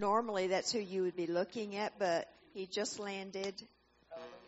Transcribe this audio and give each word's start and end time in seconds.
normally 0.00 0.48
that's 0.48 0.72
who 0.72 0.80
you 0.80 1.02
would 1.02 1.16
be 1.16 1.26
looking 1.26 1.76
at, 1.76 1.98
but 1.98 2.26
he 2.54 2.66
just 2.66 2.98
landed 2.98 3.54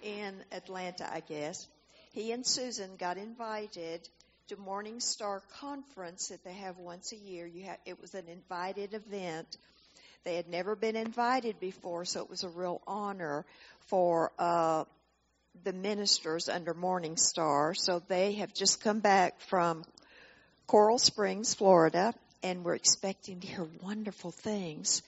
in 0.02 0.34
Atlanta, 0.50 1.08
I 1.12 1.20
guess. 1.20 1.68
He 2.12 2.32
and 2.32 2.44
Susan 2.44 2.96
got 2.98 3.18
invited 3.18 4.08
to 4.48 4.56
Morning 4.56 4.98
Star 4.98 5.42
Conference 5.60 6.28
that 6.28 6.42
they 6.44 6.54
have 6.54 6.78
once 6.78 7.12
a 7.12 7.16
year. 7.16 7.48
It 7.86 8.00
was 8.00 8.14
an 8.14 8.28
invited 8.28 8.94
event. 8.94 9.56
They 10.24 10.36
had 10.36 10.48
never 10.48 10.74
been 10.74 10.96
invited 10.96 11.60
before, 11.60 12.04
so 12.04 12.22
it 12.22 12.30
was 12.30 12.44
a 12.44 12.48
real 12.48 12.80
honor 12.86 13.44
for 13.88 14.32
uh, 14.38 14.84
the 15.64 15.72
ministers 15.72 16.48
under 16.48 16.74
Morning 16.74 17.16
Star. 17.16 17.74
So 17.74 18.02
they 18.08 18.32
have 18.34 18.54
just 18.54 18.82
come 18.82 19.00
back 19.00 19.40
from 19.40 19.84
Coral 20.66 20.98
Springs, 20.98 21.54
Florida, 21.54 22.14
and 22.42 22.64
we're 22.64 22.74
expecting 22.74 23.40
to 23.40 23.46
hear 23.46 23.66
wonderful 23.82 24.32
things. 24.32 25.02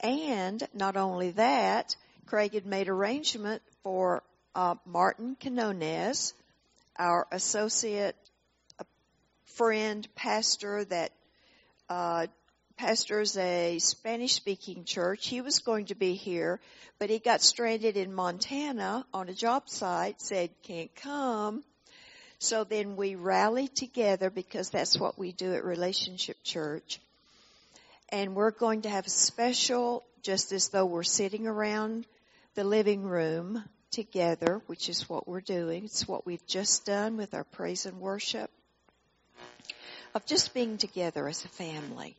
And 0.00 0.66
not 0.74 0.96
only 0.96 1.30
that, 1.32 1.96
Craig 2.26 2.54
had 2.54 2.66
made 2.66 2.88
arrangement 2.88 3.62
for 3.82 4.22
uh, 4.54 4.76
Martin 4.86 5.36
Canones, 5.40 6.32
our 6.98 7.26
associate 7.32 8.16
uh, 8.78 8.84
friend 9.44 10.06
pastor 10.14 10.84
that 10.84 11.12
uh, 11.88 12.26
pastors 12.76 13.36
a 13.36 13.78
Spanish 13.78 14.32
speaking 14.34 14.84
church. 14.84 15.26
He 15.26 15.40
was 15.40 15.60
going 15.60 15.86
to 15.86 15.94
be 15.94 16.14
here, 16.14 16.60
but 16.98 17.10
he 17.10 17.18
got 17.18 17.42
stranded 17.42 17.96
in 17.96 18.12
Montana 18.12 19.06
on 19.12 19.28
a 19.28 19.34
job 19.34 19.68
site, 19.68 20.20
said 20.20 20.50
can't 20.62 20.94
come. 20.96 21.62
So 22.38 22.64
then 22.64 22.96
we 22.96 23.14
rallied 23.14 23.74
together 23.74 24.28
because 24.28 24.70
that's 24.70 24.98
what 24.98 25.18
we 25.18 25.32
do 25.32 25.54
at 25.54 25.64
Relationship 25.64 26.36
Church. 26.42 27.00
And 28.10 28.34
we're 28.34 28.50
going 28.50 28.82
to 28.82 28.88
have 28.88 29.06
a 29.06 29.10
special, 29.10 30.04
just 30.22 30.52
as 30.52 30.68
though 30.68 30.86
we're 30.86 31.02
sitting 31.02 31.46
around 31.46 32.06
the 32.54 32.64
living 32.64 33.02
room 33.02 33.64
together, 33.90 34.60
which 34.66 34.88
is 34.88 35.08
what 35.08 35.26
we're 35.26 35.40
doing. 35.40 35.84
It's 35.84 36.06
what 36.06 36.26
we've 36.26 36.46
just 36.46 36.84
done 36.84 37.16
with 37.16 37.34
our 37.34 37.44
praise 37.44 37.86
and 37.86 38.00
worship 38.00 38.50
of 40.14 40.26
just 40.26 40.54
being 40.54 40.78
together 40.78 41.26
as 41.28 41.44
a 41.44 41.48
family 41.48 42.16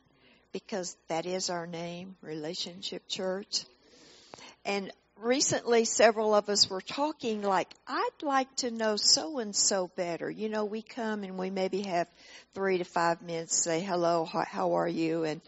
because 0.52 0.96
that 1.08 1.26
is 1.26 1.50
our 1.50 1.66
name, 1.66 2.16
Relationship 2.22 3.06
Church. 3.08 3.64
And 4.64 4.90
recently 5.20 5.84
several 5.84 6.34
of 6.34 6.48
us 6.48 6.68
were 6.68 6.80
talking 6.80 7.42
like, 7.42 7.68
I'd 7.86 8.22
like 8.22 8.54
to 8.56 8.70
know 8.70 8.96
so 8.96 9.38
and 9.38 9.54
so 9.54 9.90
better. 9.96 10.30
You 10.30 10.48
know, 10.48 10.64
we 10.64 10.82
come 10.82 11.24
and 11.24 11.38
we 11.38 11.50
maybe 11.50 11.82
have 11.82 12.08
three 12.54 12.78
to 12.78 12.84
five 12.84 13.22
minutes, 13.22 13.56
say 13.56 13.80
hello, 13.80 14.24
how 14.24 14.74
are 14.74 14.88
you? 14.88 15.24
And 15.24 15.40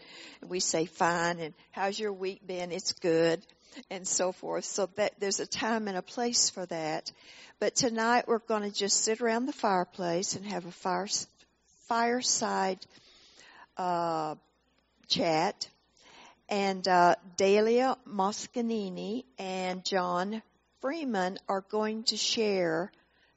we 0.47 0.59
say 0.59 0.85
fine 0.85 1.39
and 1.39 1.53
how's 1.71 1.99
your 1.99 2.13
week 2.13 2.45
been? 2.45 2.71
It's 2.71 2.93
good 2.93 3.41
and 3.89 4.07
so 4.07 4.31
forth. 4.31 4.65
So 4.65 4.89
that 4.95 5.13
there's 5.19 5.39
a 5.39 5.47
time 5.47 5.87
and 5.87 5.97
a 5.97 6.01
place 6.01 6.49
for 6.49 6.65
that. 6.67 7.11
But 7.59 7.75
tonight 7.75 8.27
we're 8.27 8.39
going 8.39 8.63
to 8.63 8.75
just 8.75 9.03
sit 9.03 9.21
around 9.21 9.45
the 9.45 9.53
fireplace 9.53 10.35
and 10.35 10.45
have 10.45 10.65
a 10.65 10.71
fire, 10.71 11.07
fireside, 11.87 12.79
uh, 13.77 14.35
chat 15.07 15.67
and 16.49 16.87
uh, 16.87 17.15
Dahlia 17.37 17.95
Moscardini 18.07 19.23
and 19.37 19.85
Jon 19.85 20.41
Freeman 20.81 21.37
are 21.47 21.61
going 21.61 22.03
to 22.05 22.17
share 22.17 22.91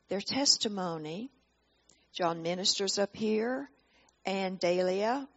their 0.08 0.20
testimony. 0.20 1.30
Jon 2.14 2.42
ministers 2.42 2.98
up 2.98 3.14
here, 3.14 3.68
and 4.24 4.58
Dahlia 4.58 5.28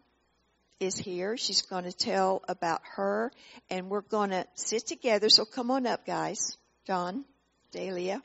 is 0.80 0.96
here. 0.96 1.36
She's 1.36 1.62
going 1.62 1.84
to 1.84 1.92
tell 1.92 2.42
about 2.48 2.80
her, 2.96 3.30
and 3.70 3.90
we're 3.90 4.00
going 4.00 4.30
to 4.30 4.46
sit 4.54 4.86
together. 4.86 5.28
So 5.28 5.44
come 5.44 5.70
on 5.70 5.86
up, 5.86 6.06
guys. 6.06 6.56
Jon, 6.86 7.24
Dahlia. 7.72 8.22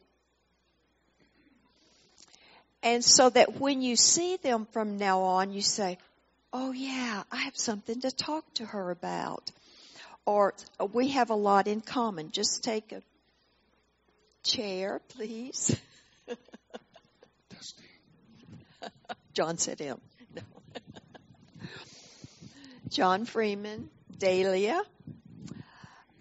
And 2.83 3.03
so 3.03 3.29
that 3.29 3.59
when 3.59 3.81
you 3.81 3.95
see 3.95 4.37
them 4.37 4.67
from 4.71 4.97
now 4.97 5.21
on, 5.21 5.51
you 5.51 5.61
say, 5.61 5.97
oh 6.53 6.71
yeah, 6.71 7.23
I 7.31 7.37
have 7.37 7.57
something 7.57 8.01
to 8.01 8.11
talk 8.11 8.45
to 8.55 8.65
her 8.65 8.91
about. 8.91 9.51
Or 10.25 10.53
we 10.93 11.09
have 11.09 11.29
a 11.29 11.35
lot 11.35 11.67
in 11.67 11.81
common. 11.81 12.31
Just 12.31 12.63
take 12.63 12.91
a 12.91 13.01
chair, 14.43 15.01
please. 15.09 15.75
John 19.33 19.57
said 19.57 19.79
him. 19.79 19.99
No. 20.35 20.41
Jon 22.89 23.25
Freeman, 23.25 23.89
Dahlia. 24.17 24.81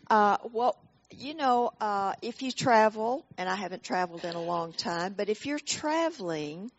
Uh, 0.09 0.39
well, 0.53 0.77
you 1.11 1.35
know, 1.35 1.73
uh, 1.81 2.15
if 2.23 2.43
you 2.43 2.53
travel, 2.53 3.27
and 3.37 3.49
I 3.49 3.57
haven't 3.57 3.83
traveled 3.83 4.25
in 4.25 4.35
a 4.35 4.43
long 4.43 4.73
time, 4.73 5.15
but 5.17 5.29
if 5.29 5.45
you're 5.45 5.59
traveling, 5.59 6.71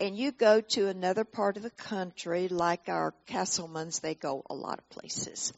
and 0.00 0.16
you 0.16 0.32
go 0.32 0.60
to 0.60 0.88
another 0.88 1.24
part 1.24 1.56
of 1.56 1.62
the 1.62 1.70
country, 1.70 2.48
like 2.48 2.88
our 2.88 3.14
Castlemans, 3.28 4.00
they 4.00 4.14
go 4.14 4.44
a 4.50 4.54
lot 4.54 4.78
of 4.78 4.88
places. 4.90 5.52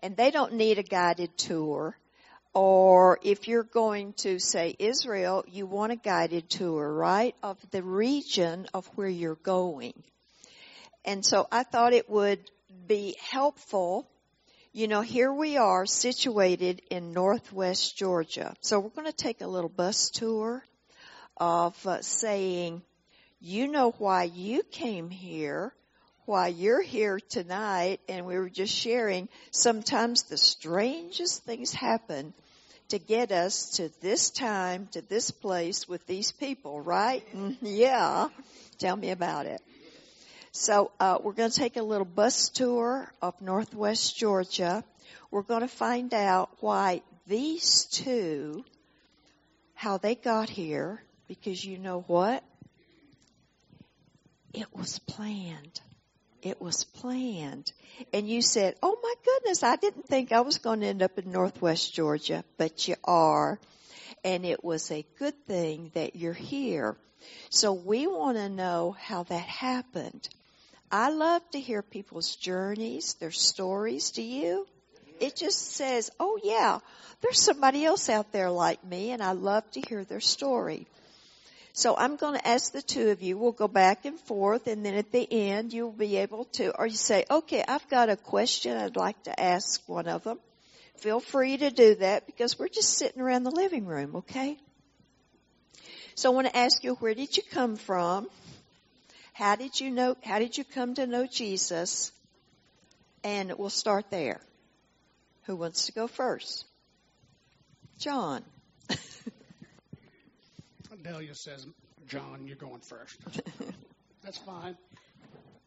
And 0.00 0.16
they 0.16 0.30
don't 0.30 0.54
need 0.54 0.78
a 0.78 0.82
guided 0.82 1.36
tour. 1.38 1.96
Or 2.54 3.18
if 3.22 3.48
you're 3.48 3.62
going 3.62 4.12
to 4.18 4.38
say 4.38 4.74
Israel, 4.78 5.44
you 5.48 5.64
want 5.66 5.92
a 5.92 5.96
guided 5.96 6.50
tour, 6.50 6.92
right? 6.92 7.34
Of 7.42 7.58
the 7.70 7.82
region 7.82 8.66
of 8.74 8.86
where 8.94 9.08
you're 9.08 9.36
going. 9.36 9.94
And 11.04 11.24
so 11.24 11.48
I 11.50 11.62
thought 11.62 11.94
it 11.94 12.10
would 12.10 12.40
be 12.86 13.16
helpful. 13.18 14.08
You 14.72 14.88
know, 14.88 15.00
here 15.00 15.32
we 15.32 15.56
are 15.56 15.86
situated 15.86 16.82
in 16.90 17.12
northwest 17.12 17.96
Georgia. 17.96 18.54
So 18.60 18.80
we're 18.80 18.90
going 18.90 19.06
to 19.06 19.12
take 19.12 19.40
a 19.40 19.46
little 19.46 19.70
bus 19.70 20.10
tour 20.10 20.64
of 21.36 21.86
uh, 21.86 22.02
saying 22.02 22.82
you 23.42 23.66
know 23.66 23.90
why 23.98 24.22
you 24.22 24.62
came 24.62 25.10
here, 25.10 25.74
why 26.26 26.46
you're 26.46 26.80
here 26.80 27.18
tonight, 27.18 27.98
and 28.08 28.24
we 28.24 28.38
were 28.38 28.48
just 28.48 28.72
sharing 28.72 29.28
sometimes 29.50 30.22
the 30.22 30.36
strangest 30.36 31.42
things 31.42 31.72
happen 31.72 32.32
to 32.90 33.00
get 33.00 33.32
us 33.32 33.70
to 33.70 33.90
this 34.00 34.30
time, 34.30 34.86
to 34.92 35.02
this 35.02 35.32
place 35.32 35.88
with 35.88 36.06
these 36.06 36.30
people, 36.30 36.80
right? 36.80 37.26
Yeah. 37.60 38.28
Tell 38.78 38.96
me 38.96 39.10
about 39.10 39.46
it. 39.46 39.60
So 40.52 40.92
uh, 41.00 41.18
we're 41.20 41.32
going 41.32 41.50
to 41.50 41.58
take 41.58 41.76
a 41.76 41.82
little 41.82 42.04
bus 42.04 42.48
tour 42.48 43.12
of 43.20 43.40
Northwest 43.40 44.16
Georgia. 44.16 44.84
We're 45.32 45.42
going 45.42 45.62
to 45.62 45.68
find 45.68 46.14
out 46.14 46.50
why 46.60 47.02
these 47.26 47.86
two, 47.86 48.64
how 49.74 49.98
they 49.98 50.14
got 50.14 50.48
here, 50.48 51.02
because 51.26 51.64
you 51.64 51.78
know 51.78 52.04
what? 52.06 52.44
It 54.52 54.66
was 54.72 54.98
planned. 54.98 55.80
It 56.42 56.60
was 56.60 56.84
planned. 56.84 57.72
And 58.12 58.28
you 58.28 58.42
said, 58.42 58.74
oh 58.82 58.98
my 59.02 59.14
goodness, 59.24 59.62
I 59.62 59.76
didn't 59.76 60.08
think 60.08 60.32
I 60.32 60.40
was 60.40 60.58
going 60.58 60.80
to 60.80 60.86
end 60.86 61.02
up 61.02 61.18
in 61.18 61.30
Northwest 61.30 61.94
Georgia, 61.94 62.44
but 62.58 62.88
you 62.88 62.96
are. 63.04 63.58
And 64.24 64.44
it 64.44 64.62
was 64.62 64.90
a 64.90 65.06
good 65.18 65.34
thing 65.46 65.90
that 65.94 66.16
you're 66.16 66.32
here. 66.32 66.96
So 67.50 67.72
we 67.72 68.06
want 68.06 68.36
to 68.36 68.48
know 68.48 68.96
how 68.98 69.22
that 69.24 69.42
happened. 69.42 70.28
I 70.90 71.10
love 71.10 71.42
to 71.52 71.60
hear 71.60 71.82
people's 71.82 72.36
journeys, 72.36 73.14
their 73.14 73.30
stories. 73.30 74.10
Do 74.10 74.22
you? 74.22 74.66
It 75.20 75.36
just 75.36 75.72
says, 75.72 76.10
oh 76.18 76.38
yeah, 76.42 76.80
there's 77.20 77.40
somebody 77.40 77.84
else 77.84 78.08
out 78.08 78.32
there 78.32 78.50
like 78.50 78.84
me 78.84 79.12
and 79.12 79.22
I 79.22 79.32
love 79.32 79.70
to 79.72 79.80
hear 79.80 80.04
their 80.04 80.20
story. 80.20 80.86
So 81.74 81.96
I'm 81.96 82.16
going 82.16 82.38
to 82.38 82.46
ask 82.46 82.72
the 82.72 82.82
two 82.82 83.08
of 83.10 83.22
you, 83.22 83.38
we'll 83.38 83.52
go 83.52 83.68
back 83.68 84.04
and 84.04 84.20
forth 84.20 84.66
and 84.66 84.84
then 84.84 84.94
at 84.94 85.10
the 85.10 85.26
end 85.30 85.72
you'll 85.72 85.90
be 85.90 86.18
able 86.18 86.44
to, 86.56 86.76
or 86.78 86.86
you 86.86 86.96
say, 86.96 87.24
okay, 87.30 87.64
I've 87.66 87.88
got 87.88 88.10
a 88.10 88.16
question 88.16 88.76
I'd 88.76 88.96
like 88.96 89.22
to 89.24 89.40
ask 89.40 89.80
one 89.88 90.06
of 90.06 90.24
them. 90.24 90.38
Feel 90.98 91.20
free 91.20 91.56
to 91.56 91.70
do 91.70 91.94
that 91.96 92.26
because 92.26 92.58
we're 92.58 92.68
just 92.68 92.98
sitting 92.98 93.22
around 93.22 93.44
the 93.44 93.50
living 93.50 93.86
room, 93.86 94.16
okay? 94.16 94.58
So 96.14 96.30
I 96.30 96.34
want 96.34 96.46
to 96.48 96.56
ask 96.56 96.84
you, 96.84 96.94
where 96.96 97.14
did 97.14 97.36
you 97.36 97.42
come 97.50 97.76
from? 97.76 98.28
How 99.32 99.56
did 99.56 99.80
you 99.80 99.90
know, 99.90 100.14
how 100.22 100.38
did 100.38 100.58
you 100.58 100.64
come 100.64 100.94
to 100.96 101.06
know 101.06 101.26
Jesus? 101.26 102.12
And 103.24 103.52
we'll 103.56 103.70
start 103.70 104.10
there. 104.10 104.40
Who 105.44 105.56
wants 105.56 105.86
to 105.86 105.92
go 105.92 106.06
first? 106.06 106.66
Jon. 107.98 108.44
Dahlia 111.02 111.34
says, 111.34 111.66
Jon, 112.06 112.46
you're 112.46 112.56
going 112.56 112.80
first. 112.80 113.18
That's 114.24 114.38
fine. 114.38 114.76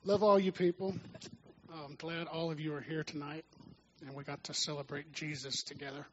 Love 0.03 0.23
all 0.23 0.39
you 0.39 0.51
people. 0.51 0.95
I'm 1.73 1.95
glad 1.95 2.27
all 2.27 2.51
of 2.51 2.59
you 2.59 2.73
are 2.73 2.81
here 2.81 3.03
tonight 3.03 3.43
and 4.05 4.15
we 4.15 4.23
got 4.23 4.43
to 4.45 4.53
celebrate 4.53 5.11
Jesus 5.11 5.63
together. 5.63 6.05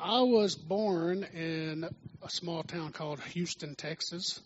I 0.00 0.22
was 0.22 0.54
born 0.54 1.24
in 1.34 1.88
a 2.22 2.30
small 2.30 2.62
town 2.62 2.92
called 2.92 3.20
Houston, 3.20 3.74
Texas. 3.74 4.40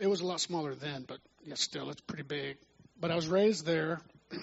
It 0.00 0.06
was 0.06 0.20
a 0.20 0.26
lot 0.26 0.40
smaller 0.40 0.74
then, 0.74 1.04
but 1.06 1.18
yeah, 1.44 1.54
still, 1.54 1.90
it's 1.90 2.00
pretty 2.00 2.24
big. 2.24 2.56
But 3.00 3.10
I 3.10 3.16
was 3.16 3.28
raised 3.28 3.64
there, 3.64 4.00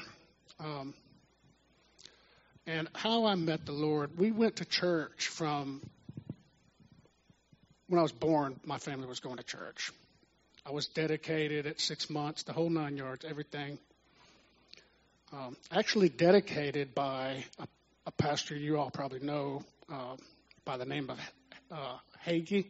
Um, 0.63 0.94
and 2.67 2.87
how 2.93 3.25
I 3.25 3.35
met 3.35 3.65
the 3.65 3.71
Lord, 3.71 4.17
we 4.17 4.31
went 4.31 4.57
to 4.57 4.65
church 4.65 5.27
from 5.27 5.81
when 7.87 7.99
I 7.99 8.03
was 8.03 8.11
born, 8.11 8.59
my 8.65 8.77
family 8.77 9.07
was 9.07 9.19
going 9.19 9.37
to 9.37 9.43
church. 9.43 9.91
I 10.65 10.71
was 10.71 10.87
dedicated 10.87 11.65
at 11.65 11.81
six 11.81 12.09
months, 12.09 12.43
the 12.43 12.53
whole 12.53 12.69
nine 12.69 12.95
yards, 12.95 13.25
everything. 13.25 13.79
Um, 15.33 15.57
actually, 15.71 16.09
dedicated 16.09 16.93
by 16.93 17.43
a, 17.59 17.67
a, 18.05 18.11
pastor 18.11 18.55
you 18.55 18.77
all 18.77 18.91
probably 18.91 19.19
know 19.19 19.63
uh, 19.91 20.15
by 20.65 20.77
the 20.77 20.85
name 20.85 21.09
of 21.09 21.19
uh, 21.71 21.97
Hagee. 22.25 22.67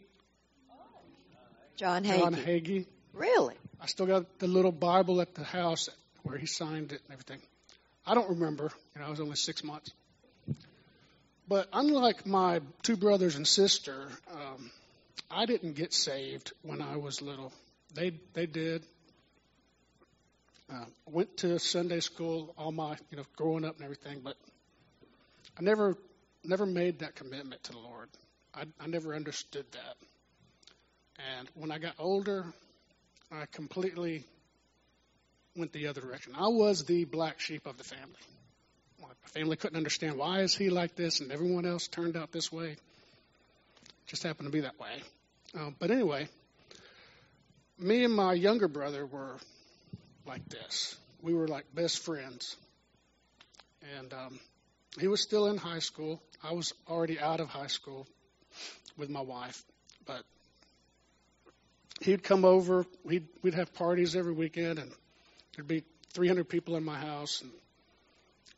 John 1.76 2.04
Hagee. 2.04 2.18
John 2.20 2.36
Hagee. 2.36 2.86
Really? 3.14 3.56
I 3.80 3.88
still 3.88 4.06
got 4.06 4.40
the 4.40 4.48
little 4.48 4.72
Bible 4.72 5.22
at 5.22 5.36
the 5.36 5.44
house 5.44 5.90
where 6.24 6.38
he 6.38 6.46
signed 6.46 6.92
it 6.94 7.02
and 7.04 7.14
everything. 7.14 7.42
I 8.06 8.16
don't 8.16 8.30
remember. 8.30 8.72
You 8.96 9.02
know, 9.02 9.08
I 9.08 9.10
was 9.10 9.20
only 9.20 9.36
six 9.36 9.64
months. 9.64 9.92
But 11.48 11.68
unlike 11.74 12.26
my 12.26 12.62
two 12.82 12.96
brothers 12.96 13.36
and 13.36 13.48
sister, 13.48 14.08
um, 14.32 14.72
I 15.30 15.46
didn't 15.46 15.74
get 15.74 15.94
saved 15.94 16.54
when 16.62 16.82
I 16.82 16.98
was 16.98 17.22
little. 17.22 17.52
They 17.94 18.14
they 18.34 18.46
did. 18.46 18.84
Uh, 20.72 20.86
went 21.06 21.36
to 21.38 21.60
Sunday 21.60 22.00
school 22.00 22.54
all 22.58 22.72
my 22.72 22.96
you 23.10 23.18
know 23.18 23.26
growing 23.36 23.66
up 23.66 23.76
and 23.76 23.84
everything, 23.84 24.22
but 24.24 24.38
I 25.60 25.62
never 25.62 25.98
never 26.44 26.66
made 26.66 27.00
that 27.00 27.16
commitment 27.16 27.64
to 27.66 27.72
the 27.74 27.80
Lord. 27.80 28.10
I, 28.56 28.64
I 28.80 28.88
never 28.88 29.14
understood 29.14 29.66
that. 29.74 29.96
And 31.38 31.50
when 31.56 31.72
I 31.72 31.78
got 31.78 31.96
older, 32.00 32.46
I 33.32 33.46
completely 33.52 34.24
went 35.56 35.74
the 35.74 35.88
other 35.88 36.02
direction. 36.02 36.34
I 36.38 36.48
was 36.48 36.86
the 36.86 37.06
black 37.06 37.40
sheep 37.40 37.66
of 37.66 37.78
the 37.78 37.84
family. 37.84 38.20
My 39.02 39.08
family 39.26 39.56
couldn't 39.56 39.78
understand 39.78 40.18
why 40.18 40.42
is 40.42 40.56
he 40.56 40.70
like 40.70 40.96
this 40.96 41.20
and 41.20 41.32
everyone 41.32 41.66
else 41.66 41.88
turned 41.88 42.16
out 42.16 42.32
this 42.32 42.52
way. 42.52 42.76
Just 44.08 44.24
happened 44.24 44.48
to 44.48 44.52
be 44.52 44.62
that 44.62 44.80
way. 44.80 45.02
Um, 45.56 45.76
but 45.80 45.92
anyway, 45.92 46.28
me 47.80 48.04
and 48.04 48.14
my 48.14 48.34
younger 48.34 48.68
brother 48.68 49.06
were 49.06 49.38
like 50.26 50.48
this. 50.50 50.96
We 51.22 51.34
were 51.34 51.48
like 51.48 51.66
best 51.74 52.00
friends. 52.00 52.56
And 53.98 54.14
um, 54.14 54.40
he 55.00 55.08
was 55.08 55.22
still 55.22 55.48
in 55.48 55.58
high 55.58 55.80
school. 55.80 56.22
I 56.44 56.54
was 56.54 56.74
already 56.90 57.20
out 57.20 57.40
of 57.40 57.50
high 57.50 57.68
school 57.68 58.08
with 58.98 59.10
my 59.10 59.22
wife. 59.22 59.64
But 60.06 60.24
he'd 62.02 62.24
come 62.24 62.46
over. 62.46 62.86
We'd, 63.04 63.28
we'd 63.42 63.54
have 63.54 63.74
parties 63.74 64.16
every 64.16 64.34
weekend, 64.34 64.80
and 64.80 64.92
there'd 65.56 65.68
be 65.68 65.84
300 66.14 66.48
people 66.48 66.76
in 66.76 66.84
my 66.84 66.98
house. 66.98 67.42
And 67.42 67.52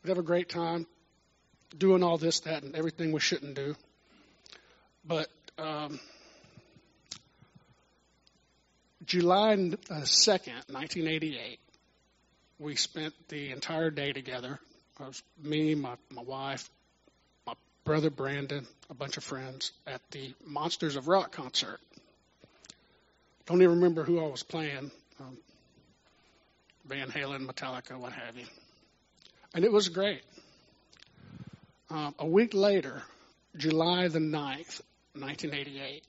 we'd 0.02 0.10
have 0.10 0.18
a 0.18 0.22
great 0.22 0.48
time 0.48 0.86
doing 1.76 2.02
all 2.02 2.18
this, 2.18 2.40
that, 2.40 2.62
and 2.62 2.74
everything 2.74 3.12
we 3.12 3.20
shouldn't 3.20 3.54
do. 3.54 3.74
But 5.04 5.28
um, 5.58 6.00
July 9.04 9.56
2nd, 9.56 10.70
1988, 10.70 11.58
we 12.58 12.76
spent 12.76 13.12
the 13.28 13.50
entire 13.50 13.90
day 13.90 14.12
together. 14.12 14.58
It 15.00 15.06
was 15.06 15.22
me, 15.42 15.74
my, 15.74 15.94
my 16.10 16.22
wife, 16.22 16.68
my 17.46 17.54
brother 17.84 18.10
Brandon, 18.10 18.66
a 18.88 18.94
bunch 18.94 19.16
of 19.16 19.24
friends 19.24 19.72
at 19.86 20.00
the 20.12 20.32
Monsters 20.46 20.96
of 20.96 21.08
Rock 21.08 21.32
concert. 21.32 21.80
Don't 23.46 23.60
even 23.60 23.76
remember 23.76 24.04
who 24.04 24.24
I 24.24 24.28
was 24.28 24.42
playing. 24.42 24.90
Um, 25.20 25.36
Van 26.86 27.10
Halen, 27.10 27.46
Metallica, 27.46 27.98
what 27.98 28.12
have 28.12 28.36
you. 28.36 28.46
And 29.54 29.64
it 29.64 29.72
was 29.72 29.88
great. 29.88 30.22
Um, 31.90 32.14
a 32.18 32.26
week 32.26 32.54
later, 32.54 33.02
July 33.56 34.08
the 34.08 34.18
9th, 34.18 34.80
1988, 35.14 36.02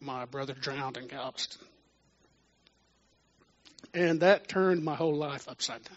my 0.00 0.24
brother 0.24 0.54
drowned 0.54 0.96
in 0.96 1.06
Galveston. 1.06 1.66
And 3.94 4.20
that 4.20 4.48
turned 4.48 4.82
my 4.82 4.94
whole 4.94 5.14
life 5.14 5.48
upside 5.48 5.84
down. 5.84 5.96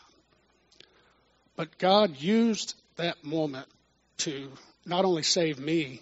But 1.56 1.78
God 1.80 2.16
used 2.22 2.76
that 2.98 3.24
moment 3.24 3.68
to 4.18 4.52
not 4.86 5.04
only 5.04 5.24
save 5.24 5.60
me, 5.60 6.02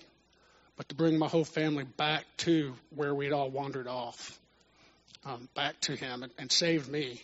but 0.76 0.90
to 0.90 0.96
bring 0.96 1.18
my 1.18 1.28
whole 1.28 1.46
family 1.46 1.86
back 1.86 2.26
to 2.38 2.76
where 2.94 3.16
we'd 3.16 3.32
all 3.32 3.50
wandered 3.50 3.88
off, 3.88 4.38
um, 5.26 5.48
back 5.56 5.80
to 5.82 5.96
Him, 5.96 6.24
and, 6.24 6.32
and 6.38 6.52
saved 6.52 6.90
me. 6.90 7.22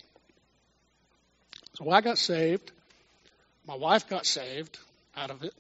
So 1.75 1.89
I 1.89 2.01
got 2.01 2.17
saved. 2.17 2.71
My 3.65 3.75
wife 3.75 4.07
got 4.07 4.25
saved 4.25 4.77
out 5.15 5.31
of 5.31 5.43
it 5.43 5.53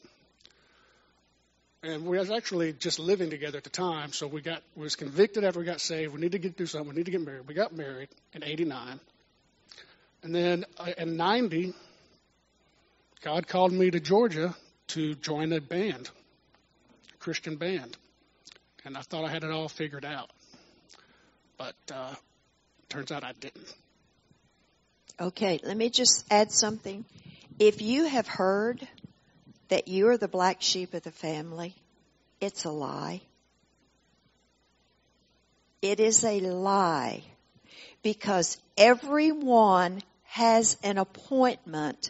and 1.83 2.05
we 2.05 2.17
was 2.17 2.29
actually 2.29 2.73
just 2.73 2.99
living 2.99 3.29
together 3.29 3.57
at 3.57 3.63
the 3.63 3.69
time. 3.69 4.13
So 4.13 4.27
we 4.27 4.41
got 4.41 4.61
we 4.75 4.83
was 4.83 4.95
convicted 4.95 5.43
after 5.43 5.59
we 5.59 5.65
got 5.65 5.81
saved. 5.81 6.13
We 6.13 6.21
need 6.21 6.33
to 6.33 6.39
get 6.39 6.57
do 6.57 6.65
something. 6.65 6.89
We 6.89 6.95
need 6.95 7.05
to 7.05 7.11
get 7.11 7.21
married. 7.21 7.47
We 7.47 7.53
got 7.53 7.75
married 7.75 8.09
in 8.33 8.43
'89, 8.43 8.99
and 10.23 10.35
then 10.35 10.65
uh, 10.77 10.91
in 10.97 11.17
'90, 11.17 11.73
God 13.23 13.47
called 13.47 13.71
me 13.71 13.91
to 13.91 13.99
Georgia 13.99 14.55
to 14.87 15.15
join 15.15 15.53
a 15.53 15.61
band, 15.61 16.09
a 17.13 17.17
Christian 17.17 17.55
band, 17.55 17.97
and 18.85 18.97
I 18.97 19.01
thought 19.01 19.25
I 19.25 19.29
had 19.29 19.43
it 19.43 19.51
all 19.51 19.69
figured 19.69 20.05
out, 20.05 20.29
but 21.57 21.75
uh, 21.93 22.13
turns 22.89 23.11
out 23.11 23.23
I 23.23 23.33
didn't. 23.33 23.73
Okay, 25.21 25.59
let 25.63 25.77
me 25.77 25.91
just 25.91 26.25
add 26.31 26.51
something. 26.51 27.05
If 27.59 27.83
you 27.83 28.05
have 28.05 28.27
heard 28.27 28.87
that 29.67 29.87
you 29.87 30.07
are 30.07 30.17
the 30.17 30.27
black 30.27 30.63
sheep 30.63 30.95
of 30.95 31.03
the 31.03 31.11
family, 31.11 31.75
it's 32.39 32.65
a 32.65 32.71
lie. 32.71 33.21
It 35.79 35.99
is 35.99 36.25
a 36.25 36.39
lie 36.39 37.21
because 38.01 38.57
everyone 38.75 40.01
has 40.23 40.75
an 40.81 40.97
appointment 40.97 42.09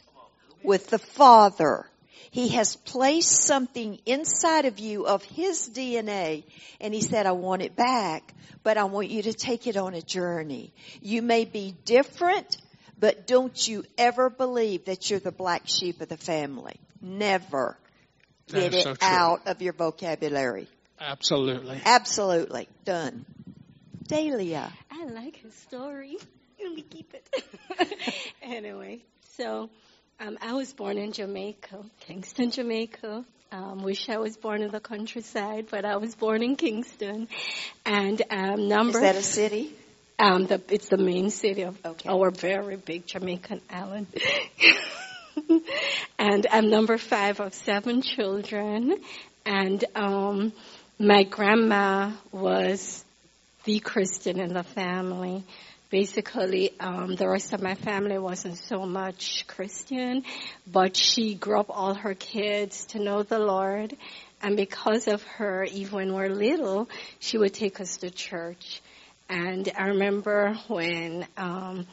with 0.63 0.87
the 0.87 0.99
Father. 0.99 1.85
He 2.29 2.47
has 2.49 2.77
placed 2.77 3.43
something 3.43 3.99
inside 4.05 4.63
of 4.63 4.79
you 4.79 5.05
of 5.05 5.21
His 5.25 5.69
DNA 5.69 6.45
and 6.79 6.93
He 6.93 7.01
said, 7.01 7.25
I 7.25 7.33
want 7.33 7.62
it 7.62 7.75
back, 7.75 8.33
but 8.63 8.77
I 8.77 8.86
want 8.86 9.09
you 9.09 9.24
to 9.24 9.33
take 9.33 9.67
it 9.67 9.75
on 9.75 9.95
a 9.95 10.01
journey. 10.01 10.74
You 11.01 11.21
may 11.21 11.43
be 11.43 11.75
different, 11.83 12.55
but 13.01 13.25
don't 13.25 13.67
you 13.67 13.84
ever 13.98 14.29
believe 14.29 14.86
that 14.86 15.10
you're 15.10 15.20
the 15.20 15.31
black 15.31 15.63
sheep 15.65 16.00
of 16.00 16.08
the 16.08 16.17
family. 16.17 16.79
Never 17.01 17.77
get 18.48 18.75
it 18.75 18.84
so 18.84 18.96
out 19.01 19.48
of 19.48 19.62
your 19.62 19.74
vocabulary. 19.74 20.67
Absolutely. 21.00 21.81
Absolutely. 21.84 22.70
Done. 22.86 23.25
Dahlia. 24.03 24.72
I 24.91 25.05
like 25.05 25.38
his 25.38 25.53
story. 25.55 26.15
Let 26.63 26.74
me 26.75 26.84
keep 26.84 27.13
it. 27.15 28.24
anyway, 28.43 29.00
so 29.36 29.72
um, 30.20 30.38
I 30.39 30.53
was 30.53 30.72
born 30.72 31.00
in 31.00 31.12
Jamaica, 31.12 31.84
Kingston, 32.01 32.51
Jamaica. 32.51 33.25
Um, 33.51 33.84
wish 33.84 34.10
I 34.10 34.17
was 34.17 34.38
born 34.38 34.62
in 34.62 34.70
the 34.70 34.79
countryside, 34.79 35.67
but 35.72 35.86
I 35.86 35.98
was 35.98 36.13
born 36.13 36.43
in 36.43 36.55
Kingston. 36.55 37.27
And 37.84 38.22
um, 38.29 38.67
number 38.67 39.00
is 39.00 39.01
that 39.01 39.15
a 39.15 39.24
city? 39.24 39.74
Um, 40.21 40.45
the, 40.45 40.61
it's 40.69 40.87
the 40.87 40.99
main 40.99 41.31
city 41.31 41.63
of 41.63 41.83
okay. 41.83 42.07
our 42.07 42.29
very 42.29 42.75
big 42.75 43.07
Jamaican 43.07 43.59
island. 43.71 44.05
and 46.19 46.45
I'm 46.51 46.69
number 46.69 46.99
five 46.99 47.39
of 47.39 47.55
seven 47.55 48.03
children. 48.03 48.97
And 49.47 49.83
um, 49.95 50.53
my 50.99 51.23
grandma 51.23 52.11
was 52.31 53.03
the 53.63 53.79
Christian 53.79 54.39
in 54.39 54.53
the 54.53 54.61
family. 54.61 55.43
Basically, 55.89 56.79
um, 56.79 57.15
the 57.15 57.27
rest 57.27 57.53
of 57.53 57.63
my 57.63 57.73
family 57.73 58.19
wasn't 58.19 58.57
so 58.57 58.85
much 58.85 59.47
Christian, 59.47 60.23
but 60.71 60.95
she 60.95 61.33
grew 61.33 61.59
up 61.59 61.71
all 61.71 61.95
her 61.95 62.13
kids 62.13 62.85
to 62.89 62.99
know 62.99 63.23
the 63.23 63.39
Lord. 63.39 63.97
And 64.43 64.55
because 64.55 65.07
of 65.07 65.23
her, 65.23 65.63
even 65.63 65.93
when 65.95 66.13
we're 66.13 66.29
little, 66.29 66.87
she 67.19 67.39
would 67.39 67.55
take 67.55 67.81
us 67.81 67.97
to 67.97 68.11
church. 68.11 68.81
And 69.31 69.71
I 69.77 69.88
remember 69.88 70.59
when 70.67 71.25
um, 71.38 71.88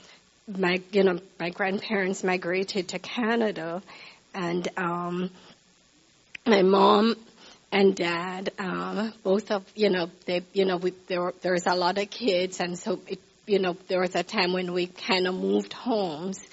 my 0.49 0.83
you 0.91 1.05
know 1.05 1.21
my 1.39 1.51
grandparents 1.51 2.25
migrated 2.25 2.89
to 2.89 2.99
Canada, 2.99 3.81
and 4.35 4.67
um, 4.77 5.31
my 6.45 6.63
mom 6.63 7.15
and 7.71 7.95
dad 7.95 8.51
um, 8.59 9.13
both 9.23 9.53
of 9.53 9.65
you 9.77 9.89
know 9.89 10.11
they 10.27 10.43
you 10.53 10.65
know 10.65 10.79
we, 10.79 10.91
there 11.07 11.21
were, 11.21 11.35
there 11.43 11.53
was 11.53 11.69
a 11.69 11.77
lot 11.77 11.97
of 11.99 12.11
kids, 12.11 12.59
and 12.59 12.77
so 12.77 12.99
it, 13.07 13.21
you 13.47 13.61
know 13.61 13.77
there 13.87 14.01
was 14.01 14.17
a 14.17 14.25
time 14.25 14.53
when 14.53 14.73
we 14.73 14.89
kind 14.89 15.29
of 15.29 15.35
moved 15.35 15.73
homes. 15.73 16.45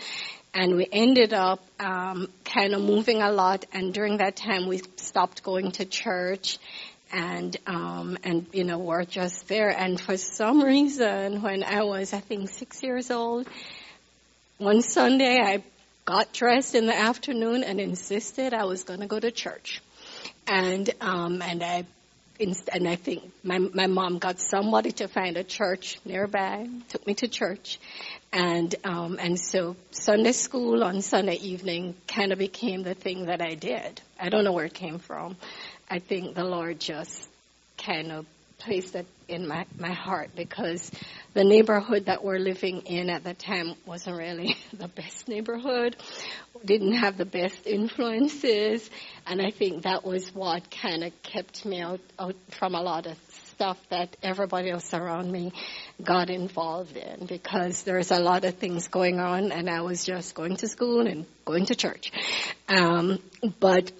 And 0.57 0.77
we 0.77 0.87
ended 0.89 1.33
up 1.33 1.59
um, 1.81 2.29
kind 2.45 2.73
of 2.73 2.81
moving 2.81 3.21
a 3.21 3.29
lot, 3.29 3.65
and 3.73 3.93
during 3.93 4.19
that 4.19 4.37
time 4.37 4.67
we 4.67 4.81
stopped 4.95 5.43
going 5.43 5.71
to 5.73 5.83
church, 5.83 6.59
and 7.11 7.57
um 7.67 8.17
and 8.23 8.45
you 8.51 8.63
know 8.63 8.79
we're 8.79 9.05
just 9.05 9.47
there 9.47 9.69
and 9.69 9.99
for 9.99 10.17
some 10.17 10.61
reason 10.63 11.41
when 11.41 11.63
i 11.63 11.83
was 11.83 12.13
i 12.13 12.19
think 12.19 12.49
six 12.49 12.81
years 12.81 13.11
old 13.11 13.47
one 14.57 14.81
Sunday 14.81 15.41
I 15.41 15.63
got 16.05 16.31
dressed 16.31 16.75
in 16.75 16.85
the 16.85 16.95
afternoon 16.95 17.63
and 17.63 17.79
insisted 17.81 18.53
I 18.53 18.63
was 18.63 18.85
going 18.85 19.01
to 19.01 19.07
go 19.07 19.19
to 19.19 19.29
church. 19.29 19.81
And, 20.47 20.89
um, 21.01 21.41
and 21.41 21.61
I, 21.61 21.85
and 22.39 22.87
I 22.87 22.95
think 22.95 23.23
my, 23.43 23.57
my 23.57 23.87
mom 23.87 24.19
got 24.19 24.39
somebody 24.39 24.91
to 24.93 25.09
find 25.09 25.35
a 25.35 25.43
church 25.43 25.99
nearby, 26.05 26.69
took 26.87 27.05
me 27.05 27.15
to 27.15 27.27
church. 27.27 27.79
And, 28.31 28.73
um, 28.85 29.17
and 29.19 29.37
so 29.37 29.75
Sunday 29.91 30.31
school 30.31 30.83
on 30.85 31.01
Sunday 31.01 31.35
evening 31.35 31.95
kind 32.07 32.31
of 32.31 32.39
became 32.39 32.83
the 32.83 32.93
thing 32.93 33.25
that 33.25 33.41
I 33.41 33.55
did. 33.55 34.01
I 34.17 34.29
don't 34.29 34.45
know 34.45 34.53
where 34.53 34.65
it 34.65 34.73
came 34.73 34.99
from. 34.99 35.35
I 35.89 35.99
think 35.99 36.35
the 36.35 36.43
Lord 36.43 36.79
just 36.79 37.29
kind 37.77 38.11
of 38.11 38.25
placed 38.57 38.95
it 38.95 39.05
in 39.27 39.47
my, 39.47 39.65
my 39.77 39.91
heart 39.91 40.31
because 40.35 40.91
the 41.33 41.43
neighborhood 41.43 42.05
that 42.05 42.23
we're 42.23 42.39
living 42.39 42.81
in 42.81 43.09
at 43.09 43.23
the 43.23 43.33
time 43.33 43.73
wasn't 43.85 44.17
really 44.17 44.55
the 44.73 44.87
best 44.87 45.27
neighborhood, 45.27 45.95
didn't 46.63 46.93
have 46.93 47.17
the 47.17 47.25
best 47.25 47.67
influences, 47.67 48.89
and 49.27 49.41
I 49.41 49.51
think 49.51 49.83
that 49.83 50.03
was 50.03 50.33
what 50.33 50.71
kind 50.71 51.03
of 51.03 51.11
kept 51.21 51.65
me 51.65 51.81
out, 51.81 51.99
out 52.17 52.35
from 52.51 52.75
a 52.75 52.81
lot 52.81 53.05
of 53.05 53.17
stuff 53.55 53.77
that 53.89 54.15
everybody 54.21 54.69
else 54.69 54.93
around 54.93 55.31
me 55.31 55.53
got 56.03 56.29
involved 56.29 56.97
in 56.97 57.25
because 57.25 57.83
there's 57.83 58.11
a 58.11 58.19
lot 58.19 58.43
of 58.43 58.55
things 58.55 58.89
going 58.89 59.19
on 59.19 59.53
and 59.53 59.69
I 59.69 59.81
was 59.81 60.03
just 60.03 60.35
going 60.35 60.57
to 60.57 60.67
school 60.67 61.07
and 61.07 61.25
going 61.45 61.65
to 61.67 61.75
church. 61.75 62.11
Um, 62.67 63.19
but 63.61 63.91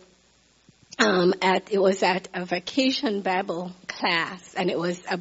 um, 0.99 1.33
at 1.41 1.71
it 1.71 1.79
was 1.79 2.03
at 2.03 2.27
a 2.33 2.45
vacation 2.45 3.21
Bible 3.21 3.71
class, 3.87 4.53
and 4.55 4.69
it 4.69 4.77
was 4.77 5.01
a. 5.09 5.19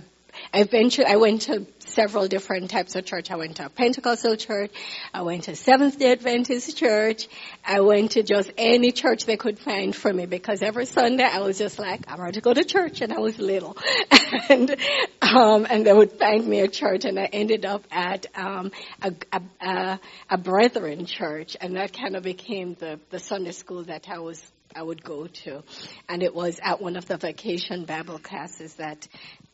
Eventually, 0.53 1.07
I 1.07 1.17
went 1.17 1.43
to 1.43 1.65
several 1.87 2.27
different 2.27 2.69
types 2.69 2.97
of 2.97 3.05
church. 3.05 3.31
I 3.31 3.37
went 3.37 3.57
to 3.57 3.67
a 3.67 3.69
Pentecostal 3.69 4.37
church. 4.37 4.73
I 5.13 5.23
went 5.23 5.45
to 5.45 5.55
Seventh 5.55 5.99
Day 5.99 6.11
Adventist 6.11 6.77
church. 6.77 7.29
I 7.65 7.81
went 7.81 8.13
to 8.13 8.25
just 8.25 8.51
any 8.59 8.91
church 8.91 9.27
they 9.27 9.37
could 9.37 9.61
find 9.61 9.95
for 9.95 10.13
me 10.13 10.27
because 10.27 10.61
every 10.61 10.87
Sunday 10.87 11.25
I 11.25 11.39
was 11.39 11.57
just 11.57 11.79
like, 11.79 12.11
I'm 12.11 12.21
ready 12.21 12.35
to 12.35 12.41
go 12.41 12.53
to 12.53 12.65
church, 12.65 13.01
and 13.01 13.13
I 13.13 13.21
was 13.21 13.39
little, 13.39 13.77
and 14.49 14.77
um, 15.23 15.67
and 15.71 15.87
they 15.87 15.93
would 15.93 16.13
find 16.13 16.47
me 16.47 16.61
a 16.61 16.69
church, 16.69 17.05
and 17.05 17.19
I 17.19 17.27
ended 17.27 17.65
up 17.65 17.85
at 17.93 18.27
um, 18.35 18.73
a, 19.03 19.13
a, 19.33 19.43
a, 19.61 20.01
a 20.31 20.39
Brethren 20.39 21.07
church, 21.07 21.57
and 21.61 21.77
that 21.77 21.93
kind 21.93 22.17
of 22.17 22.25
became 22.25 22.75
the 22.75 22.99
the 23.11 23.21
Sunday 23.21 23.53
school 23.53 23.85
that 23.85 24.09
I 24.09 24.19
was 24.19 24.43
I 24.75 24.83
would 24.83 25.03
go 25.03 25.27
to. 25.27 25.63
And 26.09 26.23
it 26.23 26.35
was 26.35 26.61
at 26.63 26.81
one 26.81 26.97
of 26.97 27.07
the 27.07 27.17
vacation 27.17 27.85
Bible 27.85 28.19
classes 28.19 28.75
that 28.75 29.07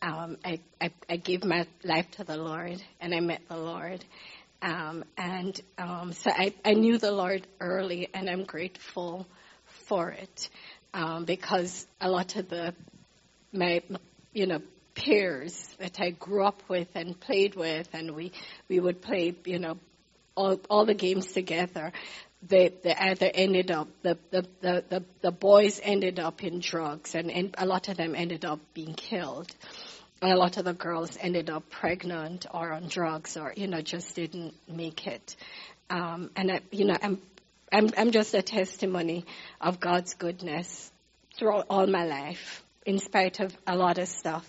um, 0.03 0.37
I, 0.45 0.61
I, 0.81 0.91
I, 1.09 1.17
gave 1.17 1.45
my 1.45 1.67
life 1.85 2.11
to 2.12 2.25
the 2.25 2.37
Lord 2.37 2.83
and 3.00 3.15
I 3.15 3.21
met 3.21 3.43
the 3.49 3.57
Lord. 3.57 4.05
Um, 4.62 5.05
and 5.19 5.61
um, 5.79 6.12
so 6.12 6.31
I, 6.31 6.55
I 6.65 6.73
knew 6.73 6.99
the 6.99 7.12
Lord 7.12 7.47
early 7.61 8.09
and 8.15 8.29
I'm 8.29 8.45
grateful 8.45 9.27
for 9.87 10.11
it 10.11 10.49
um, 10.95 11.25
because 11.25 11.87
a 12.00 12.11
lot 12.11 12.37
of 12.37 12.49
the, 12.49 12.75
my, 13.53 13.83
you 14.33 14.47
know, 14.47 14.61
peers 14.95 15.69
that 15.79 16.00
I 16.00 16.11
grew 16.11 16.45
up 16.45 16.62
with 16.69 16.89
and 16.95 17.19
played 17.19 17.55
with 17.55 17.89
and 17.93 18.12
we, 18.12 18.33
we 18.69 18.81
would 18.81 19.03
play, 19.03 19.35
you 19.45 19.59
know, 19.59 19.79
all, 20.35 20.61
all 20.69 20.87
the 20.87 20.95
games 20.95 21.33
together 21.33 21.93
they, 22.43 22.73
they 22.83 22.95
either 22.95 23.31
ended 23.33 23.71
up 23.71 23.89
the, 24.03 24.17
the, 24.31 24.47
the, 24.61 24.85
the, 24.89 25.05
the 25.21 25.31
boys 25.31 25.81
ended 25.83 26.19
up 26.19 26.43
in 26.43 26.61
drugs 26.61 27.15
and, 27.15 27.31
and 27.31 27.55
a 27.59 27.67
lot 27.67 27.89
of 27.89 27.97
them 27.97 28.15
ended 28.15 28.45
up 28.45 28.61
being 28.73 28.95
killed. 28.95 29.55
And 30.23 30.33
a 30.33 30.37
lot 30.37 30.57
of 30.59 30.65
the 30.65 30.75
girls 30.75 31.17
ended 31.21 31.49
up 31.51 31.69
pregnant 31.71 32.47
or 32.53 32.73
on 32.73 32.89
drugs 32.89 33.37
or 33.37 33.55
you 33.57 33.67
know 33.67 33.81
just 33.81 34.15
didn't 34.15 34.55
make 34.69 35.07
it. 35.07 35.35
Um, 35.89 36.31
and 36.37 36.53
I, 36.53 36.61
you 36.71 36.85
know 36.85 36.97
I'm, 37.03 37.21
I'm 37.73 37.91
i'm 37.97 38.11
just 38.11 38.35
a 38.35 38.43
testimony 38.43 39.25
of 39.63 39.81
god's 39.81 40.15
goodness 40.15 40.91
throughout 41.37 41.67
all 41.71 41.87
my 41.87 42.05
life 42.05 42.63
in 42.85 42.99
spite 42.99 43.41
of 43.41 43.57
a 43.67 43.77
lot 43.77 43.97
of 43.97 44.09
stuff. 44.09 44.47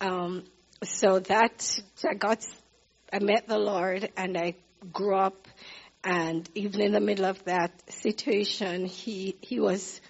Um, 0.00 0.44
so 0.84 1.18
that 1.18 1.80
I 2.08 2.14
got 2.14 2.46
I 3.12 3.18
met 3.18 3.48
the 3.48 3.58
Lord 3.58 4.08
and 4.16 4.38
I 4.38 4.54
grew 4.92 5.16
up 5.16 5.46
and 6.02 6.48
even 6.54 6.80
in 6.80 6.92
the 6.92 7.00
middle 7.00 7.26
of 7.26 7.44
that 7.44 7.72
situation, 7.90 8.86
he, 8.86 9.36
he 9.40 9.60
was 9.60 10.00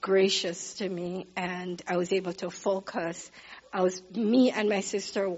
gracious 0.00 0.74
to 0.74 0.88
me 0.88 1.26
and 1.36 1.82
I 1.88 1.96
was 1.96 2.12
able 2.12 2.32
to 2.34 2.50
focus. 2.50 3.30
I 3.72 3.82
was, 3.82 4.00
me 4.14 4.52
and 4.52 4.68
my 4.68 4.80
sister 4.80 5.34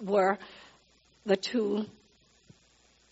were 0.00 0.38
the 1.26 1.36
two 1.36 1.86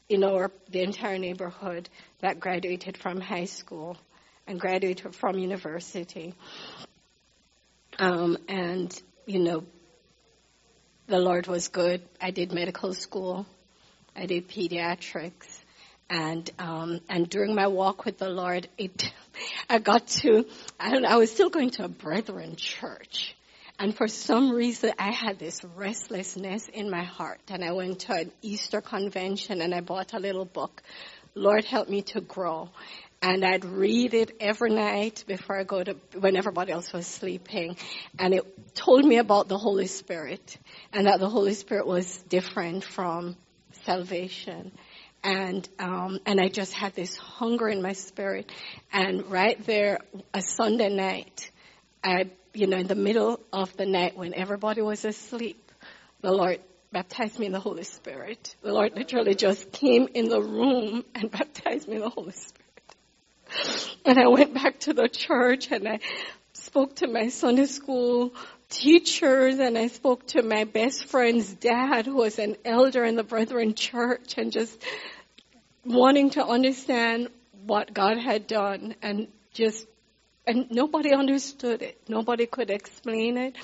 in 0.09 0.23
our, 0.23 0.53
the 0.71 0.83
entire 0.83 1.19
neighborhood 1.19 1.89
that 2.21 2.39
graduated 2.39 2.97
from 2.97 3.21
high 3.21 3.47
school 3.47 3.97
and 4.47 4.61
graduated 4.61 5.13
from 5.17 5.37
university. 5.39 6.35
Um, 7.99 8.39
and, 8.49 9.03
you 9.27 9.41
know, 9.41 9.65
the 11.09 11.19
Lord 11.19 11.49
was 11.49 11.67
good. 11.69 12.03
I 12.21 12.31
did 12.31 12.53
medical 12.53 12.95
school. 12.95 13.47
I 14.17 14.27
did 14.27 14.49
pediatrics. 14.49 15.61
And 16.09 16.49
um, 16.59 17.01
and 17.09 17.29
during 17.29 17.55
my 17.55 17.67
walk 17.67 18.05
with 18.05 18.19
the 18.19 18.29
Lord, 18.29 18.69
it 18.79 19.13
I 19.69 19.79
got 19.79 20.07
to 20.09 20.47
I 20.79 20.91
don't 20.91 21.03
know, 21.03 21.09
I 21.09 21.17
was 21.17 21.33
still 21.33 21.51
going 21.51 21.71
to 21.71 21.85
a 21.85 21.89
Brethren 21.89 22.55
church, 22.57 23.35
and 23.79 23.97
for 23.97 24.07
some 24.07 24.53
reason 24.53 24.93
I 25.01 25.11
had 25.11 25.41
this 25.41 25.65
restlessness 25.75 26.69
in 26.69 26.91
my 26.91 27.03
heart, 27.03 27.41
and 27.49 27.65
I 27.65 27.73
went 27.73 28.01
to 28.01 28.13
an 28.15 28.33
Easter 28.41 28.81
convention 28.81 29.61
and 29.61 29.75
I 29.75 29.81
bought 29.81 30.15
a 30.15 30.21
little 30.21 30.45
book, 30.45 30.81
Lord 31.35 31.65
help 31.65 31.89
me 31.89 32.03
to 32.03 32.21
grow, 32.21 32.71
and 33.21 33.45
I'd 33.45 33.65
read 33.65 34.15
it 34.15 34.37
every 34.39 34.71
night 34.71 35.25
before 35.27 35.59
I 35.59 35.65
go 35.65 35.83
to 35.83 35.97
when 36.21 36.37
everybody 36.37 36.71
else 36.71 36.93
was 36.93 37.09
sleeping, 37.09 37.77
and 38.17 38.33
it 38.33 38.77
told 38.77 39.05
me 39.05 39.19
about 39.19 39.49
the 39.49 39.59
Holy 39.59 39.89
Spirit 39.89 40.57
and 40.93 41.09
that 41.09 41.19
the 41.19 41.29
Holy 41.29 41.55
Spirit 41.55 41.89
was 41.89 42.17
different 42.29 42.85
from 42.85 43.37
salvation 43.87 44.73
and 45.27 45.69
um, 45.79 46.21
and 46.27 46.41
I 46.41 46.49
just 46.49 46.73
had 46.73 46.95
this 46.95 47.17
hunger 47.17 47.69
in 47.69 47.83
my 47.83 47.95
spirit. 47.95 48.51
And 48.93 49.31
right 49.31 49.65
there, 49.67 49.99
a 50.33 50.41
Sunday 50.41 50.89
night, 50.89 51.51
I 52.05 52.31
you 52.55 52.67
know 52.67 52.77
in 52.77 52.87
the 52.87 52.95
middle 52.95 53.41
of 53.53 53.77
the 53.77 53.87
night 53.87 54.17
when 54.17 54.35
everybody 54.35 54.83
was 54.83 55.05
asleep, 55.05 55.73
the 56.21 56.33
Lord 56.33 56.61
baptized 56.93 57.39
me 57.39 57.47
in 57.47 57.53
the 57.53 57.61
Holy 57.61 57.83
Spirit. 57.83 58.55
The 58.63 58.73
Lord 58.73 58.95
literally 58.95 59.35
just 59.35 59.73
came 59.73 60.09
in 60.15 60.29
the 60.29 60.41
room 60.41 61.05
and 61.15 61.31
baptized 61.39 61.89
me 61.89 61.97
in 61.97 62.03
the 62.03 62.11
Holy 62.11 62.33
Spirit. 62.33 62.63
And 64.05 64.19
I 64.19 64.29
went 64.29 64.55
back 64.55 64.81
to 64.81 64.93
the 64.93 65.09
church 65.09 65.73
and 65.73 65.89
I 65.89 66.01
spoke 66.53 66.97
to 66.97 67.09
my 67.09 67.29
Sunday 67.29 67.67
school 67.67 68.33
teachers 68.69 69.59
and 69.59 69.79
I 69.79 69.89
spoke 69.89 70.27
to 70.29 70.43
my 70.43 70.65
best 70.65 71.07
friend's 71.07 71.53
dad 71.55 72.07
who 72.07 72.17
was 72.17 72.39
an 72.39 72.57
elder 72.65 73.05
in 73.05 73.17
the 73.17 73.23
Brethren 73.23 73.75
church 73.75 74.35
and 74.37 74.53
just 74.53 74.83
wanting 75.85 76.31
to 76.31 76.45
understand 76.45 77.29
what 77.65 77.95
God 77.95 78.19
had 78.19 78.47
done 78.47 78.95
and 79.03 79.29
just 79.53 79.87
and 80.49 80.71
nobody 80.71 81.13
understood 81.13 81.83
it. 81.83 82.01
Nobody 82.09 82.47
could 82.47 82.71
explain 82.71 83.37
it. 83.37 83.57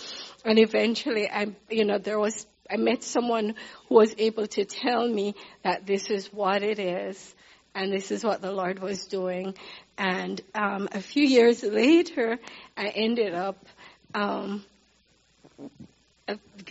And 0.45 0.59
eventually 0.59 1.29
I 1.31 1.49
you 1.69 1.85
know 1.85 1.99
there 1.99 2.19
was 2.19 2.47
I 2.71 2.77
met 2.77 3.03
someone 3.03 3.55
who 3.89 3.95
was 3.97 4.15
able 4.19 4.47
to 4.47 4.65
tell 4.65 5.07
me 5.07 5.35
that 5.63 5.87
this 5.87 6.11
is 6.11 6.33
what 6.33 6.63
it 6.63 6.79
is 6.79 7.35
and 7.75 7.93
this 7.93 8.11
is 8.11 8.25
what 8.25 8.41
the 8.41 8.53
Lord 8.53 8.79
was 8.79 9.07
doing. 9.07 9.55
And 9.99 10.41
um, 10.55 10.89
a 10.93 11.01
few 11.01 11.25
years 11.25 11.63
later, 11.63 12.39
I 12.77 12.89
ended 12.89 13.35
up 13.35 13.67
um, 14.15 14.65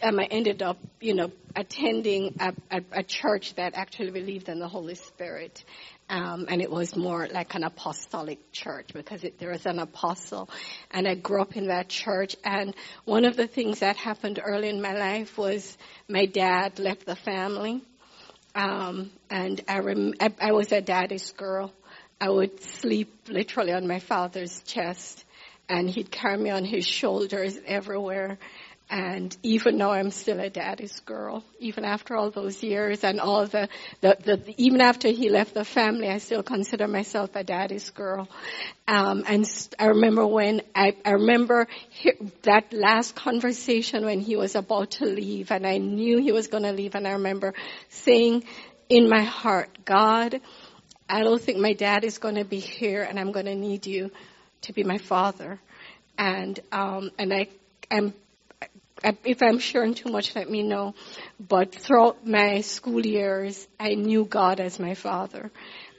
um, 0.03 0.19
I 0.19 0.23
ended 0.25 0.61
up, 0.61 0.77
you 0.99 1.13
know, 1.13 1.31
attending 1.55 2.35
a, 2.39 2.53
a, 2.71 2.81
a, 2.91 3.03
church 3.03 3.55
that 3.55 3.73
actually 3.75 4.11
believed 4.11 4.49
in 4.49 4.59
the 4.59 4.67
Holy 4.67 4.95
Spirit. 4.95 5.63
Um, 6.09 6.45
and 6.49 6.61
it 6.61 6.71
was 6.71 6.95
more 6.95 7.27
like 7.27 7.53
an 7.55 7.63
apostolic 7.63 8.51
church 8.51 8.89
because 8.93 9.23
it, 9.23 9.39
there 9.39 9.51
was 9.51 9.65
an 9.65 9.79
apostle. 9.79 10.49
And 10.91 11.07
I 11.07 11.15
grew 11.15 11.41
up 11.41 11.55
in 11.55 11.67
that 11.67 11.89
church. 11.89 12.35
And 12.43 12.75
one 13.05 13.25
of 13.25 13.35
the 13.35 13.47
things 13.47 13.79
that 13.79 13.97
happened 13.97 14.39
early 14.43 14.69
in 14.69 14.81
my 14.81 14.93
life 14.93 15.37
was 15.37 15.77
my 16.07 16.25
dad 16.25 16.79
left 16.79 17.05
the 17.05 17.15
family. 17.15 17.81
Um, 18.55 19.11
and 19.29 19.61
I, 19.67 19.79
rem- 19.79 20.13
I, 20.19 20.33
I 20.41 20.51
was 20.51 20.71
a 20.71 20.81
daddy's 20.81 21.31
girl. 21.31 21.71
I 22.19 22.29
would 22.29 22.61
sleep 22.61 23.13
literally 23.27 23.73
on 23.73 23.87
my 23.87 23.99
father's 23.99 24.61
chest 24.63 25.25
and 25.71 25.89
he'd 25.89 26.11
carry 26.11 26.37
me 26.37 26.49
on 26.49 26.65
his 26.65 26.85
shoulders 26.85 27.57
everywhere. 27.65 28.37
And 28.91 29.35
even 29.41 29.77
though 29.77 29.91
I'm 29.91 30.11
still 30.11 30.41
a 30.41 30.49
daddy's 30.49 30.99
girl, 30.99 31.45
even 31.59 31.85
after 31.85 32.13
all 32.13 32.29
those 32.29 32.61
years 32.61 33.05
and 33.05 33.21
all 33.21 33.45
the, 33.47 33.69
the, 34.01 34.17
the 34.21 34.53
even 34.57 34.81
after 34.81 35.07
he 35.07 35.29
left 35.29 35.53
the 35.53 35.63
family, 35.63 36.09
I 36.09 36.17
still 36.17 36.43
consider 36.43 36.89
myself 36.89 37.29
a 37.35 37.43
daddy's 37.45 37.89
girl. 37.91 38.27
Um, 38.89 39.23
and 39.25 39.45
I 39.79 39.85
remember 39.85 40.27
when 40.27 40.61
I, 40.75 40.97
I 41.05 41.11
remember 41.11 41.69
he, 41.89 42.11
that 42.41 42.73
last 42.73 43.15
conversation 43.15 44.03
when 44.03 44.19
he 44.19 44.35
was 44.35 44.55
about 44.55 44.91
to 44.91 45.05
leave, 45.05 45.51
and 45.51 45.65
I 45.65 45.77
knew 45.77 46.19
he 46.21 46.33
was 46.33 46.47
going 46.47 46.63
to 46.63 46.73
leave, 46.73 46.93
and 46.93 47.07
I 47.07 47.13
remember 47.13 47.53
saying 47.87 48.43
in 48.89 49.07
my 49.07 49.23
heart, 49.23 49.69
God, 49.85 50.41
I 51.07 51.23
don't 51.23 51.41
think 51.41 51.59
my 51.59 51.71
dad 51.71 52.03
is 52.03 52.17
going 52.17 52.35
to 52.35 52.43
be 52.43 52.59
here, 52.59 53.03
and 53.03 53.17
I'm 53.17 53.31
going 53.31 53.45
to 53.45 53.55
need 53.55 53.87
you 53.87 54.11
to 54.63 54.73
be 54.73 54.83
my 54.83 54.97
father. 54.97 55.61
And 56.17 56.59
um, 56.73 57.11
and 57.17 57.33
I 57.33 57.47
am. 57.89 58.13
If 59.03 59.41
I'm 59.41 59.59
sharing 59.59 59.93
too 59.93 60.11
much, 60.11 60.35
let 60.35 60.49
me 60.49 60.63
know. 60.63 60.93
But 61.39 61.73
throughout 61.73 62.25
my 62.25 62.61
school 62.61 63.05
years, 63.05 63.67
I 63.79 63.95
knew 63.95 64.25
God 64.25 64.59
as 64.59 64.79
my 64.79 64.93
father. 64.93 65.51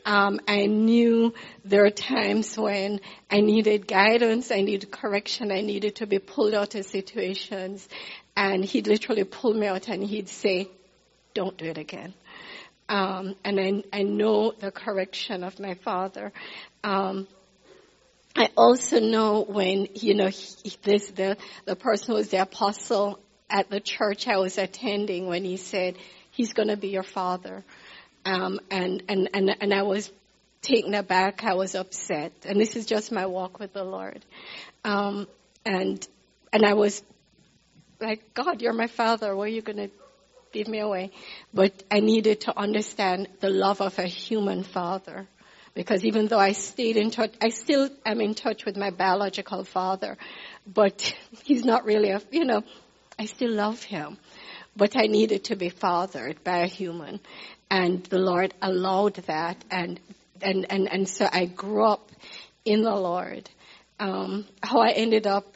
Um, 0.05 0.41
I 0.49 0.67
knew 0.67 1.33
there 1.65 1.85
are 1.85 1.91
times 1.91 2.57
when 2.57 3.01
I 3.31 3.41
needed 3.41 3.87
guidance, 3.87 4.51
I 4.51 4.63
needed 4.63 4.91
correction, 4.91 5.53
I 5.53 5.61
needed 5.61 5.97
to 5.97 6.07
be 6.07 6.19
pulled 6.19 6.55
out 6.55 6.75
of 6.75 6.87
situations, 6.87 7.89
and 8.37 8.65
he'd 8.65 8.89
literally 8.89 9.25
pull 9.25 9.55
me 9.55 9.69
out 9.69 9.89
and 9.89 10.03
he'd 10.03 10.29
say, 10.29 10.69
"Don't 11.35 11.57
do 11.57 11.67
it 11.67 11.79
again." 11.79 12.15
Um, 12.89 13.37
and 13.45 13.61
I, 13.61 13.99
I 13.99 14.03
know 14.03 14.53
the 14.53 14.73
correction 14.73 15.45
of 15.45 15.59
my 15.61 15.75
father. 15.75 16.33
Um, 16.83 17.29
I 18.37 18.49
also 18.57 18.99
know 19.01 19.43
when, 19.43 19.89
you 19.95 20.15
know, 20.15 20.29
he, 20.29 20.77
this, 20.83 21.11
the, 21.11 21.37
the 21.67 21.77
person 21.77 22.09
who 22.09 22.15
was 22.15 22.29
the 22.29 22.41
apostle 22.43 23.19
at 23.51 23.69
the 23.69 23.81
church 23.81 24.27
I 24.27 24.39
was 24.39 24.57
attending 24.57 25.27
when 25.27 25.45
he 25.45 25.57
said, 25.57 25.97
he's 26.31 26.53
going 26.53 26.69
to 26.69 26.77
be 26.77 26.89
your 26.89 27.03
father. 27.03 27.63
Um, 28.25 28.61
and, 28.71 29.03
and, 29.09 29.29
and, 29.35 29.57
and 29.61 29.75
I 29.75 29.83
was 29.83 30.11
taken 30.63 30.95
aback. 30.95 31.45
I 31.45 31.55
was 31.55 31.75
upset. 31.75 32.33
And 32.47 32.59
this 32.59 32.77
is 32.77 32.87
just 32.87 33.13
my 33.13 33.27
walk 33.27 33.59
with 33.59 33.75
the 33.75 33.85
Lord. 33.85 34.25
Um, 34.85 35.29
and, 35.67 36.07
and 36.53 36.65
I 36.65 36.75
was 36.75 37.03
like, 38.01 38.33
God, 38.33 38.63
you're 38.63 38.73
my 38.73 38.87
father. 38.87 39.37
Where 39.37 39.47
are 39.47 39.49
you 39.49 39.63
going 39.63 39.77
to 39.77 39.91
give 40.53 40.69
me 40.69 40.81
away. 40.81 41.11
But 41.53 41.83
I 41.91 42.01
needed 42.01 42.43
to 42.43 42.59
understand 42.59 43.29
the 43.41 43.49
love 43.49 43.81
of 43.81 43.99
a 43.99 44.07
human 44.07 44.63
father. 44.63 45.27
Because 45.75 46.05
even 46.05 46.27
though 46.27 46.39
I 46.39 46.53
stayed 46.53 46.97
in 46.97 47.11
touch, 47.11 47.33
I 47.41 47.49
still 47.49 47.89
am 48.05 48.21
in 48.21 48.35
touch 48.35 48.65
with 48.65 48.77
my 48.77 48.91
biological 48.91 49.65
father, 49.65 50.19
but 50.67 51.15
he's 51.45 51.65
not 51.65 51.85
really 51.85 52.11
a, 52.11 52.21
you 52.31 52.45
know, 52.45 52.63
I 53.19 53.27
still 53.27 53.53
love 53.53 53.83
him. 53.83 54.19
But 54.77 54.97
I 54.97 55.07
needed 55.07 55.45
to 55.45 55.57
be 55.57 55.69
fathered 55.69 56.43
by 56.45 56.59
a 56.59 56.67
human. 56.67 57.21
And 57.71 58.05
the 58.05 58.19
Lord 58.19 58.55
allowed 58.61 59.15
that. 59.27 59.63
And, 59.71 60.01
and, 60.41 60.67
and, 60.71 60.91
and 60.91 61.09
so 61.09 61.29
I 61.31 61.47
grew 61.47 61.85
up 61.85 62.11
in 62.65 62.83
the 62.83 62.95
Lord. 62.95 63.49
Um, 64.01 64.47
how 64.63 64.81
I 64.81 64.91
ended 64.91 65.27
up 65.27 65.47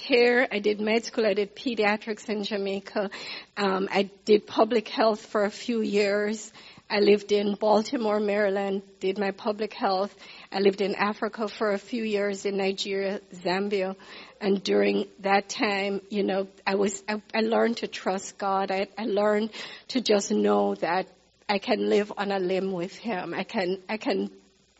here. 0.00 0.46
I 0.50 0.58
did 0.58 0.80
med 0.80 1.04
school. 1.04 1.26
I 1.26 1.34
did 1.34 1.54
pediatrics 1.54 2.28
in 2.28 2.44
Jamaica. 2.44 3.10
Um, 3.56 3.88
I 3.90 4.10
did 4.24 4.46
public 4.46 4.88
health 4.88 5.26
for 5.26 5.44
a 5.44 5.50
few 5.50 5.82
years. 5.82 6.52
I 6.90 6.98
lived 6.98 7.30
in 7.30 7.54
Baltimore, 7.54 8.18
Maryland, 8.18 8.82
did 8.98 9.16
my 9.16 9.30
public 9.30 9.72
health. 9.72 10.12
I 10.50 10.58
lived 10.58 10.80
in 10.80 10.96
Africa 10.96 11.46
for 11.46 11.70
a 11.70 11.78
few 11.78 12.02
years 12.02 12.44
in 12.44 12.56
Nigeria, 12.56 13.20
Zambia. 13.32 13.94
And 14.40 14.60
during 14.62 15.06
that 15.20 15.48
time, 15.48 16.00
you 16.10 16.24
know, 16.24 16.48
I 16.66 16.74
was, 16.74 17.02
I, 17.08 17.22
I 17.32 17.42
learned 17.42 17.78
to 17.78 17.86
trust 17.86 18.38
God. 18.38 18.72
I, 18.72 18.88
I 18.98 19.04
learned 19.04 19.50
to 19.88 20.00
just 20.00 20.32
know 20.32 20.74
that 20.76 21.06
I 21.48 21.58
can 21.58 21.88
live 21.88 22.12
on 22.18 22.32
a 22.32 22.40
limb 22.40 22.72
with 22.72 22.96
Him. 22.96 23.34
I 23.34 23.44
can, 23.44 23.78
I 23.88 23.96
can 23.96 24.30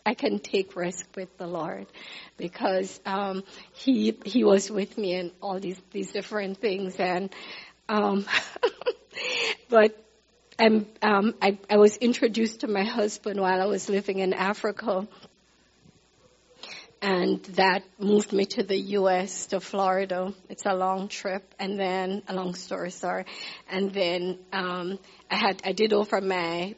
I 0.07 0.15
can 0.15 0.39
take 0.39 0.77
risk 0.77 1.07
with 1.15 1.37
the 1.37 1.47
Lord 1.47 1.87
because 2.39 2.99
um, 3.05 3.45
he 3.75 4.17
he 4.25 4.45
was 4.45 4.71
with 4.71 4.97
me 4.97 5.15
in 5.15 5.31
all 5.43 5.61
these 5.61 5.79
these 5.91 6.11
different 6.11 6.59
things 6.59 6.97
and 6.99 7.31
um, 7.89 8.25
but 9.69 9.95
I'm, 10.61 10.87
um, 11.01 11.35
I, 11.41 11.59
I 11.71 11.79
was 11.79 11.97
introduced 11.97 12.61
to 12.61 12.69
my 12.69 12.85
husband 12.85 13.41
while 13.41 13.63
I 13.63 13.67
was 13.67 13.89
living 13.89 14.19
in 14.19 14.35
Africa 14.35 15.09
and 17.03 17.43
that 17.57 17.83
moved 17.99 18.33
me 18.33 18.45
to 18.45 18.63
the 18.63 18.77
U.S. 18.99 19.47
to 19.47 19.61
Florida. 19.61 20.35
It's 20.51 20.67
a 20.67 20.75
long 20.75 21.09
trip, 21.09 21.43
and 21.59 21.81
then 21.81 22.23
a 22.29 22.35
long 22.35 22.55
story, 22.55 22.91
sorry. 22.91 23.25
And 23.71 23.91
then 23.91 24.39
um, 24.53 24.99
I 25.31 25.37
had 25.37 25.63
I 25.65 25.73
did 25.73 25.95
over 25.95 26.21
my 26.21 26.75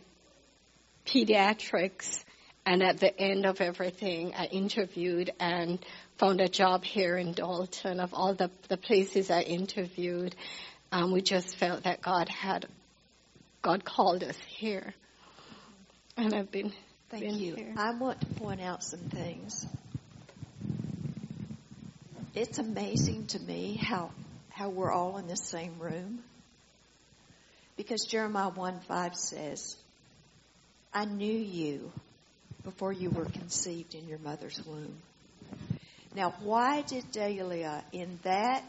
pediatrics 1.04 2.22
and 2.64 2.84
at 2.84 3.00
the 3.00 3.18
end 3.18 3.44
of 3.44 3.60
everything, 3.60 4.34
I 4.36 4.44
interviewed 4.44 5.32
and 5.40 5.84
found 6.18 6.40
a 6.40 6.48
job 6.48 6.84
here 6.84 7.16
in 7.16 7.32
Dalton. 7.32 7.98
Of 7.98 8.14
all 8.14 8.34
the, 8.34 8.50
the 8.68 8.76
places 8.76 9.28
I 9.28 9.40
interviewed, 9.40 10.36
um, 10.92 11.12
we 11.12 11.22
just 11.22 11.56
felt 11.56 11.82
that 11.82 12.00
God 12.00 12.28
had, 12.28 12.66
God 13.62 13.84
called 13.84 14.24
us 14.24 14.36
here. 14.48 14.92
And 16.16 16.34
I've 16.34 16.50
been, 16.50 16.72
Thank 17.10 17.24
been 17.24 17.38
you. 17.38 17.54
Here. 17.54 17.74
I 17.76 17.92
want 17.92 18.20
to 18.20 18.26
point 18.26 18.60
out 18.60 18.82
some 18.82 19.00
things. 19.00 19.66
It's 22.34 22.58
amazing 22.58 23.26
to 23.28 23.38
me 23.38 23.78
how, 23.80 24.10
how 24.50 24.68
we're 24.68 24.90
all 24.90 25.18
in 25.18 25.28
the 25.28 25.36
same 25.36 25.78
room. 25.78 26.20
Because 27.76 28.04
Jeremiah 28.04 28.50
1 28.50 28.80
5 28.80 29.16
says, 29.16 29.76
I 30.92 31.04
knew 31.04 31.38
you 31.38 31.92
before 32.64 32.92
you 32.92 33.10
were 33.10 33.24
conceived 33.24 33.94
in 33.94 34.08
your 34.08 34.18
mother's 34.18 34.60
womb. 34.66 34.96
Now, 36.14 36.34
why 36.42 36.82
did 36.82 37.10
Dahlia 37.12 37.84
in 37.92 38.18
that 38.24 38.62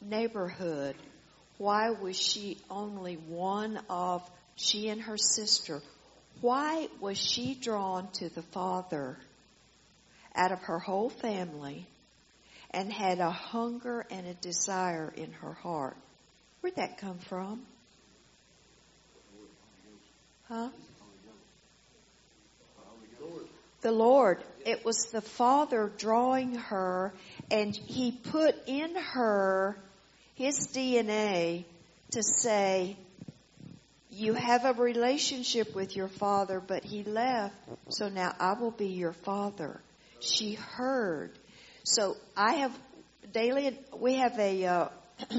neighborhood, 0.00 0.96
why 1.58 1.90
was 1.90 2.16
she 2.16 2.58
only 2.70 3.14
one 3.14 3.80
of, 3.88 4.28
she 4.58 4.88
and 4.88 5.00
her 5.02 5.16
sister, 5.16 5.80
why 6.40 6.88
was 7.00 7.16
she 7.16 7.54
drawn 7.54 8.08
to 8.12 8.28
the 8.28 8.42
father 8.42 9.16
out 10.34 10.52
of 10.52 10.60
her 10.62 10.78
whole 10.78 11.10
family 11.10 11.86
and 12.70 12.92
had 12.92 13.18
a 13.18 13.30
hunger 13.30 14.04
and 14.10 14.26
a 14.26 14.34
desire 14.34 15.12
in 15.16 15.32
her 15.32 15.54
heart? 15.54 15.96
Where'd 16.60 16.76
that 16.76 16.98
come 16.98 17.18
from? 17.18 17.62
Huh? 20.48 20.68
the 23.80 23.92
Lord. 23.92 24.42
It 24.66 24.84
was 24.84 25.06
the 25.12 25.20
Father 25.20 25.90
drawing 25.98 26.56
her, 26.56 27.12
and 27.50 27.74
He 27.74 28.12
put 28.12 28.56
in 28.66 28.94
her 28.96 29.76
His 30.34 30.68
DNA 30.74 31.64
to 32.10 32.22
say, 32.22 32.96
You 34.18 34.34
have 34.34 34.64
a 34.64 34.72
relationship 34.72 35.76
with 35.76 35.94
your 35.94 36.08
Father, 36.08 36.58
but 36.58 36.82
He 36.82 37.04
left, 37.04 37.54
so 37.90 38.08
now 38.08 38.34
I 38.40 38.54
will 38.54 38.72
be 38.72 38.88
your 38.88 39.12
Father. 39.12 39.80
She 40.18 40.54
heard. 40.54 41.30
So 41.84 42.16
I 42.36 42.54
have 42.54 42.76
daily, 43.32 43.78
we 43.96 44.14
have 44.14 44.36
a 44.40 44.64
uh, 44.64 44.88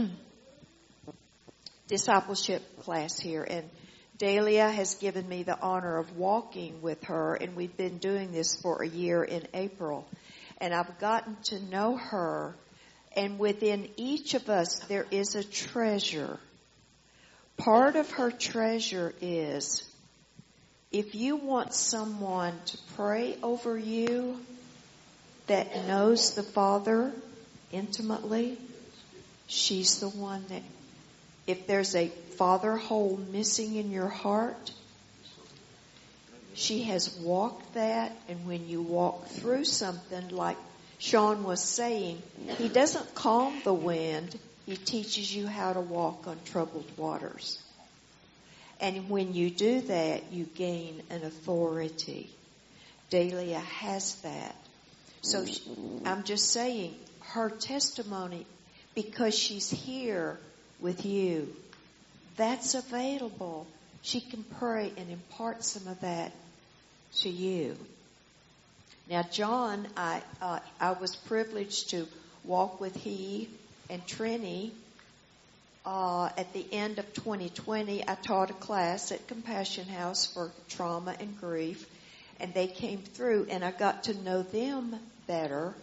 discipleship 1.89 2.61
class 2.83 3.19
here, 3.19 3.43
and 3.43 3.69
Dahlia 4.17 4.69
has 4.69 4.95
given 4.95 5.27
me 5.27 5.43
the 5.43 5.59
honor 5.59 5.97
of 5.97 6.15
walking 6.15 6.81
with 6.81 7.03
her, 7.03 7.35
and 7.35 7.57
we've 7.57 7.75
been 7.75 7.97
doing 7.97 8.31
this 8.31 8.55
for 8.61 8.81
a 8.81 8.87
year 8.87 9.25
in 9.25 9.45
April. 9.53 10.07
And 10.59 10.73
I've 10.73 10.99
gotten 10.99 11.35
to 11.47 11.59
know 11.59 11.97
her, 11.97 12.55
and 13.13 13.39
within 13.39 13.89
each 13.97 14.35
of 14.35 14.47
us, 14.47 14.79
there 14.87 15.05
is 15.11 15.35
a 15.35 15.43
treasure. 15.43 16.39
Part 17.59 17.97
of 17.97 18.09
her 18.11 18.31
treasure 18.31 19.13
is 19.21 19.83
if 20.93 21.13
you 21.13 21.35
want 21.35 21.73
someone 21.73 22.53
to 22.67 22.77
pray 22.95 23.37
over 23.43 23.77
you 23.77 24.39
that 25.47 25.85
knows 25.85 26.35
the 26.35 26.43
Father 26.43 27.11
intimately, 27.71 28.57
she's 29.47 29.99
the 29.99 30.07
one 30.07 30.45
that 30.47 30.63
if 31.47 31.67
there's 31.67 31.95
a 31.95 32.07
father 32.37 32.77
hole 32.77 33.19
missing 33.29 33.75
in 33.75 33.91
your 33.91 34.07
heart, 34.07 34.71
she 36.53 36.83
has 36.83 37.13
walked 37.17 37.73
that, 37.73 38.15
and 38.29 38.47
when 38.47 38.69
you 38.69 38.81
walk 38.81 39.27
through 39.27 39.65
something 39.65 40.29
like 40.29 40.57
Sean 40.97 41.43
was 41.43 41.61
saying, 41.61 42.21
he 42.57 42.69
doesn't 42.69 43.15
calm 43.15 43.59
the 43.65 43.73
wind, 43.73 44.37
he 44.69 44.77
teaches 44.77 45.35
you 45.35 45.47
how 45.47 45.73
to 45.73 45.81
walk 45.81 46.27
on 46.27 46.37
troubled 46.45 46.85
waters. 46.95 47.59
And 48.79 49.09
when 49.09 49.33
you 49.33 49.49
do 49.49 49.81
that, 49.81 50.31
you 50.31 50.45
gain 50.45 51.01
an 51.09 51.23
authority. 51.23 52.29
Dahlia 53.09 53.59
has 53.59 54.13
that. 54.21 54.55
So 55.21 55.43
I'm 56.05 56.23
just 56.23 56.51
saying, 56.51 56.93
her 57.21 57.49
testimony, 57.49 58.45
because 58.93 59.35
she's 59.35 59.71
here, 59.71 60.37
with 60.79 61.03
you. 61.03 61.51
That's 62.37 62.75
available. 62.75 63.65
She 64.03 64.21
can 64.21 64.43
pray 64.43 64.93
and 64.97 65.09
impart 65.09 65.63
some 65.63 65.87
of 65.87 65.99
that 66.01 66.31
to 67.17 67.29
you. 67.29 67.75
Now, 69.09 69.23
Jon, 69.23 69.87
I 69.97 70.21
uh, 70.41 70.59
I 70.79 70.91
was 70.91 71.15
privileged 71.15 71.89
to 71.89 72.07
walk 72.45 72.79
with 72.79 72.95
he 72.95 73.49
and 73.89 74.05
Trini. 74.05 74.71
Uh, 75.85 76.29
at 76.37 76.51
the 76.53 76.65
end 76.71 76.99
of 76.99 77.13
2020, 77.13 78.07
I 78.07 78.15
taught 78.15 78.49
a 78.51 78.53
class 78.53 79.11
at 79.11 79.27
Compassion 79.27 79.87
House 79.87 80.25
for 80.25 80.51
trauma 80.67 81.15
and 81.19 81.39
grief, 81.39 81.87
and 82.39 82.53
they 82.53 82.67
came 82.67 82.99
through, 82.99 83.47
and 83.49 83.63
I 83.63 83.71
got 83.71 84.03
to 84.03 84.13
know 84.21 84.43
them 84.43 84.95
better, 85.25 85.73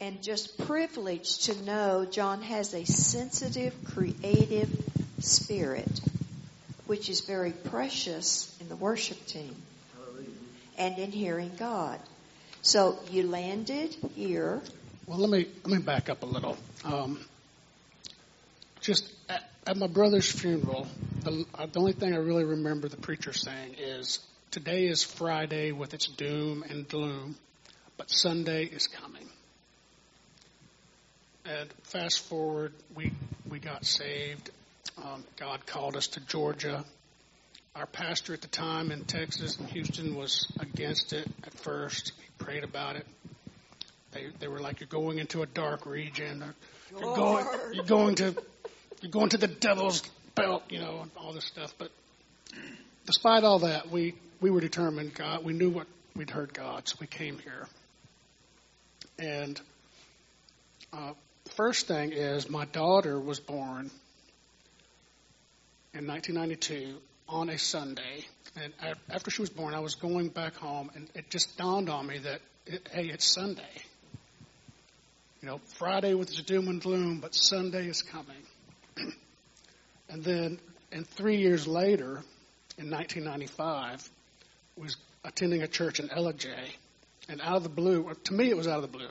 and 0.00 0.22
just 0.22 0.58
privileged 0.66 1.44
to 1.44 1.62
know 1.62 2.06
Jon 2.10 2.42
has 2.42 2.74
a 2.74 2.84
sensitive, 2.84 3.74
creative 3.84 4.70
spirit, 5.20 6.00
which 6.86 7.08
is 7.08 7.20
very 7.20 7.52
precious 7.52 8.56
in 8.60 8.68
the 8.68 8.76
worship 8.76 9.24
team 9.26 9.54
and 10.78 10.98
in 10.98 11.12
hearing 11.12 11.52
God. 11.58 12.00
So 12.62 12.98
you 13.10 13.24
landed 13.24 13.94
here. 14.14 14.60
Well, 15.06 15.18
let 15.18 15.30
me 15.30 15.46
let 15.64 15.72
me 15.72 15.82
back 15.82 16.08
up 16.08 16.22
a 16.22 16.26
little. 16.26 16.56
Um, 16.82 17.20
just 18.84 19.10
at, 19.30 19.50
at, 19.66 19.76
my 19.78 19.86
brother's 19.86 20.30
funeral, 20.30 20.86
the, 21.22 21.46
uh, 21.54 21.66
the 21.66 21.78
only 21.78 21.94
thing 21.94 22.12
I 22.12 22.18
really 22.18 22.44
remember 22.44 22.86
the 22.86 22.98
preacher 22.98 23.32
saying 23.32 23.76
is, 23.78 24.20
"Today 24.50 24.86
is 24.86 25.02
Friday 25.02 25.72
with 25.72 25.94
its 25.94 26.06
doom 26.06 26.62
and 26.68 26.86
gloom, 26.86 27.36
but 27.96 28.10
Sunday 28.10 28.64
is 28.64 28.86
coming." 28.86 29.26
And 31.46 31.72
fast 31.84 32.20
forward, 32.20 32.74
we 32.94 33.12
we 33.48 33.58
got 33.58 33.86
saved. 33.86 34.50
Um, 35.02 35.24
God 35.38 35.64
called 35.66 35.96
us 35.96 36.08
to 36.08 36.20
Georgia. 36.20 36.84
Our 37.74 37.86
pastor 37.86 38.34
at 38.34 38.42
the 38.42 38.48
time 38.48 38.92
in 38.92 39.04
Texas 39.04 39.56
and 39.56 39.68
Houston 39.70 40.14
was 40.14 40.46
against 40.60 41.12
it 41.14 41.26
at 41.42 41.54
first. 41.54 42.12
He 42.18 42.44
prayed 42.44 42.64
about 42.64 42.96
it. 42.96 43.06
They 44.12 44.26
they 44.40 44.48
were 44.48 44.60
like, 44.60 44.80
"You're 44.80 44.88
going 44.88 45.18
into 45.18 45.42
a 45.42 45.46
dark 45.46 45.86
region. 45.86 46.44
You're 46.90 47.16
going 47.16 47.46
you're 47.72 47.84
going 47.84 48.16
to 48.16 48.36
you're 49.04 49.10
going 49.10 49.28
to 49.28 49.36
the 49.36 49.46
devil's 49.46 50.02
belt, 50.34 50.62
you 50.70 50.78
know, 50.78 51.00
and 51.02 51.10
all 51.18 51.34
this 51.34 51.44
stuff." 51.44 51.74
But 51.76 51.90
despite 53.04 53.44
all 53.44 53.58
that, 53.60 53.90
we 53.90 54.14
we 54.40 54.50
were 54.50 54.60
determined. 54.60 55.14
God, 55.14 55.44
we 55.44 55.52
knew 55.52 55.68
what 55.68 55.86
we'd 56.16 56.30
heard 56.30 56.54
God, 56.54 56.88
so 56.88 56.96
we 57.00 57.06
came 57.06 57.38
here. 57.38 57.68
And 59.18 59.60
uh, 60.92 61.12
first 61.54 61.86
thing 61.86 62.12
is, 62.12 62.48
my 62.48 62.64
daughter 62.64 63.20
was 63.20 63.40
born 63.40 63.90
in 65.92 66.06
1992 66.06 66.96
on 67.28 67.50
a 67.50 67.58
Sunday. 67.58 68.24
And 68.56 68.72
after 69.10 69.30
she 69.30 69.42
was 69.42 69.50
born, 69.50 69.74
I 69.74 69.80
was 69.80 69.96
going 69.96 70.28
back 70.28 70.54
home, 70.56 70.90
and 70.94 71.08
it 71.14 71.28
just 71.28 71.58
dawned 71.58 71.90
on 71.90 72.06
me 72.06 72.18
that, 72.18 72.40
hey, 72.92 73.08
it's 73.08 73.24
Sunday. 73.26 73.62
You 75.42 75.48
know, 75.48 75.60
Friday 75.78 76.14
was 76.14 76.28
the 76.28 76.42
doom 76.42 76.68
and 76.68 76.80
gloom, 76.80 77.20
but 77.20 77.34
Sunday 77.34 77.86
is 77.86 78.02
coming. 78.02 78.42
and 80.08 80.22
then, 80.24 80.58
and 80.92 81.06
three 81.06 81.36
years 81.36 81.66
later, 81.66 82.22
in 82.78 82.90
1995, 82.90 84.08
was 84.76 84.96
attending 85.24 85.62
a 85.62 85.68
church 85.68 86.00
in 86.00 86.08
Ellijay, 86.08 86.68
and 87.28 87.40
out 87.40 87.56
of 87.56 87.62
the 87.62 87.68
blue, 87.68 88.10
to 88.24 88.34
me 88.34 88.50
it 88.50 88.56
was 88.56 88.66
out 88.66 88.76
of 88.76 88.82
the 88.82 88.98
blue. 88.98 89.08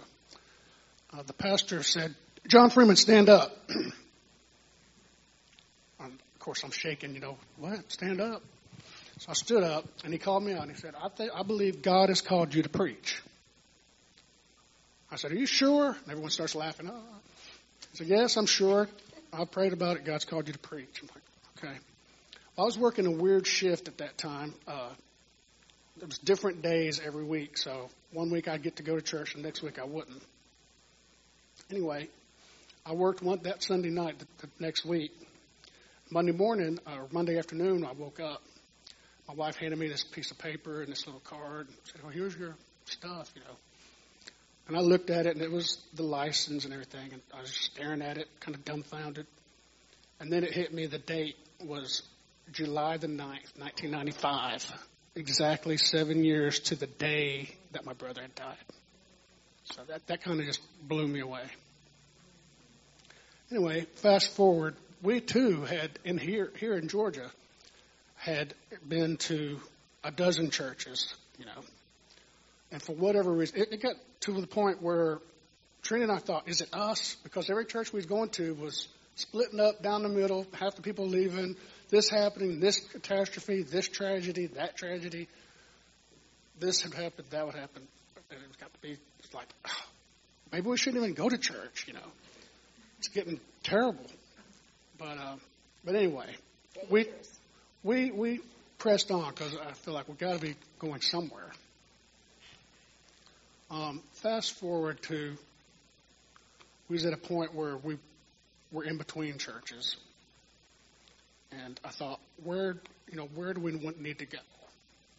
Uh, 1.12 1.24
the 1.24 1.34
pastor 1.34 1.84
said, 1.84 2.16
"Jon 2.48 2.70
Freeman, 2.70 2.96
stand 2.96 3.30
up." 3.30 3.52
Of 6.44 6.46
course, 6.46 6.64
I'm 6.66 6.72
shaking, 6.72 7.14
you 7.14 7.22
know, 7.22 7.38
what? 7.58 7.90
Stand 7.90 8.20
up. 8.20 8.44
So 9.20 9.30
I 9.30 9.34
stood 9.34 9.64
up, 9.64 9.86
and 10.04 10.12
he 10.12 10.20
called 10.20 10.44
me 10.44 10.52
out, 10.52 10.64
and 10.64 10.72
he 10.72 10.78
said, 10.78 10.94
I, 11.02 11.10
I 11.34 11.44
believe 11.44 11.82
God 11.82 12.10
has 12.10 12.20
called 12.20 12.54
you 12.54 12.64
to 12.64 12.68
preach. 12.68 13.22
I 15.10 15.16
said, 15.16 15.32
Are 15.32 15.36
you 15.36 15.46
sure? 15.46 15.88
And 15.88 16.10
everyone 16.10 16.32
starts 16.32 16.54
laughing. 16.54 16.90
Uh, 16.90 16.92
uh, 16.92 16.96
uh. 16.96 17.00
Oh. 17.00 17.20
I 17.94 17.96
said, 17.98 18.08
Yes, 18.08 18.36
I'm 18.36 18.46
sure. 18.46 18.90
I 19.34 19.46
prayed 19.46 19.74
about 19.74 19.98
it. 19.98 20.06
God's 20.06 20.26
called 20.26 20.48
you 20.48 20.54
to 20.54 20.60
preach. 20.60 21.02
I'm 21.02 21.10
like, 21.14 21.24
Okay. 21.58 21.80
Well, 22.56 22.66
I 22.66 22.68
was 22.68 22.78
working 22.78 23.06
a 23.06 23.12
weird 23.12 23.48
shift 23.48 23.88
at 23.88 23.98
that 24.00 24.18
time. 24.18 24.54
Uh, 24.68 24.90
there 25.98 26.08
was 26.08 26.18
different 26.20 26.62
days 26.62 27.00
every 27.04 27.24
week. 27.24 27.58
So 27.58 27.90
one 28.12 28.30
week 28.32 28.48
I'd 28.48 28.64
get 28.64 28.78
to 28.78 28.84
go 28.84 28.96
to 28.96 29.02
church, 29.02 29.34
and 29.34 29.44
next 29.44 29.64
week 29.64 29.80
I 29.80 29.86
wouldn't. 29.86 30.22
Anyway, 31.72 32.10
I 32.86 32.94
worked 32.94 33.22
one 33.22 33.40
that 33.44 33.64
Sunday 33.64 33.90
night 33.90 34.20
the, 34.20 34.26
the 34.42 34.50
next 34.60 34.86
week, 34.86 35.12
Monday 36.12 36.32
morning 36.32 36.80
or 36.86 37.08
Monday 37.12 37.38
afternoon, 37.38 37.86
I 37.86 37.94
woke 37.94 38.20
up. 38.20 38.44
My 39.28 39.34
wife 39.34 39.56
handed 39.56 39.80
me 39.80 39.88
this 39.88 40.04
piece 40.04 40.32
of 40.32 40.38
paper 40.38 40.82
and 40.82 40.92
this 40.92 41.06
little 41.06 41.22
card 41.22 41.68
and 41.68 41.78
said, 41.86 42.04
"Well, 42.04 42.12
here's 42.12 42.36
your 42.36 42.56
stuff," 42.86 43.32
you 43.36 43.42
know. 43.42 43.56
And 44.68 44.78
I 44.78 44.80
looked 44.80 45.10
at 45.10 45.26
it, 45.26 45.36
and 45.36 45.42
it 45.42 45.52
was 45.52 45.78
the 45.94 46.04
license 46.04 46.66
and 46.66 46.74
everything, 46.74 47.12
and 47.12 47.22
I 47.34 47.42
was 47.42 47.52
staring 47.52 48.02
at 48.02 48.18
it, 48.18 48.28
kind 48.40 48.56
of 48.56 48.64
dumbfounded. 48.64 49.28
And 50.20 50.32
then 50.32 50.44
it 50.44 50.54
hit 50.54 50.74
me 50.74 50.86
the 50.86 51.00
date 51.00 51.36
was 51.66 52.04
July 52.52 52.98
the 52.98 53.08
9th, 53.08 53.58
1995, 53.58 54.72
exactly 55.16 55.78
seven 55.78 56.24
years 56.24 56.60
to 56.62 56.76
the 56.76 56.88
day 56.88 57.50
that 57.72 57.86
my 57.86 57.94
brother 57.94 58.22
had 58.22 58.36
died. 58.36 58.58
So 59.66 59.82
that, 59.88 60.08
that 60.08 60.24
kind 60.24 60.40
of 60.40 60.46
just 60.46 60.62
blew 60.88 61.08
me 61.08 61.20
away. 61.20 61.44
Anyway, 63.52 63.86
fast 63.96 64.32
forward 64.36 64.76
we 65.04 65.20
too 65.20 65.62
had 65.64 65.92
in 66.04 66.18
here 66.18 66.52
here 66.58 66.74
in 66.74 66.88
Georgia 66.88 67.30
had 68.16 68.54
been 68.88 69.18
to 69.18 69.60
a 70.04 70.12
dozen 70.12 70.50
churches, 70.50 71.14
you 71.38 71.46
know, 71.46 71.62
and 72.74 72.82
for 72.82 72.94
whatever 72.94 73.32
reason, 73.32 73.62
it, 73.62 73.72
it 73.72 73.82
got 73.82 73.96
to 74.22 74.42
the 74.42 74.48
point 74.48 74.82
where 74.82 75.20
Trina 75.84 76.06
and 76.06 76.12
I 76.12 76.18
thought, 76.18 76.48
is 76.48 76.62
it 76.62 76.70
us? 76.74 77.16
Because 77.24 77.50
every 77.50 77.66
church 77.66 77.94
we 77.94 77.98
was 77.98 78.08
going 78.08 78.30
to 78.30 78.56
was 78.56 78.88
splitting 79.16 79.60
up 79.60 79.84
down 79.84 80.02
the 80.02 80.10
middle, 80.10 80.48
half 80.54 80.76
the 80.76 80.82
people 80.82 81.08
leaving, 81.08 81.56
this 81.90 82.10
happening, 82.10 82.60
this 82.60 82.80
catastrophe, 82.80 83.62
this 83.62 83.88
tragedy, 83.88 84.48
that 84.48 84.76
tragedy, 84.76 85.28
this 86.60 86.82
had 86.82 86.96
happened, 86.96 87.28
that 87.30 87.46
would 87.46 87.54
happen, 87.54 87.84
and 88.32 88.40
it 88.40 88.60
got 88.60 88.74
to 88.74 88.82
be 88.82 88.98
like, 89.34 89.48
oh, 89.68 89.86
maybe 90.52 90.68
we 90.68 90.78
shouldn't 90.78 91.04
even 91.04 91.14
go 91.14 91.30
to 91.30 91.38
church, 91.38 91.86
you 91.88 91.94
know. 91.94 92.00
It's 92.98 93.10
getting 93.10 93.40
terrible. 93.62 94.06
But 94.98 95.18
uh, 95.18 95.36
but 95.84 95.96
anyway, 95.96 96.34
we 96.90 97.08
we 97.84 98.10
we 98.12 98.40
pressed 98.80 99.12
on 99.12 99.30
because 99.30 99.56
I 99.56 99.74
feel 99.74 99.94
like 99.94 100.08
we've 100.08 100.18
got 100.18 100.34
to 100.34 100.40
be 100.40 100.56
going 100.80 101.02
somewhere. 101.02 101.52
Um, 103.74 104.04
fast 104.12 104.60
forward 104.60 105.02
to 105.04 105.36
we 106.90 106.94
was 106.94 107.06
at 107.06 107.14
a 107.14 107.18
point 107.18 107.56
where 107.56 107.76
we 107.76 107.98
were 108.72 108.84
in 108.84 109.00
between 109.00 109.40
churches, 109.40 109.98
and 111.52 111.80
I 111.84 111.90
thought, 111.90 112.20
where 112.44 112.78
you 113.10 113.18
know 113.18 113.28
where 113.34 113.52
do 113.52 113.62
we 113.62 113.72
need 113.72 114.20
to 114.20 114.28
go? 114.28 114.38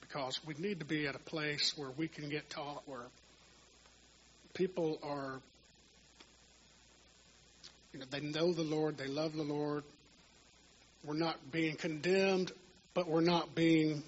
Because 0.01 0.39
we 0.47 0.55
need 0.57 0.79
to 0.79 0.85
be 0.85 1.09
at 1.09 1.17
a 1.17 1.19
place 1.19 1.77
where 1.77 1.91
we 1.91 2.07
can 2.07 2.29
get 2.29 2.49
taught, 2.49 2.85
where 2.87 3.07
people 4.53 5.01
are 5.03 5.41
you 7.93 7.99
know, 7.99 8.07
they 8.09 8.21
know 8.21 8.53
the 8.53 8.63
Lord, 8.63 8.97
they 8.97 9.09
love 9.09 9.35
the 9.35 9.43
Lord. 9.43 9.83
We're 11.05 11.15
not 11.15 11.51
being 11.51 11.75
condemned, 11.75 12.53
but 12.95 13.09
we're 13.09 13.21
not 13.21 13.57
being 13.57 14.05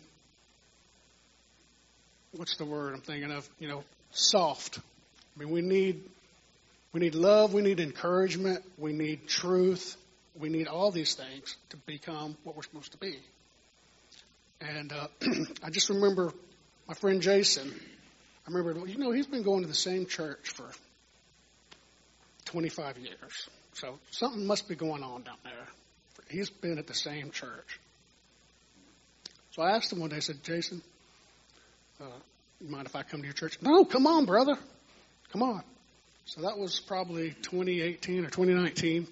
what's 2.30 2.56
the 2.58 2.64
word 2.64 2.94
I'm 2.94 3.00
thinking 3.00 3.32
of? 3.32 3.48
You 3.58 3.68
know, 3.68 3.84
soft. 4.16 4.78
I 4.78 5.40
mean, 5.40 5.50
we 5.50 5.60
need 5.60 6.02
we 6.92 7.00
need 7.00 7.14
love, 7.14 7.52
we 7.52 7.62
need 7.62 7.78
encouragement, 7.78 8.64
we 8.78 8.92
need 8.92 9.28
truth, 9.28 9.96
we 10.38 10.48
need 10.48 10.66
all 10.66 10.90
these 10.90 11.14
things 11.14 11.56
to 11.70 11.76
become 11.78 12.36
what 12.42 12.56
we're 12.56 12.62
supposed 12.62 12.92
to 12.92 12.98
be. 12.98 13.18
And 14.60 14.92
uh, 14.92 15.08
I 15.62 15.70
just 15.70 15.90
remember 15.90 16.32
my 16.88 16.94
friend 16.94 17.20
Jason. 17.20 17.68
I 18.46 18.50
remember, 18.50 18.86
you 18.86 18.96
know, 18.96 19.10
he's 19.10 19.26
been 19.26 19.42
going 19.42 19.62
to 19.62 19.68
the 19.68 19.74
same 19.74 20.06
church 20.06 20.50
for 20.54 20.70
25 22.46 22.98
years. 22.98 23.48
So 23.74 23.98
something 24.10 24.46
must 24.46 24.68
be 24.68 24.76
going 24.76 25.02
on 25.02 25.22
down 25.22 25.36
there. 25.44 25.66
He's 26.30 26.48
been 26.48 26.78
at 26.78 26.86
the 26.86 26.94
same 26.94 27.30
church. 27.30 27.78
So 29.50 29.62
I 29.62 29.72
asked 29.72 29.92
him 29.92 30.00
one 30.00 30.10
day, 30.10 30.16
I 30.16 30.20
said, 30.20 30.42
Jason, 30.42 30.80
uh, 32.00 32.04
you 32.60 32.68
mind 32.68 32.86
if 32.86 32.96
I 32.96 33.02
come 33.02 33.20
to 33.20 33.26
your 33.26 33.34
church? 33.34 33.58
No, 33.60 33.84
come 33.84 34.06
on, 34.06 34.24
brother. 34.24 34.56
Come 35.32 35.42
on. 35.42 35.62
So 36.24 36.42
that 36.42 36.58
was 36.58 36.80
probably 36.80 37.30
2018 37.42 38.24
or 38.24 38.30
2019. 38.30 39.06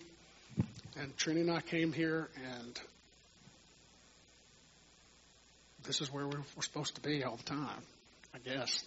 And 0.98 1.16
Trini 1.16 1.40
and 1.40 1.50
I 1.50 1.60
came 1.60 1.92
here, 1.92 2.28
and 2.36 2.80
this 5.84 6.00
is 6.00 6.12
where 6.12 6.26
we're, 6.26 6.42
we're 6.56 6.62
supposed 6.62 6.94
to 6.94 7.00
be 7.00 7.24
all 7.24 7.36
the 7.36 7.42
time, 7.42 7.82
I 8.34 8.38
guess. 8.38 8.84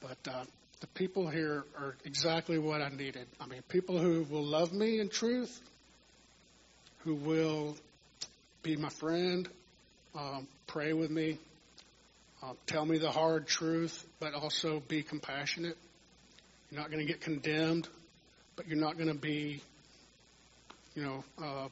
But 0.00 0.32
uh, 0.32 0.44
the 0.80 0.86
people 0.88 1.28
here 1.28 1.64
are 1.78 1.96
exactly 2.04 2.58
what 2.58 2.80
I 2.80 2.88
needed. 2.88 3.26
I 3.40 3.46
mean, 3.46 3.62
people 3.68 3.98
who 3.98 4.22
will 4.30 4.44
love 4.44 4.72
me 4.72 5.00
in 5.00 5.08
truth, 5.08 5.60
who 6.98 7.14
will 7.14 7.76
be 8.62 8.76
my 8.76 8.88
friend, 8.88 9.48
um, 10.14 10.46
pray 10.66 10.92
with 10.92 11.10
me, 11.10 11.38
uh, 12.42 12.52
tell 12.66 12.84
me 12.84 12.98
the 12.98 13.10
hard 13.10 13.46
truth, 13.46 14.04
but 14.20 14.34
also 14.34 14.80
be 14.80 15.02
compassionate. 15.02 15.76
You're 16.70 16.80
not 16.80 16.90
going 16.90 17.04
to 17.04 17.10
get 17.10 17.20
condemned, 17.20 17.88
but 18.56 18.68
you're 18.68 18.78
not 18.78 18.96
going 18.96 19.08
to 19.08 19.18
be, 19.18 19.62
you 20.94 21.02
know, 21.02 21.24
uh, 21.42 21.68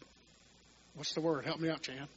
what's 0.94 1.14
the 1.14 1.20
word? 1.20 1.44
Help 1.44 1.60
me 1.60 1.68
out, 1.68 1.82
Jan. 1.82 2.08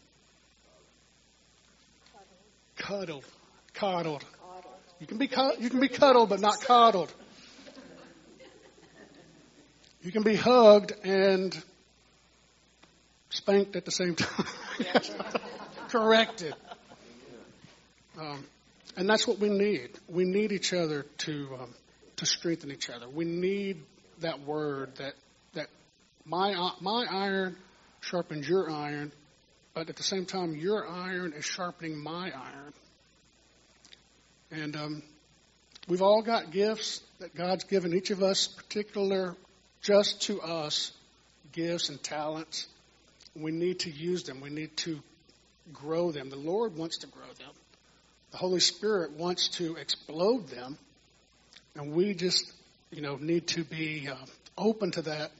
Cuddled. 2.78 3.26
Coddled. 3.74 4.26
Coddled. 4.42 4.70
You 5.00 5.08
can 5.08 5.18
be 5.18 5.30
you 5.60 5.70
can 5.70 5.80
be 5.80 5.88
cuddled, 5.88 6.30
but 6.30 6.40
not 6.40 6.62
coddled. 6.62 7.14
You 10.02 10.12
can 10.12 10.24
be 10.24 10.36
hugged 10.36 10.94
and 11.04 11.62
spanked 13.30 13.76
at 13.76 13.86
the 13.86 13.92
same 13.92 14.16
time. 14.16 14.46
Corrected. 15.90 16.56
Um, 18.19 18.43
and 18.97 19.10
that's 19.10 19.27
what 19.27 19.39
we 19.39 19.49
need. 19.49 19.91
We 20.08 20.25
need 20.25 20.51
each 20.51 20.73
other 20.73 21.05
to 21.19 21.58
um, 21.62 21.73
to 22.17 22.25
strengthen 22.25 22.71
each 22.71 22.89
other. 22.89 23.08
We 23.08 23.25
need 23.25 23.82
that 24.19 24.41
word 24.41 24.95
that 24.97 25.13
that 25.53 25.67
my 26.25 26.53
uh, 26.53 26.71
my 26.82 27.05
iron 27.10 27.55
sharpens 28.01 28.47
your 28.47 28.69
iron, 28.69 29.12
but 29.73 29.89
at 29.89 29.95
the 29.95 30.03
same 30.03 30.25
time, 30.25 30.55
your 30.55 30.88
iron 30.88 31.34
is 31.34 31.45
sharpening 31.45 31.97
my 31.97 32.32
iron. 32.32 32.73
And 34.51 34.75
um, 34.75 35.03
we've 35.88 36.01
all 36.01 36.21
got 36.21 36.51
gifts 36.51 37.01
that 37.19 37.36
God's 37.36 37.65
given 37.65 37.93
each 37.93 38.10
of 38.10 38.23
us, 38.23 38.47
particular 38.47 39.36
just 39.82 40.23
to 40.23 40.41
us, 40.41 40.91
gifts 41.51 41.89
and 41.89 42.01
talents. 42.01 42.67
We 43.36 43.51
need 43.51 43.82
to 43.82 43.91
use 43.91 44.23
them. 44.23 44.41
We 44.41 44.49
need 44.49 44.75
to 44.77 44.99
grow 45.71 46.12
them. 46.12 46.29
The 46.29 46.36
Lord 46.36 46.75
wants 46.75 46.97
to 46.99 47.08
grow 47.08 47.27
them. 47.38 47.51
The 48.32 48.38
Holy 48.38 48.60
Spirit 48.60 49.12
wants 49.12 49.50
to 49.58 49.76
explode 49.76 50.48
them. 50.50 50.78
And 51.76 51.94
we 51.94 52.13
just, 52.13 52.52
you 52.92 53.02
know, 53.02 53.15
need 53.15 53.48
to 53.48 53.63
be 53.63 54.08
uh, 54.08 54.15
open 54.58 54.92
to 54.92 55.02
that 55.04 55.32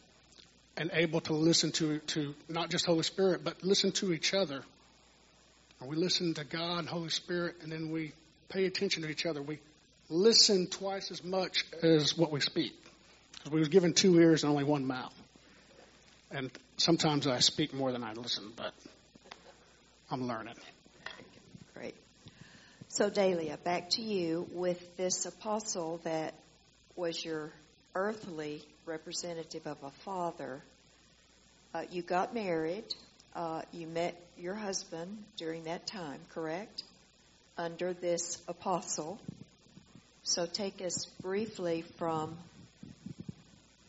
and 0.78 0.89
able 0.93 1.21
to 1.21 1.34
listen 1.34 1.71
to, 1.73 1.99
to 1.99 2.34
not 2.47 2.69
just 2.69 2.86
Holy 2.86 3.04
Spirit, 3.04 3.43
but 3.43 3.63
listen 3.63 3.91
to 3.91 4.13
each 4.13 4.34
other. 4.34 4.63
And 5.80 5.89
we 5.89 5.95
listen 5.95 6.34
to 6.36 6.43
God, 6.43 6.86
Holy 6.86 7.10
Spirit, 7.10 7.58
and 7.62 7.71
then 7.71 7.91
we 7.91 8.13
pay 8.47 8.65
attention 8.65 9.04
to 9.04 9.10
each 9.10 9.25
other. 9.25 9.41
We 9.41 9.60
listen 10.10 10.67
twice 10.67 11.12
as 11.12 11.23
much 11.23 11.65
as 11.84 12.17
what 12.17 12.32
we 12.32 12.39
speak. 12.39 12.73
Because 13.34 13.52
we 13.52 13.60
was 13.60 13.69
given 13.69 13.93
two 13.93 14.19
ears 14.19 14.43
and 14.43 14.52
only 14.52 14.63
one 14.63 14.86
mouth. 14.86 15.13
And 16.32 16.52
sometimes 16.78 17.28
I 17.28 17.39
speak 17.39 17.73
more 17.73 17.91
than 17.91 18.04
I 18.04 18.13
listen, 18.13 18.52
but 18.56 18.73
I'm 20.12 20.28
learning. 20.28 20.56
So, 22.99 23.09
Dahlia, 23.09 23.55
back 23.55 23.91
to 23.91 24.01
you 24.01 24.45
with 24.51 24.97
this 24.97 25.25
apostle 25.25 26.01
that 26.03 26.33
was 26.97 27.23
your 27.23 27.53
earthly 27.95 28.62
representative 28.85 29.65
of 29.65 29.77
a 29.83 29.91
father. 30.03 30.62
Uh, 31.73 31.83
you 31.91 32.01
got 32.01 32.33
married. 32.33 32.83
Uh, 33.33 33.62
you 33.71 33.88
met 33.88 34.21
your 34.38 34.53
husband 34.53 35.17
during 35.38 35.63
that 35.63 35.88
time, 35.88 36.19
correct? 36.33 36.83
Under 37.57 37.93
this 37.93 38.38
apostle. 38.49 39.17
So 40.23 40.45
take 40.45 40.81
us 40.81 41.05
briefly 41.21 41.85
from 41.99 42.38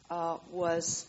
uh, 0.08 0.36
was 0.52 1.04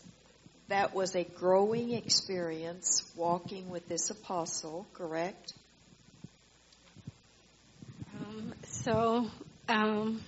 that 0.66 0.92
was 0.92 1.14
a 1.14 1.22
growing 1.22 1.92
experience 1.92 3.08
walking 3.14 3.70
with 3.70 3.86
this 3.86 4.10
apostle, 4.10 4.88
correct? 4.92 5.52
Um, 8.32 8.52
so, 8.84 9.26
um, 9.68 10.20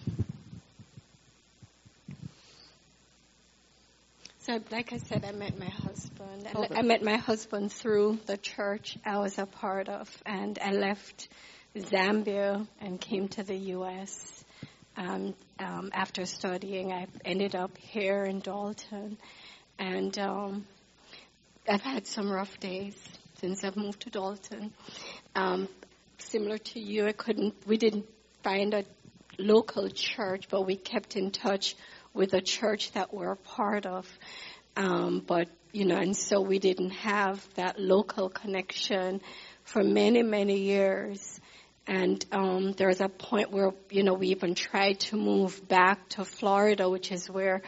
so 4.39 4.61
like 4.71 4.93
I 4.93 4.99
said, 4.99 5.25
I 5.25 5.33
met 5.33 5.59
my 5.59 5.69
husband. 5.69 6.47
I, 6.55 6.79
I 6.79 6.83
met 6.83 7.03
my 7.03 7.17
husband 7.17 7.73
through 7.73 8.19
the 8.27 8.37
church 8.37 8.97
I 9.05 9.19
was 9.19 9.39
a 9.39 9.47
part 9.47 9.89
of, 9.89 10.09
and 10.25 10.59
I 10.63 10.73
left 10.73 11.29
Zambia 11.77 12.67
and 12.81 13.01
came 13.01 13.29
to 13.29 13.43
the 13.43 13.57
U.S. 13.57 14.45
Um, 14.97 15.35
um, 15.59 15.91
after 15.93 16.25
studying, 16.25 16.93
I 16.93 17.07
ended 17.25 17.57
up 17.57 17.77
here 17.77 18.25
in 18.25 18.39
Dalton, 18.39 19.19
and 19.79 20.17
um, 20.19 20.65
I've 21.69 21.83
had 21.83 22.07
some 22.07 22.31
rough 22.31 22.61
days 22.61 22.97
since 23.41 23.65
I've 23.65 23.77
moved 23.77 24.03
to 24.03 24.11
Dalton. 24.11 24.73
Um, 25.35 25.69
similar 26.19 26.59
to 26.59 26.81
you, 26.81 27.07
I 27.09 27.13
couldn't. 27.13 27.55
We 27.67 27.77
didn't 27.77 28.07
find 28.45 28.75
a 28.75 28.85
local 29.39 29.89
church, 29.89 30.47
but 30.49 30.63
we 30.63 30.77
kept 30.77 31.17
in 31.17 31.33
touch 31.33 31.75
with 32.13 32.35
a 32.35 32.41
church 32.41 32.93
that 32.93 33.13
we're 33.13 33.33
a 33.33 33.37
part 33.37 33.87
of. 33.87 34.07
Um, 34.77 35.23
but 35.27 35.49
you 35.73 35.87
know, 35.87 35.97
and 35.97 36.17
so 36.17 36.41
we 36.41 36.61
didn't 36.61 36.91
have 36.91 37.45
that 37.55 37.81
local 37.81 38.29
connection 38.29 39.21
for 39.65 39.83
many, 39.83 40.23
many 40.23 40.59
years. 40.59 41.41
And 41.87 42.25
um, 42.31 42.73
there 42.73 42.89
was 42.89 43.01
a 43.01 43.09
point 43.09 43.51
where, 43.51 43.73
you 43.91 44.05
know, 44.05 44.15
we 44.15 44.29
even 44.29 44.55
tried 44.55 45.01
to 45.01 45.17
move 45.17 45.67
back 45.67 46.09
to 46.11 46.25
Florida, 46.25 46.89
which 46.89 47.11
is 47.11 47.29
where 47.29 47.61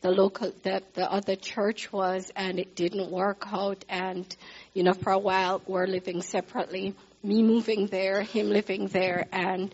the 0.00 0.10
local, 0.10 0.52
that 0.64 0.94
the 0.94 1.10
other 1.10 1.36
church 1.36 1.92
was, 1.92 2.32
and 2.34 2.58
it 2.58 2.74
didn't 2.74 3.12
work 3.12 3.44
out. 3.52 3.84
And, 3.88 4.26
you 4.74 4.82
know, 4.82 4.92
for 4.92 5.12
a 5.12 5.18
while 5.18 5.62
we're 5.66 5.86
living 5.86 6.22
separately. 6.22 6.94
Me 7.22 7.44
moving 7.44 7.86
there, 7.86 8.22
him 8.22 8.50
living 8.50 8.88
there, 8.88 9.28
and 9.30 9.72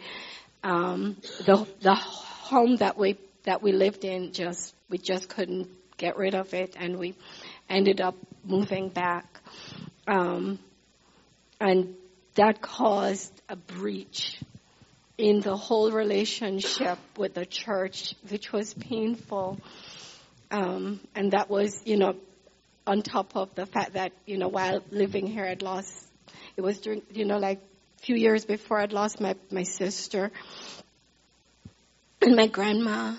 um, 0.62 1.16
the 1.46 1.66
the 1.80 1.94
home 1.94 2.76
that 2.76 2.98
we 2.98 3.16
that 3.44 3.62
we 3.62 3.72
lived 3.72 4.04
in 4.04 4.32
just 4.32 4.74
we 4.88 4.98
just 4.98 5.28
couldn't 5.28 5.68
get 5.96 6.16
rid 6.16 6.34
of 6.34 6.54
it, 6.54 6.74
and 6.78 6.98
we 6.98 7.14
ended 7.68 8.00
up 8.00 8.16
moving 8.44 8.88
back. 8.88 9.40
Um, 10.06 10.58
and 11.60 11.94
that 12.36 12.62
caused 12.62 13.32
a 13.48 13.56
breach 13.56 14.40
in 15.18 15.40
the 15.40 15.56
whole 15.56 15.90
relationship 15.90 16.98
with 17.16 17.34
the 17.34 17.44
church, 17.44 18.14
which 18.28 18.52
was 18.52 18.72
painful. 18.72 19.58
Um, 20.50 21.00
and 21.14 21.32
that 21.32 21.50
was, 21.50 21.82
you 21.84 21.96
know, 21.96 22.14
on 22.86 23.02
top 23.02 23.36
of 23.36 23.54
the 23.54 23.66
fact 23.66 23.94
that, 23.94 24.12
you 24.24 24.38
know, 24.38 24.48
while 24.48 24.80
living 24.90 25.26
here, 25.26 25.44
I'd 25.44 25.62
lost, 25.62 25.92
it 26.56 26.62
was 26.62 26.78
during, 26.78 27.02
you 27.12 27.24
know, 27.24 27.38
like 27.38 27.60
few 28.00 28.16
years 28.16 28.44
before 28.44 28.80
I'd 28.80 28.92
lost 28.92 29.20
my, 29.20 29.34
my 29.50 29.62
sister 29.62 30.30
and 32.22 32.36
my 32.36 32.46
grandma. 32.46 33.14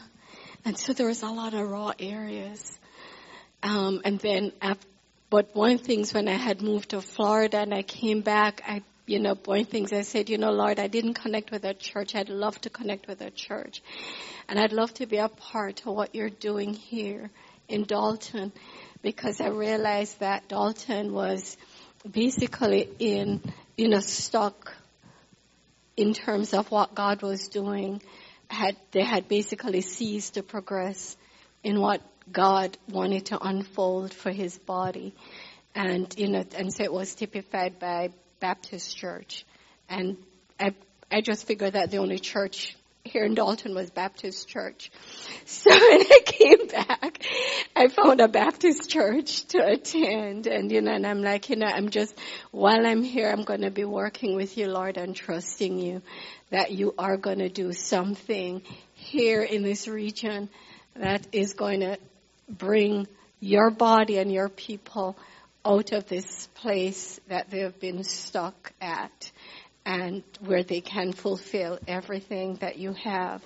And 0.65 0.77
so 0.77 0.93
there 0.93 1.07
was 1.07 1.23
a 1.23 1.29
lot 1.29 1.53
of 1.53 1.69
raw 1.69 1.93
areas. 1.99 2.77
Um, 3.63 4.01
and 4.05 4.19
then, 4.19 4.51
after, 4.61 4.87
but 5.29 5.55
one 5.55 5.73
of 5.73 5.79
the 5.79 5.85
things 5.85 6.13
when 6.13 6.27
I 6.27 6.37
had 6.37 6.61
moved 6.61 6.89
to 6.89 7.01
Florida 7.01 7.59
and 7.59 7.73
I 7.73 7.83
came 7.83 8.21
back, 8.21 8.61
I 8.67 8.81
you 9.09 9.19
know, 9.19 9.33
one 9.45 9.65
things 9.65 9.91
I 9.91 10.01
said, 10.01 10.29
you 10.29 10.37
know, 10.37 10.51
Lord, 10.51 10.77
I 10.79 10.85
didn't 10.85 11.15
connect 11.15 11.49
with 11.49 11.65
a 11.65 11.73
church. 11.73 12.13
I'd 12.13 12.29
love 12.29 12.61
to 12.61 12.69
connect 12.69 13.07
with 13.07 13.21
a 13.21 13.31
church. 13.31 13.81
And 14.47 14.59
I'd 14.59 14.71
love 14.71 14.93
to 14.95 15.07
be 15.07 15.17
a 15.17 15.29
part 15.29 15.81
of 15.87 15.95
what 15.95 16.13
you're 16.13 16.29
doing 16.29 16.75
here 16.75 17.31
in 17.67 17.85
Dalton 17.85 18.51
because 19.01 19.41
I 19.41 19.47
realized 19.47 20.19
that 20.19 20.47
Dalton 20.47 21.11
was 21.11 21.57
basically 22.09 22.89
in, 22.99 23.41
you 23.77 23.89
know, 23.89 23.99
stuck 23.99 24.73
in 25.97 26.13
terms 26.13 26.53
of 26.53 26.71
what 26.71 26.95
God 26.95 27.21
was 27.21 27.47
doing. 27.47 28.01
Had, 28.49 28.77
they 28.91 29.03
had 29.03 29.27
basically 29.27 29.81
ceased 29.81 30.35
to 30.35 30.43
progress 30.43 31.17
in 31.63 31.79
what 31.79 32.01
God 32.31 32.77
wanted 32.89 33.27
to 33.27 33.39
unfold 33.39 34.13
for 34.13 34.31
his 34.31 34.57
body. 34.57 35.13
And, 35.75 36.13
you 36.17 36.29
know, 36.29 36.43
and 36.55 36.73
so 36.73 36.83
it 36.83 36.91
was 36.91 37.13
typified 37.13 37.79
by 37.79 38.09
Baptist 38.39 38.97
Church. 38.97 39.45
And 39.87 40.17
I, 40.59 40.73
I 41.11 41.21
just 41.21 41.45
figured 41.45 41.73
that 41.73 41.91
the 41.91 41.97
only 41.97 42.19
church 42.19 42.75
here 43.09 43.25
in 43.25 43.33
Dalton 43.33 43.75
was 43.75 43.89
Baptist 43.89 44.47
Church. 44.47 44.91
So 45.45 45.71
when 45.71 46.01
I 46.01 46.19
came 46.25 46.67
back, 46.67 47.23
I 47.75 47.87
found 47.87 48.21
a 48.21 48.27
Baptist 48.27 48.89
church 48.89 49.45
to 49.47 49.65
attend 49.65 50.45
and 50.45 50.71
you 50.71 50.79
know, 50.79 50.91
and 50.91 51.05
I'm 51.05 51.23
like, 51.23 51.49
you 51.49 51.55
know, 51.55 51.65
I'm 51.65 51.89
just, 51.89 52.13
while 52.51 52.85
I'm 52.85 53.03
here, 53.03 53.29
I'm 53.29 53.43
going 53.43 53.61
to 53.61 53.71
be 53.71 53.83
working 53.83 54.35
with 54.35 54.57
you, 54.57 54.67
Lord, 54.67 54.97
and 54.97 55.15
trusting 55.15 55.79
you 55.79 56.01
that 56.51 56.71
you 56.71 56.93
are 56.99 57.17
going 57.17 57.39
to 57.39 57.49
do 57.49 57.73
something 57.73 58.61
here 58.93 59.41
in 59.41 59.63
this 59.63 59.87
region 59.87 60.49
that 60.95 61.25
is 61.31 61.53
going 61.53 61.79
to 61.79 61.97
bring 62.47 63.07
your 63.39 63.71
body 63.71 64.19
and 64.19 64.31
your 64.31 64.49
people 64.49 65.17
out 65.65 65.91
of 65.91 66.07
this 66.07 66.47
place 66.55 67.19
that 67.27 67.49
they 67.49 67.59
have 67.59 67.79
been 67.79 68.03
stuck 68.03 68.71
at 68.79 69.31
and 69.89 70.21
where 70.39 70.61
they 70.61 70.81
can 70.81 71.11
fulfill 71.11 71.79
everything 71.87 72.57
that 72.57 72.77
you 72.77 72.93
have. 72.93 73.43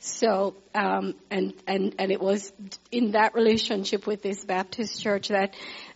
So, 0.00 0.56
um, 0.74 1.14
and, 1.30 1.54
and, 1.68 1.94
and 2.00 2.10
it 2.10 2.20
was 2.20 2.52
in 2.90 3.12
that 3.12 3.36
relationship 3.36 4.04
with 4.04 4.20
this 4.20 4.44
Baptist 4.44 5.00
church 5.00 5.28
that 5.28 5.54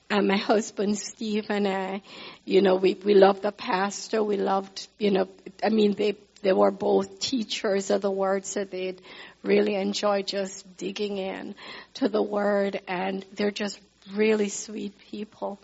uh, 0.09 0.23
my 0.23 0.37
husband 0.37 0.97
Steve 0.99 1.47
and 1.49 1.67
I, 1.67 2.03
you 2.45 2.63
know, 2.63 2.77
we, 2.77 2.95
we 2.95 3.15
loved 3.15 3.43
the 3.43 3.51
pastor. 3.51 4.23
We 4.23 4.37
loved, 4.37 4.87
you 5.01 5.11
know, 5.11 5.29
I 5.65 5.71
mean, 5.71 5.95
they, 5.95 6.17
they 6.43 6.53
were 6.53 6.71
both 6.71 7.19
teachers 7.19 7.91
of 7.91 8.01
the 8.01 8.11
word, 8.11 8.47
so 8.47 8.63
they'd 8.63 9.03
really 9.43 9.75
enjoy 9.75 10.23
just 10.23 10.77
digging 10.77 11.19
in 11.19 11.57
to 11.95 12.09
the 12.09 12.23
word 12.23 12.81
and 12.87 13.27
they're 13.35 13.51
just 13.51 13.81
really 14.15 14.49
sweet 14.49 14.97
people. 15.11 15.59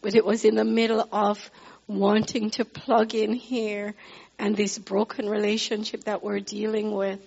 But 0.00 0.14
it 0.14 0.24
was 0.24 0.44
in 0.44 0.54
the 0.54 0.64
middle 0.64 1.06
of 1.10 1.50
wanting 1.86 2.50
to 2.50 2.64
plug 2.64 3.14
in 3.14 3.32
here 3.32 3.94
and 4.38 4.56
this 4.56 4.78
broken 4.78 5.28
relationship 5.28 6.04
that 6.04 6.22
we're 6.22 6.40
dealing 6.40 6.92
with, 6.92 7.20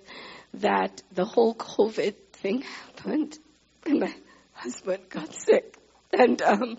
that 0.56 1.02
the 1.14 1.26
whole 1.26 1.54
COVID 1.56 2.16
thing 2.34 2.62
happened 2.62 3.38
and 3.86 4.00
my 4.00 4.14
husband 4.54 5.04
got 5.10 5.34
sick. 5.34 5.78
And, 6.12 6.42
um, 6.42 6.78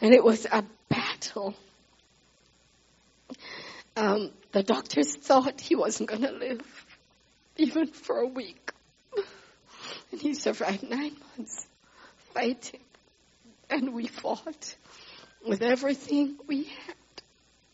and 0.00 0.14
it 0.14 0.24
was 0.24 0.46
a 0.46 0.64
battle. 0.88 1.54
Um, 3.96 4.30
the 4.52 4.62
doctors 4.62 5.16
thought 5.16 5.60
he 5.60 5.74
wasn't 5.74 6.08
going 6.08 6.22
to 6.22 6.32
live 6.32 6.86
even 7.56 7.88
for 7.88 8.18
a 8.18 8.26
week. 8.26 8.72
And 10.10 10.20
he 10.20 10.34
survived 10.34 10.88
nine 10.88 11.16
months 11.36 11.66
fighting. 12.32 12.80
And 13.68 13.92
we 13.92 14.06
fought 14.06 14.76
with 15.46 15.62
everything 15.62 16.36
we 16.46 16.64
had. 16.64 16.94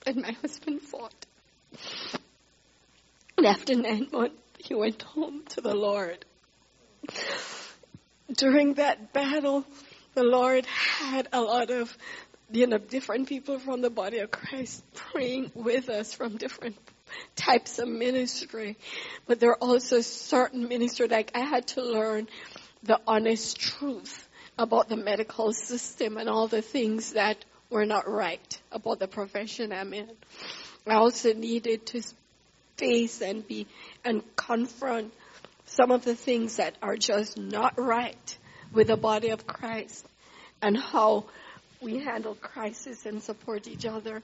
And 0.07 0.23
my 0.23 0.33
husband 0.33 0.83
fought. 0.83 1.15
And 3.37 3.47
after 3.47 3.75
nine 3.75 4.09
months, 4.13 4.37
he 4.59 4.75
went 4.75 5.03
home 5.03 5.43
to 5.51 5.61
the 5.61 5.75
Lord. 5.75 6.25
During 8.37 8.75
that 8.75 9.13
battle, 9.13 9.65
the 10.15 10.23
Lord 10.23 10.67
had 10.67 11.29
a 11.33 11.41
lot 11.41 11.71
of, 11.71 11.97
you 12.51 12.67
know, 12.67 12.79
different 12.79 13.29
people 13.29 13.59
from 13.59 13.81
the 13.81 13.91
body 13.91 14.19
of 14.19 14.31
Christ 14.31 14.83
praying 14.95 15.51
with 15.55 15.89
us 15.89 16.15
from 16.15 16.37
different 16.37 16.77
types 17.37 17.79
of 17.79 17.89
ministry. 17.89 18.77
But 19.27 19.41
there 19.41 19.51
are 19.51 19.59
also 19.61 20.01
certain 20.01 20.69
ministry, 20.69 21.09
like 21.09 21.33
I 21.35 21.41
had 21.41 21.67
to 21.69 21.83
learn 21.83 22.29
the 22.83 23.01
honest 23.07 23.59
truth 23.59 24.29
about 24.59 24.89
the 24.89 24.97
medical 24.97 25.53
system 25.53 26.17
and 26.17 26.29
all 26.29 26.47
the 26.47 26.63
things 26.63 27.15
that 27.15 27.45
were 27.71 27.87
not 27.87 28.09
right 28.09 28.61
about 28.73 28.99
the 28.99 29.09
profession 29.09 29.73
I'm 29.73 29.93
in. 29.93 30.11
I 30.87 30.95
also 30.95 31.33
needed 31.33 31.87
to 31.87 32.03
face 32.77 33.23
and 33.23 33.47
be 33.47 33.67
and 34.05 34.23
confront 34.37 35.13
some 35.67 35.91
of 35.91 36.05
the 36.05 36.15
things 36.15 36.57
that 36.57 36.77
are 36.83 36.97
just 36.97 37.39
not 37.39 37.79
right 37.79 38.39
with 38.73 38.89
the 38.89 38.97
body 38.97 39.31
of 39.31 39.47
Christ 39.47 40.07
and 40.61 40.77
how 40.77 41.25
we 41.81 41.99
handle 41.99 42.35
crisis 42.35 43.07
and 43.07 43.23
support 43.23 43.67
each 43.67 43.87
other 43.87 44.23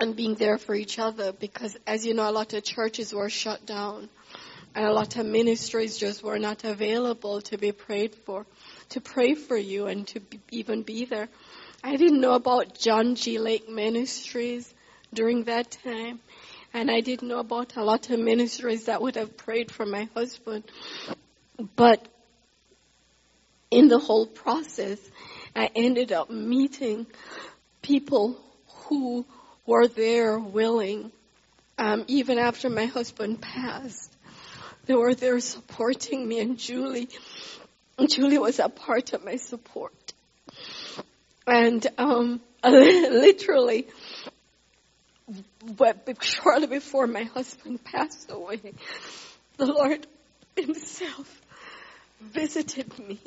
and 0.00 0.16
being 0.16 0.34
there 0.34 0.58
for 0.58 0.74
each 0.74 0.98
other 0.98 1.32
because 1.32 1.76
as 1.86 2.06
you 2.06 2.14
know 2.14 2.28
a 2.28 2.32
lot 2.32 2.52
of 2.52 2.64
churches 2.64 3.12
were 3.12 3.30
shut 3.30 3.64
down 3.66 4.08
and 4.74 4.84
a 4.84 4.92
lot 4.92 5.16
of 5.16 5.26
ministries 5.26 5.98
just 5.98 6.22
were 6.22 6.38
not 6.38 6.64
available 6.64 7.40
to 7.42 7.58
be 7.58 7.72
prayed 7.72 8.14
for 8.14 8.46
to 8.88 9.00
pray 9.00 9.34
for 9.34 9.56
you 9.56 9.86
and 9.86 10.06
to 10.08 10.20
be, 10.20 10.40
even 10.50 10.82
be 10.82 11.04
there 11.04 11.28
i 11.82 11.96
didn't 11.96 12.20
know 12.20 12.34
about 12.34 12.78
John 12.78 13.14
G 13.14 13.38
Lake 13.38 13.68
ministries 13.68 14.72
during 15.12 15.44
that 15.44 15.70
time 15.84 16.20
and 16.72 16.90
i 16.90 17.00
didn't 17.00 17.28
know 17.28 17.40
about 17.40 17.76
a 17.76 17.84
lot 17.84 18.10
of 18.10 18.18
ministries 18.18 18.86
that 18.86 19.02
would 19.02 19.16
have 19.16 19.36
prayed 19.36 19.70
for 19.70 19.86
my 19.86 20.08
husband 20.14 20.64
but 21.76 22.06
in 23.70 23.88
the 23.88 23.98
whole 23.98 24.26
process 24.26 24.98
i 25.54 25.70
ended 25.74 26.12
up 26.12 26.30
meeting 26.30 27.06
people 27.82 28.36
who 28.90 29.24
were 29.66 29.86
there 29.86 30.38
willing, 30.38 31.12
um, 31.78 32.04
even 32.08 32.38
after 32.38 32.68
my 32.68 32.86
husband 32.86 33.40
passed. 33.40 34.12
They 34.86 34.94
were 34.94 35.14
there 35.14 35.38
supporting 35.40 36.26
me 36.26 36.40
and 36.40 36.58
Julie. 36.58 37.08
Julie 38.08 38.38
was 38.38 38.58
a 38.58 38.68
part 38.68 39.12
of 39.12 39.24
my 39.24 39.36
support. 39.36 39.94
And 41.50 41.86
um, 41.98 42.40
literally, 42.64 43.88
shortly 46.20 46.66
before 46.68 47.06
my 47.06 47.24
husband 47.24 47.84
passed 47.84 48.30
away, 48.30 48.60
the 49.56 49.66
Lord 49.66 50.06
Himself 50.56 51.42
visited 52.20 52.98
me 52.98 53.18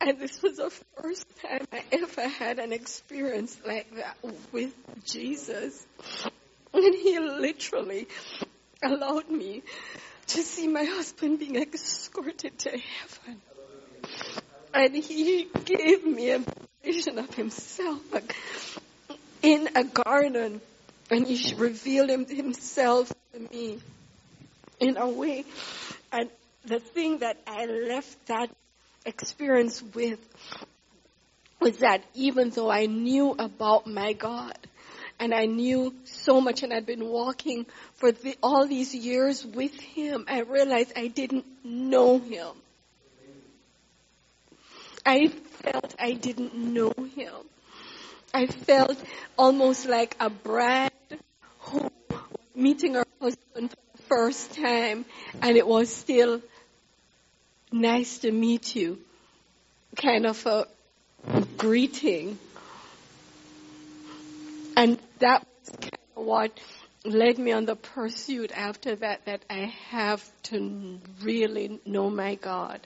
and 0.00 0.18
this 0.18 0.42
was 0.42 0.58
the 0.58 0.70
first 1.00 1.24
time 1.40 1.66
I 1.72 1.82
ever 1.92 2.28
had 2.28 2.58
an 2.58 2.72
experience 2.72 3.56
like 3.66 3.94
that 3.96 4.16
with 4.52 4.74
Jesus. 5.04 5.86
And 6.74 6.94
he 6.94 7.18
literally 7.18 8.08
allowed 8.82 9.30
me 9.30 9.62
to 10.26 10.42
see 10.42 10.68
my 10.68 10.84
husband 10.84 11.38
being 11.38 11.56
escorted 11.56 12.58
to 12.58 12.70
heaven. 12.70 13.40
And 14.74 14.94
he 14.94 15.48
gave 15.64 16.04
me 16.04 16.32
a 16.32 16.40
vision 16.84 17.18
of 17.18 17.32
himself 17.34 18.00
in 19.42 19.68
a 19.74 19.84
garden. 19.84 20.60
And 21.10 21.26
he 21.26 21.54
revealed 21.54 22.10
himself 22.28 23.12
to 23.32 23.40
me 23.40 23.78
in 24.80 24.96
a 24.96 25.08
way. 25.08 25.44
And 26.12 26.30
the 26.64 26.80
thing 26.80 27.18
that 27.18 27.38
I 27.46 27.66
left 27.66 28.26
that 28.26 28.50
experience 29.04 29.82
with 29.82 30.18
was 31.60 31.78
that 31.78 32.02
even 32.14 32.50
though 32.50 32.70
I 32.70 32.86
knew 32.86 33.32
about 33.32 33.86
my 33.86 34.12
God 34.12 34.56
and 35.18 35.32
I 35.34 35.46
knew 35.46 35.94
so 36.04 36.40
much 36.40 36.62
and 36.62 36.72
I'd 36.72 36.86
been 36.86 37.06
walking 37.06 37.66
for 37.94 38.12
the, 38.12 38.36
all 38.42 38.66
these 38.66 38.94
years 38.94 39.44
with 39.44 39.74
Him, 39.74 40.24
I 40.28 40.40
realized 40.40 40.92
I 40.96 41.08
didn't 41.08 41.46
know 41.64 42.18
Him. 42.18 42.48
I 45.04 45.28
felt 45.28 45.94
I 45.98 46.12
didn't 46.12 46.54
know 46.54 46.92
Him. 47.14 47.34
I 48.32 48.46
felt 48.46 48.96
almost 49.38 49.86
like 49.86 50.16
a 50.20 50.30
bride 50.30 50.90
who 51.60 51.90
meeting 52.54 52.94
her 52.94 53.04
husband 53.20 53.70
for 53.70 53.96
the 53.96 54.02
first 54.04 54.54
time 54.54 55.04
and 55.42 55.56
it 55.56 55.66
was 55.66 55.94
still 55.94 56.40
nice 57.72 58.18
to 58.18 58.30
meet 58.30 58.74
you 58.74 58.98
kind 59.96 60.26
of 60.26 60.44
a 60.46 60.66
greeting. 61.56 62.38
And 64.76 64.98
that 65.20 65.46
was 65.60 65.76
kind 65.80 65.98
of 66.16 66.24
what 66.24 66.60
led 67.04 67.38
me 67.38 67.52
on 67.52 67.64
the 67.64 67.76
pursuit 67.76 68.50
after 68.54 68.96
that, 68.96 69.24
that 69.26 69.42
I 69.48 69.72
have 69.90 70.24
to 70.44 70.98
really 71.22 71.80
know 71.86 72.10
my 72.10 72.34
God. 72.34 72.80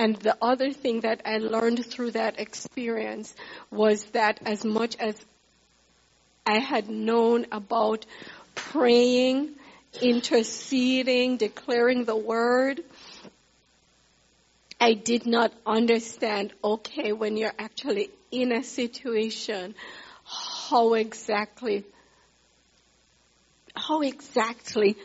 And 0.00 0.16
the 0.16 0.34
other 0.40 0.72
thing 0.72 1.00
that 1.00 1.20
I 1.26 1.36
learned 1.36 1.84
through 1.84 2.12
that 2.12 2.40
experience 2.40 3.34
was 3.70 4.02
that 4.12 4.40
as 4.46 4.64
much 4.64 4.96
as 4.96 5.14
I 6.46 6.58
had 6.58 6.88
known 6.88 7.44
about 7.52 8.06
praying, 8.54 9.50
interceding, 10.00 11.36
declaring 11.36 12.06
the 12.06 12.16
word, 12.16 12.80
I 14.80 14.94
did 14.94 15.26
not 15.26 15.52
understand, 15.66 16.54
okay, 16.64 17.12
when 17.12 17.36
you're 17.36 17.52
actually 17.58 18.08
in 18.30 18.52
a 18.52 18.62
situation, 18.62 19.74
how 20.24 20.94
exactly, 20.94 21.84
how 23.76 24.00
exactly 24.00 24.96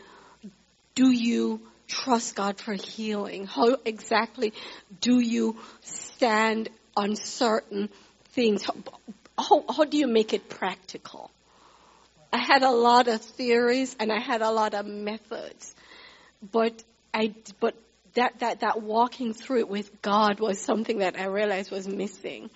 do 0.95 1.11
you 1.11 1.59
trust 1.87 2.35
God 2.35 2.59
for 2.59 2.73
healing? 2.73 3.45
How 3.45 3.77
exactly 3.85 4.53
do 5.01 5.19
you 5.19 5.57
stand 5.81 6.69
on 6.95 7.15
certain 7.15 7.89
things? 8.33 8.63
How, 8.63 8.75
how, 9.37 9.65
how 9.69 9.83
do 9.85 9.97
you 9.97 10.07
make 10.07 10.33
it 10.33 10.49
practical? 10.49 11.31
I 12.31 12.37
had 12.37 12.63
a 12.63 12.71
lot 12.71 13.07
of 13.07 13.21
theories 13.21 13.95
and 13.99 14.11
I 14.11 14.19
had 14.19 14.41
a 14.41 14.51
lot 14.51 14.73
of 14.73 14.85
methods, 14.85 15.73
but 16.51 16.83
I, 17.13 17.33
but 17.59 17.75
that, 18.15 18.39
that, 18.39 18.59
that 18.61 18.81
walking 18.81 19.33
through 19.33 19.59
it 19.59 19.69
with 19.69 20.01
God 20.01 20.39
was 20.39 20.59
something 20.59 20.99
that 20.99 21.19
I 21.19 21.25
realized 21.25 21.71
was 21.71 21.87
missing. 21.87 22.49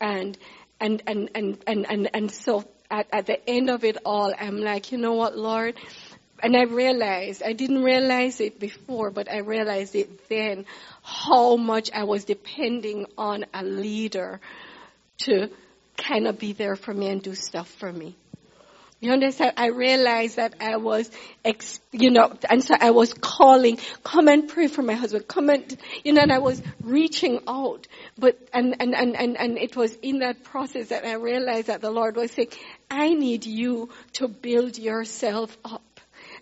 And, 0.00 0.36
and, 0.80 1.02
and, 1.06 1.30
and, 1.34 1.58
and, 1.66 1.86
and, 1.88 2.10
and 2.12 2.30
so 2.30 2.64
at, 2.90 3.06
at 3.12 3.26
the 3.26 3.48
end 3.48 3.70
of 3.70 3.84
it 3.84 3.98
all, 4.04 4.32
I'm 4.38 4.58
like, 4.58 4.92
you 4.92 4.98
know 4.98 5.14
what, 5.14 5.36
Lord? 5.36 5.76
And 6.42 6.56
I 6.56 6.64
realized, 6.64 7.42
I 7.42 7.52
didn't 7.52 7.82
realize 7.82 8.40
it 8.40 8.60
before, 8.60 9.10
but 9.10 9.30
I 9.30 9.38
realized 9.38 9.94
it 9.94 10.28
then, 10.28 10.66
how 11.02 11.56
much 11.56 11.90
I 11.92 12.04
was 12.04 12.24
depending 12.24 13.06
on 13.16 13.46
a 13.54 13.62
leader 13.62 14.40
to 15.18 15.48
kind 15.96 16.26
of 16.26 16.38
be 16.38 16.52
there 16.52 16.76
for 16.76 16.92
me 16.92 17.08
and 17.08 17.22
do 17.22 17.34
stuff 17.34 17.68
for 17.68 17.92
me. 17.92 18.14
You 18.98 19.12
understand? 19.12 19.52
I 19.58 19.66
realized 19.68 20.36
that 20.36 20.54
I 20.58 20.76
was, 20.76 21.10
ex, 21.44 21.80
you 21.92 22.10
know, 22.10 22.32
and 22.48 22.64
so 22.64 22.74
I 22.80 22.90
was 22.92 23.12
calling, 23.12 23.78
come 24.02 24.26
and 24.26 24.48
pray 24.48 24.68
for 24.68 24.80
my 24.80 24.94
husband, 24.94 25.28
come 25.28 25.50
and, 25.50 25.76
you 26.02 26.14
know, 26.14 26.22
and 26.22 26.32
I 26.32 26.38
was 26.38 26.62
reaching 26.82 27.40
out. 27.46 27.86
But, 28.16 28.38
and, 28.54 28.74
and, 28.80 28.94
and, 28.94 29.14
and, 29.14 29.36
and 29.36 29.58
it 29.58 29.76
was 29.76 29.94
in 29.96 30.20
that 30.20 30.44
process 30.44 30.88
that 30.88 31.04
I 31.04 31.14
realized 31.14 31.66
that 31.66 31.82
the 31.82 31.90
Lord 31.90 32.16
was 32.16 32.30
saying, 32.30 32.48
I 32.90 33.12
need 33.12 33.44
you 33.44 33.90
to 34.14 34.28
build 34.28 34.78
yourself 34.78 35.56
up. 35.62 35.82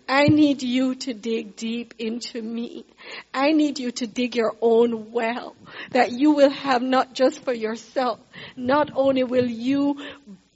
I 0.07 0.27
need 0.27 0.61
you 0.61 0.95
to 0.95 1.13
dig 1.13 1.55
deep 1.55 1.95
into 1.97 2.41
me. 2.41 2.85
I 3.33 3.51
need 3.51 3.79
you 3.79 3.91
to 3.91 4.07
dig 4.07 4.35
your 4.35 4.55
own 4.61 5.11
well 5.11 5.55
that 5.91 6.11
you 6.11 6.31
will 6.31 6.51
have 6.51 6.81
not 6.81 7.13
just 7.13 7.39
for 7.43 7.53
yourself. 7.53 8.19
Not 8.55 8.91
only 8.95 9.23
will 9.23 9.49
you 9.49 9.97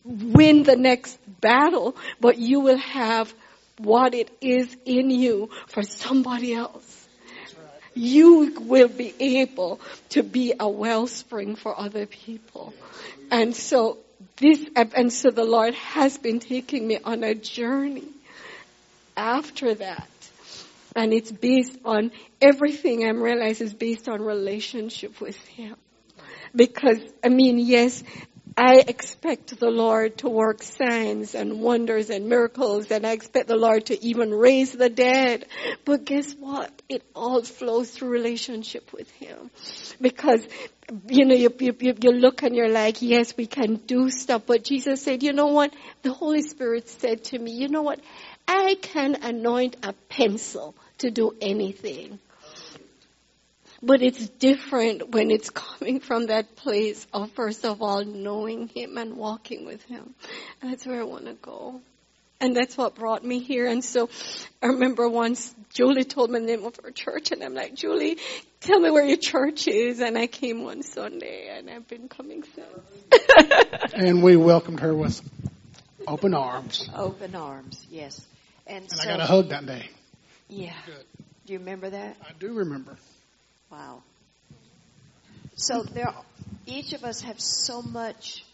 win 0.03 0.63
the 0.63 0.75
next 0.75 1.17
battle, 1.41 1.95
but 2.19 2.37
you 2.37 2.59
will 2.59 2.77
have 2.77 3.33
what 3.77 4.13
it 4.13 4.29
is 4.41 4.75
in 4.85 5.09
you 5.09 5.49
for 5.67 5.83
somebody 5.83 6.53
else. 6.53 7.07
You 7.95 8.53
will 8.59 8.87
be 8.87 9.13
able 9.19 9.81
to 10.09 10.21
be 10.21 10.53
a 10.59 10.69
wellspring 10.69 11.55
for 11.55 11.77
other 11.77 12.05
people. 12.05 12.73
And 13.31 13.55
so 13.55 13.97
this, 14.37 14.63
and 14.75 15.11
so 15.11 15.31
the 15.31 15.43
Lord 15.43 15.73
has 15.73 16.17
been 16.17 16.39
taking 16.39 16.87
me 16.87 16.99
on 17.03 17.23
a 17.23 17.33
journey 17.33 18.07
after 19.19 19.75
that. 19.75 20.07
And 20.95 21.13
it's 21.13 21.31
based 21.31 21.77
on 21.85 22.11
everything 22.41 23.07
I'm 23.07 23.21
realizing 23.21 23.67
is 23.67 23.73
based 23.73 24.09
on 24.09 24.21
relationship 24.21 25.21
with 25.21 25.37
Him. 25.47 25.75
Because, 26.55 26.99
I 27.23 27.29
mean, 27.29 27.59
yes, 27.59 28.03
I 28.57 28.83
expect 28.85 29.59
the 29.59 29.69
Lord 29.69 30.17
to 30.19 30.29
work 30.29 30.63
signs 30.63 31.35
and 31.35 31.61
wonders 31.61 32.09
and 32.09 32.27
miracles, 32.27 32.89
and 32.91 33.05
I 33.05 33.11
expect 33.11 33.47
the 33.47 33.55
Lord 33.55 33.85
to 33.85 34.03
even 34.03 34.33
raise 34.33 34.71
the 34.71 34.89
dead. 34.89 35.45
But 35.85 36.05
guess 36.05 36.33
what? 36.33 36.81
It 36.89 37.03
all 37.15 37.43
flows 37.43 37.91
through 37.91 38.09
relationship 38.09 38.91
with 38.91 39.09
Him. 39.11 39.51
Because, 40.01 40.45
you 41.07 41.25
know, 41.25 41.35
you, 41.35 41.53
you, 41.59 41.73
you 41.79 42.11
look 42.11 42.41
and 42.41 42.55
you're 42.55 42.67
like, 42.67 43.01
yes, 43.01 43.37
we 43.37 43.45
can 43.45 43.75
do 43.75 44.09
stuff. 44.09 44.43
But 44.47 44.63
Jesus 44.63 45.03
said, 45.03 45.21
you 45.23 45.33
know 45.33 45.47
what? 45.47 45.71
The 46.01 46.11
Holy 46.11 46.41
Spirit 46.41 46.89
said 46.89 47.25
to 47.25 47.39
me, 47.39 47.51
you 47.51 47.69
know 47.69 47.83
what? 47.83 47.99
I 48.49 48.75
can 48.81 49.13
anoint 49.21 49.77
a 49.83 49.93
pencil 49.93 50.73
to 50.97 51.11
do 51.11 51.35
anything. 51.39 52.17
But 53.81 54.01
it's 54.01 54.27
different 54.27 55.09
when 55.11 55.29
it's 55.29 55.49
coming 55.51 55.99
from 55.99 56.27
that 56.27 56.55
place 56.55 57.05
of, 57.13 57.31
first 57.31 57.63
of 57.63 57.83
all, 57.83 58.03
knowing 58.03 58.67
Him 58.67 58.97
and 58.97 59.15
walking 59.17 59.65
with 59.65 59.83
Him. 59.83 60.15
That's 60.63 60.85
where 60.87 60.99
I 60.99 61.03
want 61.03 61.25
to 61.25 61.35
go. 61.35 61.79
And 62.41 62.55
that's 62.55 62.75
what 62.75 62.95
brought 62.95 63.23
me 63.23 63.39
here. 63.39 63.67
And 63.67 63.83
so 63.83 64.09
I 64.63 64.67
remember 64.67 65.07
once 65.07 65.53
Julie 65.71 66.05
told 66.05 66.31
me 66.31 66.39
the 66.39 66.45
name 66.45 66.65
of 66.65 66.75
her 66.83 66.89
church, 66.89 67.31
and 67.31 67.43
I'm 67.43 67.53
like, 67.53 67.75
Julie, 67.75 68.17
tell 68.61 68.79
me 68.79 68.89
where 68.89 69.05
your 69.05 69.17
church 69.17 69.67
is. 69.67 69.99
And 69.99 70.17
I 70.17 70.25
came 70.25 70.63
one 70.63 70.81
Sunday, 70.81 71.55
and 71.55 71.69
I've 71.69 71.87
been 71.87 72.07
coming 72.07 72.43
since. 72.55 73.93
and 73.93 74.23
we 74.23 74.37
welcomed 74.37 74.79
her 74.79 74.95
with 74.95 75.21
open 76.07 76.33
arms. 76.33 76.89
Open 76.95 77.35
arms, 77.35 77.85
yes. 77.91 78.25
And, 78.69 78.83
and 78.83 78.91
so, 78.91 79.01
I 79.01 79.11
got 79.11 79.19
a 79.19 79.25
hug 79.25 79.49
that 79.49 79.65
day. 79.65 79.89
Yeah. 80.47 80.73
Good. 80.85 81.05
Do 81.47 81.53
you 81.53 81.59
remember 81.59 81.89
that? 81.89 82.15
I 82.21 82.33
do 82.39 82.53
remember. 82.53 82.95
Wow. 83.71 84.03
So 85.55 85.81
there, 85.81 86.13
each 86.67 86.93
of 86.93 87.03
us 87.03 87.21
have 87.21 87.39
so 87.39 87.81
much, 87.81 88.45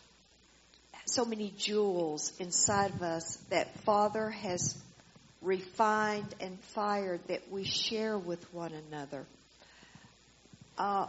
so 1.06 1.26
many 1.26 1.54
jewels 1.58 2.32
inside 2.40 2.92
of 2.92 3.02
us 3.02 3.36
that 3.50 3.78
Father 3.82 4.30
has 4.30 4.76
refined 5.42 6.34
and 6.40 6.58
fired 6.74 7.20
that 7.28 7.52
we 7.52 7.66
share 7.66 8.18
with 8.18 8.42
one 8.54 8.72
another. 8.90 9.26
Uh, 10.78 11.08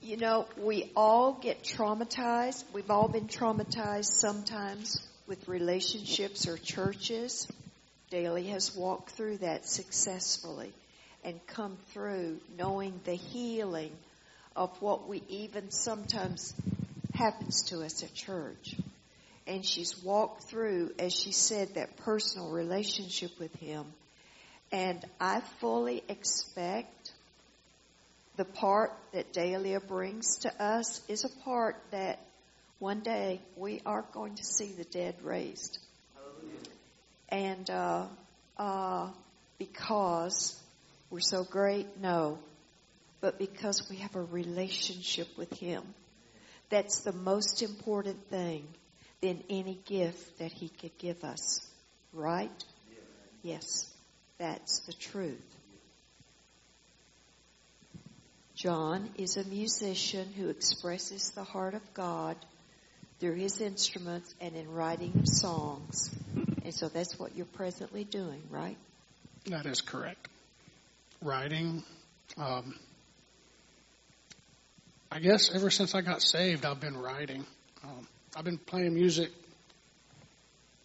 you 0.00 0.16
know, 0.16 0.46
we 0.56 0.92
all 0.94 1.32
get 1.32 1.64
traumatized. 1.64 2.62
We've 2.72 2.90
all 2.90 3.08
been 3.08 3.26
traumatized 3.26 4.12
sometimes 4.12 5.07
with 5.28 5.46
relationships 5.46 6.48
or 6.48 6.56
churches. 6.56 7.46
Dahlia 8.10 8.52
has 8.52 8.74
walked 8.74 9.10
through 9.10 9.38
that 9.38 9.66
successfully 9.66 10.72
and 11.22 11.38
come 11.46 11.76
through 11.92 12.40
knowing 12.56 12.98
the 13.04 13.14
healing 13.14 13.92
of 14.56 14.70
what 14.80 15.06
we 15.06 15.22
even 15.28 15.70
sometimes 15.70 16.54
happens 17.14 17.62
to 17.64 17.82
us 17.82 18.02
at 18.02 18.14
church. 18.14 18.74
And 19.46 19.64
she's 19.64 20.02
walked 20.02 20.44
through, 20.44 20.92
as 20.98 21.14
she 21.14 21.32
said, 21.32 21.74
that 21.74 21.96
personal 21.98 22.50
relationship 22.50 23.30
with 23.38 23.54
him. 23.56 23.84
And 24.72 25.04
I 25.20 25.40
fully 25.60 26.02
expect 26.08 27.12
the 28.36 28.44
part 28.44 28.92
that 29.12 29.32
Dahlia 29.32 29.80
brings 29.80 30.38
to 30.38 30.62
us 30.62 31.00
is 31.08 31.24
a 31.24 31.44
part 31.44 31.76
that 31.90 32.20
one 32.78 33.00
day 33.00 33.40
we 33.56 33.80
are 33.84 34.04
going 34.12 34.36
to 34.36 34.44
see 34.44 34.72
the 34.72 34.84
dead 34.84 35.16
raised. 35.22 35.78
Hallelujah. 36.14 36.58
And 37.28 37.70
uh, 37.70 38.06
uh, 38.56 39.10
because 39.58 40.60
we're 41.10 41.20
so 41.20 41.44
great? 41.44 41.86
No. 42.00 42.38
But 43.20 43.38
because 43.38 43.88
we 43.90 43.96
have 43.96 44.14
a 44.14 44.22
relationship 44.22 45.26
with 45.36 45.52
Him. 45.58 45.82
That's 46.70 47.00
the 47.00 47.12
most 47.12 47.62
important 47.62 48.28
thing 48.28 48.66
than 49.20 49.42
any 49.50 49.78
gift 49.86 50.38
that 50.38 50.52
He 50.52 50.68
could 50.68 50.96
give 50.98 51.24
us. 51.24 51.66
Right? 52.12 52.64
Yes. 53.42 53.92
That's 54.38 54.80
the 54.80 54.92
truth. 54.92 55.42
Jon 58.54 59.08
is 59.16 59.36
a 59.36 59.44
musician 59.44 60.32
who 60.36 60.48
expresses 60.48 61.30
the 61.30 61.44
heart 61.44 61.74
of 61.74 61.94
God 61.94 62.36
through 63.20 63.34
his 63.34 63.60
instruments 63.60 64.34
and 64.40 64.54
in 64.54 64.70
writing 64.72 65.24
songs. 65.26 66.10
And 66.64 66.74
so 66.74 66.88
that's 66.88 67.18
what 67.18 67.36
you're 67.36 67.46
presently 67.46 68.04
doing, 68.04 68.42
right? 68.50 68.76
That 69.46 69.66
is 69.66 69.80
correct 69.80 70.28
writing. 71.22 71.82
Um, 72.36 72.74
I 75.10 75.20
guess 75.20 75.50
ever 75.54 75.70
since 75.70 75.94
I 75.94 76.00
got 76.00 76.22
saved, 76.22 76.64
I've 76.64 76.80
been 76.80 76.96
writing. 76.96 77.44
Um, 77.82 78.06
I've 78.36 78.44
been 78.44 78.58
playing 78.58 78.94
music 78.94 79.30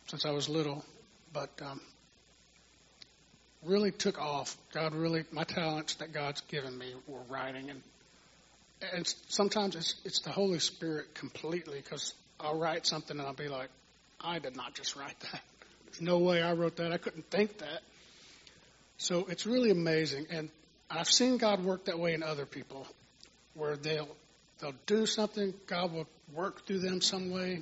since 0.07 0.25
I 0.25 0.31
was 0.31 0.49
little, 0.49 0.83
but 1.33 1.49
um, 1.61 1.81
really 3.63 3.91
took 3.91 4.19
off. 4.19 4.55
God 4.73 4.95
really, 4.95 5.23
my 5.31 5.43
talents 5.43 5.95
that 5.95 6.13
God's 6.13 6.41
given 6.41 6.77
me 6.77 6.93
were 7.07 7.21
writing, 7.29 7.69
and 7.69 7.81
and 8.95 9.13
sometimes 9.27 9.75
it's 9.75 9.95
it's 10.05 10.21
the 10.21 10.31
Holy 10.31 10.59
Spirit 10.59 11.13
completely 11.15 11.79
because 11.81 12.13
I'll 12.43 12.57
write 12.57 12.85
something 12.85 13.17
and 13.17 13.25
I'll 13.25 13.33
be 13.33 13.47
like, 13.47 13.69
I 14.19 14.39
did 14.39 14.55
not 14.55 14.73
just 14.75 14.95
write 14.95 15.19
that. 15.31 15.41
There's 15.85 16.01
no 16.01 16.19
way 16.19 16.41
I 16.41 16.53
wrote 16.53 16.77
that. 16.77 16.91
I 16.91 16.97
couldn't 16.97 17.29
think 17.29 17.59
that. 17.59 17.81
So 18.97 19.25
it's 19.27 19.45
really 19.45 19.71
amazing, 19.71 20.27
and 20.29 20.49
I've 20.89 21.09
seen 21.09 21.37
God 21.37 21.63
work 21.63 21.85
that 21.85 21.99
way 21.99 22.13
in 22.13 22.23
other 22.23 22.45
people, 22.45 22.87
where 23.53 23.75
they'll 23.75 24.07
they'll 24.59 24.75
do 24.85 25.05
something, 25.05 25.53
God 25.67 25.91
will 25.91 26.07
work 26.33 26.65
through 26.65 26.79
them 26.79 27.01
some 27.01 27.31
way, 27.31 27.61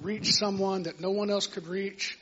reach 0.00 0.32
someone 0.32 0.84
that 0.84 1.00
no 1.00 1.10
one 1.10 1.30
else 1.30 1.46
could 1.46 1.66
reach, 1.66 2.18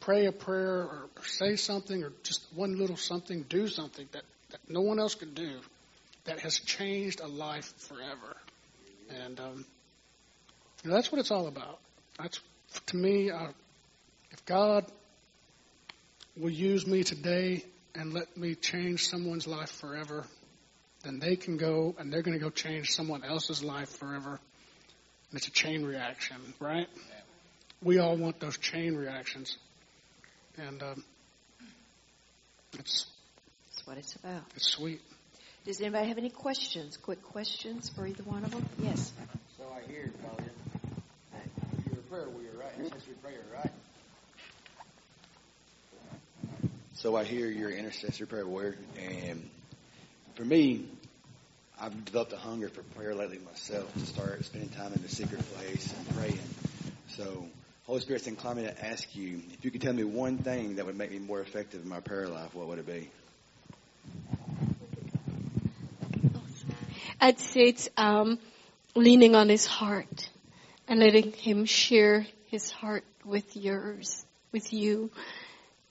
pray 0.00 0.26
a 0.26 0.32
prayer 0.32 0.82
or 0.82 1.08
say 1.24 1.56
something 1.56 2.04
or 2.04 2.12
just 2.22 2.46
one 2.54 2.78
little 2.78 2.96
something, 2.96 3.44
do 3.48 3.66
something 3.68 4.06
that, 4.12 4.22
that 4.50 4.60
no 4.68 4.80
one 4.80 5.00
else 5.00 5.14
could 5.14 5.34
do 5.34 5.58
that 6.24 6.40
has 6.40 6.58
changed 6.60 7.20
a 7.20 7.26
life 7.26 7.72
forever. 7.88 8.36
And 9.24 9.40
um, 9.40 9.64
you 10.82 10.90
know, 10.90 10.96
that's 10.96 11.12
what 11.12 11.20
it's 11.20 11.30
all 11.30 11.46
about. 11.46 11.78
That's 12.18 12.40
to 12.86 12.96
me, 12.96 13.30
uh, 13.30 13.48
if 14.30 14.44
God 14.44 14.86
will 16.36 16.50
use 16.50 16.86
me 16.86 17.04
today 17.04 17.64
and 17.94 18.12
let 18.12 18.36
me 18.36 18.54
change 18.54 19.06
someone's 19.06 19.46
life 19.46 19.70
forever, 19.70 20.24
then 21.04 21.18
they 21.18 21.36
can 21.36 21.56
go 21.56 21.94
and 21.98 22.12
they're 22.12 22.22
going 22.22 22.38
to 22.38 22.42
go 22.42 22.50
change 22.50 22.90
someone 22.90 23.24
else's 23.24 23.62
life 23.62 23.90
forever. 23.98 24.40
And 25.30 25.38
it's 25.38 25.48
a 25.48 25.52
chain 25.52 25.84
reaction, 25.84 26.36
right? 26.60 26.88
We 27.82 27.98
all 27.98 28.16
want 28.16 28.40
those 28.40 28.58
chain 28.58 28.96
reactions. 28.96 29.56
And 30.56 30.82
um, 30.82 31.04
it's 32.78 33.06
that's 33.70 33.86
what 33.86 33.98
it's 33.98 34.14
about. 34.16 34.42
It's 34.54 34.68
sweet. 34.68 35.00
Does 35.64 35.80
anybody 35.80 36.08
have 36.08 36.18
any 36.18 36.30
questions? 36.30 36.96
Quick 36.96 37.22
questions 37.22 37.88
for 37.88 38.06
either 38.06 38.22
one 38.24 38.44
of 38.44 38.50
them? 38.50 38.66
Yes. 38.78 39.12
So 39.56 39.64
I 39.72 39.88
hear, 39.88 40.10
Claudia, 40.20 40.44
you're 40.44 40.48
a 40.48 40.51
prayer 42.12 42.28
warrior, 42.28 42.50
right? 42.60 42.72
Intercessory 42.78 43.14
prayer, 43.22 43.40
right? 43.54 43.72
So 46.92 47.16
I 47.16 47.24
hear 47.24 47.46
your 47.46 47.70
intercessory 47.70 48.26
prayer 48.26 48.46
warrior, 48.46 48.76
and 49.00 49.48
for 50.34 50.44
me, 50.44 50.84
I've 51.80 52.04
developed 52.04 52.34
a 52.34 52.36
hunger 52.36 52.68
for 52.68 52.82
prayer 52.82 53.14
lately 53.14 53.38
myself 53.38 53.90
to 53.94 54.00
start 54.00 54.44
spending 54.44 54.68
time 54.68 54.92
in 54.92 55.00
the 55.00 55.08
secret 55.08 55.40
place 55.54 55.90
and 55.96 56.16
praying. 56.18 56.38
So 57.08 57.46
Holy 57.86 58.00
Spirit's 58.00 58.26
inclined 58.26 58.58
me 58.58 58.64
to 58.64 58.84
ask 58.84 59.16
you 59.16 59.40
if 59.54 59.64
you 59.64 59.70
could 59.70 59.80
tell 59.80 59.94
me 59.94 60.04
one 60.04 60.36
thing 60.36 60.76
that 60.76 60.84
would 60.84 60.98
make 60.98 61.12
me 61.12 61.18
more 61.18 61.40
effective 61.40 61.82
in 61.82 61.88
my 61.88 62.00
prayer 62.00 62.28
life. 62.28 62.54
What 62.54 62.68
would 62.68 62.78
it 62.78 62.86
be? 62.86 63.08
I'd 67.18 67.38
say 67.38 67.68
it's 67.68 67.88
um, 67.96 68.38
leaning 68.94 69.34
on 69.34 69.48
His 69.48 69.64
heart 69.64 70.28
and 70.92 71.00
letting 71.00 71.32
Him 71.32 71.64
share 71.64 72.26
His 72.48 72.70
heart 72.70 73.04
with 73.24 73.56
yours, 73.56 74.26
with 74.52 74.74
you, 74.74 75.10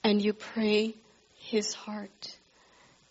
and 0.04 0.22
you 0.22 0.34
pray 0.34 0.94
his 1.34 1.74
heart. 1.74 2.38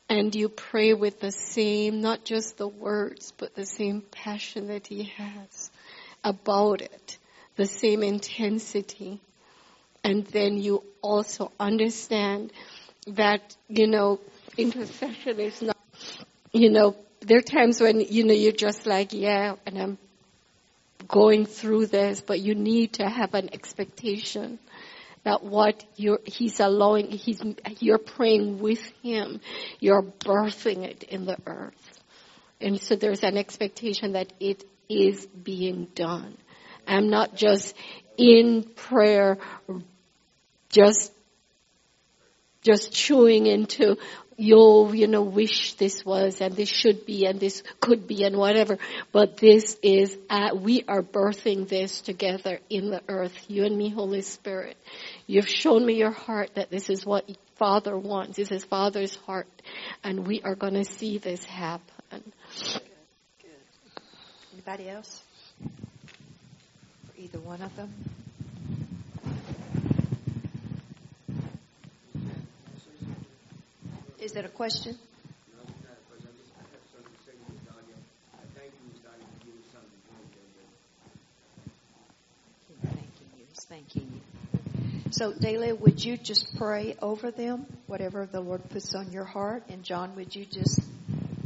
And 0.09 0.33
you 0.35 0.49
pray 0.49 0.95
with 0.95 1.19
the 1.19 1.33
same, 1.33 2.01
not 2.01 2.25
just 2.25 2.57
the 2.59 2.69
words, 2.69 3.33
but 3.37 3.57
the 3.57 3.67
same 3.67 4.03
passion 4.03 4.69
that 4.69 4.87
he 4.87 5.05
has 5.17 5.71
about 6.23 6.81
it. 6.81 7.19
the 7.57 7.67
same 7.67 8.05
intensity. 8.05 9.21
And 10.05 10.25
then 10.27 10.57
you 10.57 10.85
also 11.03 11.51
understand 11.59 12.53
that, 13.09 13.57
you 13.69 13.89
know, 13.89 14.21
intercession 14.57 15.41
is 15.41 15.61
not, 15.61 15.77
you 16.53 16.71
know, 16.71 16.97
there 17.21 17.39
are 17.39 17.43
times 17.43 17.81
when, 17.81 18.01
you 18.01 18.25
know, 18.25 18.33
you're 18.33 18.53
just 18.53 18.87
like, 18.87 19.13
yeah, 19.13 19.57
and 19.67 19.77
I'm 19.77 19.99
going 21.11 21.45
through 21.47 21.87
this, 21.87 22.21
but 22.21 22.41
you 22.41 22.55
need 22.55 22.95
to 22.95 23.09
have 23.09 23.35
an 23.35 23.53
expectation 23.53 24.59
that 25.25 25.43
what 25.43 25.85
you're, 25.97 26.21
he's 26.25 26.61
allowing, 26.61 27.11
he's, 27.11 27.43
you're 27.79 27.99
praying 27.99 28.59
with 28.59 28.81
him, 29.03 29.41
you're 29.79 30.03
birthing 30.03 30.85
it 30.85 31.03
in 31.05 31.27
the 31.27 31.37
earth. 31.47 32.01
And 32.61 32.81
so 32.81 32.97
there's 32.97 33.23
an 33.23 33.37
expectation 33.37 34.13
that 34.13 34.33
it 34.41 34.65
is 34.89 35.27
being 35.27 35.89
done. 35.95 36.37
I'm 36.87 37.11
not 37.11 37.35
just 37.37 37.75
in 38.17 38.65
prayer, 38.75 39.39
just, 40.71 41.13
just 42.63 42.93
chewing 42.93 43.47
into 43.47 43.97
you 44.41 44.93
you 44.95 45.07
know, 45.07 45.23
wish 45.23 45.75
this 45.75 46.05
was 46.05 46.41
and 46.41 46.57
this 46.57 46.69
should 46.69 47.05
be 47.05 47.27
and 47.27 47.39
this 47.39 47.63
could 47.79 48.07
be 48.07 48.25
and 48.25 48.37
whatever. 48.37 48.79
But 49.13 49.37
this 49.37 49.77
is, 49.83 50.17
at, 50.31 50.59
we 50.59 50.83
are 50.89 51.03
birthing 51.03 51.69
this 51.69 52.01
together 52.01 52.59
in 52.71 52.91
the 52.91 53.03
earth. 53.07 53.37
You 53.49 53.65
and 53.65 53.77
me, 53.77 53.91
Holy 53.91 54.23
Spirit. 54.23 54.79
You've 55.27 55.49
shown 55.49 55.85
me 55.85 55.95
your 55.95 56.11
heart 56.11 56.55
that 56.55 56.71
this 56.71 56.89
is 56.89 57.05
what 57.05 57.31
Father 57.57 57.97
wants. 57.97 58.37
This 58.37 58.51
is 58.51 58.65
Father's 58.65 59.15
heart. 59.27 59.49
And 60.03 60.27
we 60.27 60.41
are 60.43 60.55
going 60.55 60.75
to 60.75 60.85
see 60.85 61.19
this 61.19 61.45
happen. 61.45 61.83
Good. 62.11 62.83
Good. 63.43 64.03
Anybody 64.55 64.89
else? 64.89 65.23
For 65.63 67.21
either 67.21 67.39
one 67.41 67.61
of 67.61 67.77
them? 67.77 67.93
Is 74.21 74.33
that 74.33 74.45
a 74.45 74.49
question? 74.49 74.97
Thanking 83.69 84.11
you. 84.13 85.13
So, 85.13 85.33
Dahlia, 85.33 85.77
would 85.77 86.05
you 86.05 86.17
just 86.17 86.57
pray 86.57 86.97
over 87.01 87.31
them, 87.31 87.67
whatever 87.87 88.27
the 88.27 88.41
Lord 88.41 88.69
puts 88.69 88.97
on 88.97 89.13
your 89.13 89.25
heart? 89.25 89.63
And 89.69 89.85
Jon, 89.85 90.17
would 90.17 90.35
you 90.35 90.45
just 90.45 90.81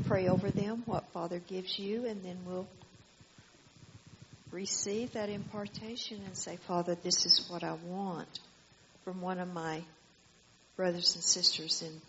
pray 0.06 0.28
over 0.28 0.50
them, 0.50 0.84
what 0.86 1.04
Father 1.12 1.38
gives 1.38 1.78
you, 1.78 2.06
and 2.06 2.22
then 2.22 2.38
we'll 2.46 2.66
receive 4.50 5.12
that 5.12 5.28
impartation 5.28 6.22
and 6.24 6.34
say, 6.34 6.56
Father, 6.66 6.94
this 6.94 7.26
is 7.26 7.46
what 7.50 7.62
I 7.62 7.74
want 7.84 8.38
from 9.04 9.20
one 9.20 9.38
of 9.38 9.52
my 9.52 9.82
brothers 10.76 11.14
and 11.14 11.22
sisters 11.22 11.82
in 11.82 12.00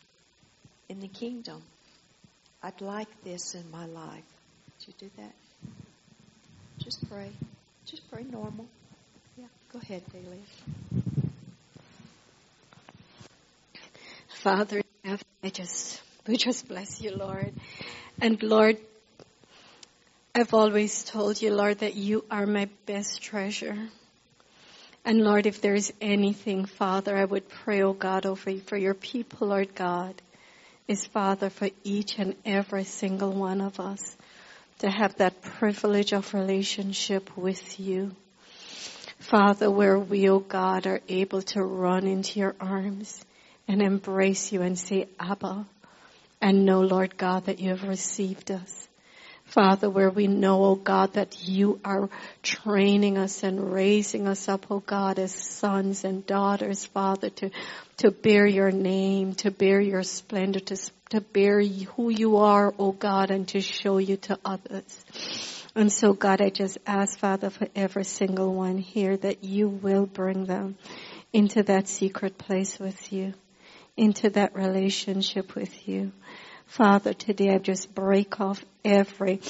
in 0.90 1.00
the 1.00 1.08
kingdom. 1.08 1.62
I'd 2.62 2.82
like 2.82 3.24
this 3.24 3.56
in 3.56 3.70
my 3.72 3.86
life. 3.86 4.24
Would 4.80 4.88
you 4.88 4.94
do 5.00 5.10
that? 5.18 5.34
Just 6.80 7.10
pray. 7.10 7.32
Just 7.86 8.10
pray 8.12 8.24
normal. 8.24 8.66
Yeah, 9.38 9.46
go 9.72 9.80
ahead, 9.80 10.04
Dahlia. 10.12 10.40
Father, 14.28 14.82
I 15.44 15.50
just, 15.50 16.02
we 16.28 16.38
just 16.38 16.68
bless 16.68 17.02
you, 17.02 17.16
Lord. 17.16 17.54
And 18.22 18.42
Lord, 18.44 18.78
I've 20.34 20.54
always 20.54 21.04
told 21.04 21.42
you, 21.42 21.54
Lord, 21.54 21.80
that 21.80 21.96
you 21.96 22.26
are 22.30 22.46
my 22.46 22.70
best 22.86 23.22
treasure. 23.22 23.78
And 25.04 25.22
Lord, 25.24 25.46
if 25.46 25.62
there 25.62 25.76
is 25.76 25.94
anything, 26.02 26.66
Father, 26.66 27.16
I 27.16 27.26
would 27.26 27.48
pray, 27.48 27.84
oh 27.84 27.94
God, 27.94 28.26
over 28.26 28.58
for 28.58 28.76
your 28.76 28.96
people, 28.96 29.48
Lord 29.50 29.76
God, 29.76 30.16
is, 30.88 31.06
Father, 31.08 31.50
for 31.50 31.70
each 31.84 32.20
and 32.20 32.36
every 32.46 32.84
single 32.84 33.32
one 33.32 33.62
of 33.62 33.80
us 33.80 34.16
to 34.80 34.90
have 34.90 35.16
that 35.16 35.42
privilege 35.42 36.14
of 36.14 36.34
relationship 36.34 37.36
with 37.38 37.80
you. 37.80 38.12
Father, 39.20 39.72
where 39.72 39.98
we, 39.98 40.30
oh 40.30 40.40
God, 40.40 40.86
are 40.86 41.02
able 41.08 41.42
to 41.42 41.64
run 41.64 42.06
into 42.06 42.40
your 42.40 42.56
arms 42.60 43.24
and 43.68 43.82
embrace 43.82 44.52
you 44.52 44.62
and 44.62 44.78
say, 44.78 45.08
Abba, 45.20 45.66
and 46.42 46.66
know, 46.66 46.82
Lord 46.82 47.18
God, 47.18 47.46
that 47.46 47.60
you 47.60 47.70
have 47.70 47.84
received 47.84 48.52
us. 48.52 48.88
Father, 49.56 49.90
where 49.90 50.10
we 50.10 50.28
know, 50.28 50.66
oh 50.66 50.76
God, 50.76 51.14
that 51.14 51.48
you 51.48 51.80
are 51.86 52.10
training 52.44 53.18
us 53.18 53.42
and 53.42 53.72
raising 53.72 54.28
us 54.28 54.50
up, 54.50 54.66
oh 54.70 54.82
God, 54.82 55.18
as 55.18 55.34
sons 55.34 56.04
and 56.04 56.26
daughters, 56.26 56.86
Father, 56.88 57.30
to, 57.30 57.52
to 58.00 58.12
bear 58.12 58.46
your 58.46 58.70
name, 58.70 59.34
to 59.36 59.52
bear 59.52 59.80
your 59.80 60.04
splendor, 60.04 60.60
to, 60.60 60.92
to 61.12 61.22
bear 61.22 61.64
who 61.64 62.10
you 62.10 62.36
are, 62.36 62.74
oh 62.78 62.92
God, 62.92 63.32
and 63.32 63.48
to 63.48 63.62
show 63.62 63.98
you 63.98 64.18
to 64.18 64.38
others. 64.44 65.64
And 65.74 65.90
so 65.90 66.12
God, 66.12 66.42
I 66.42 66.50
just 66.50 66.78
ask, 66.86 67.18
Father, 67.18 67.50
for 67.50 67.70
every 67.78 68.04
single 68.04 68.54
one 68.54 68.78
here 68.78 69.16
that 69.16 69.46
you 69.46 69.70
will 69.70 70.06
bring 70.06 70.48
them 70.48 70.76
into 71.32 71.64
that 71.64 71.88
secret 71.88 72.38
place 72.38 72.78
with 72.78 73.14
you, 73.14 73.34
into 73.96 74.32
that 74.32 74.54
relationship 74.54 75.56
with 75.56 75.88
you. 75.88 76.12
Father, 76.68 77.14
today 77.14 77.54
I 77.54 77.60
just 77.60 77.96
break 77.96 78.42
off 78.42 78.62
every 78.86 79.42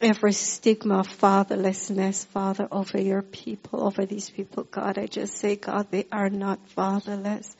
every 0.00 0.32
stigma 0.32 1.00
of 1.00 1.08
fatherlessness, 1.08 2.24
Father, 2.26 2.68
over 2.70 3.00
your 3.00 3.22
people, 3.22 3.84
over 3.84 4.06
these 4.06 4.30
people, 4.30 4.62
God. 4.62 4.96
I 4.96 5.06
just 5.06 5.36
say, 5.36 5.56
God, 5.56 5.88
they 5.90 6.06
are 6.12 6.30
not 6.30 6.60
fatherless. 6.68 7.56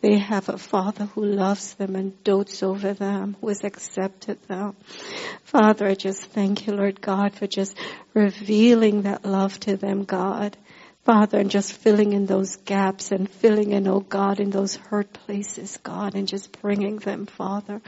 They 0.00 0.18
have 0.18 0.48
a 0.48 0.58
father 0.58 1.06
who 1.06 1.24
loves 1.24 1.74
them 1.74 1.94
and 1.94 2.22
dotes 2.24 2.62
over 2.62 2.92
them, 2.92 3.36
who 3.40 3.48
has 3.48 3.62
accepted 3.62 4.42
them. 4.48 4.74
Father, 5.44 5.86
I 5.86 5.94
just 5.94 6.24
thank 6.24 6.66
you, 6.66 6.74
Lord 6.74 7.00
God, 7.00 7.34
for 7.34 7.46
just 7.46 7.76
revealing 8.14 9.02
that 9.02 9.24
love 9.24 9.58
to 9.60 9.76
them, 9.76 10.04
God. 10.04 10.56
Father, 11.04 11.40
and 11.40 11.50
just 11.50 11.72
filling 11.72 12.12
in 12.12 12.26
those 12.26 12.54
gaps 12.58 13.10
and 13.10 13.28
filling 13.28 13.72
in, 13.72 13.88
oh 13.88 13.98
God, 13.98 14.38
in 14.38 14.50
those 14.50 14.76
hurt 14.76 15.12
places, 15.12 15.76
God, 15.82 16.14
and 16.14 16.28
just 16.28 16.60
bringing 16.60 16.98
them, 16.98 17.26
Father, 17.26 17.82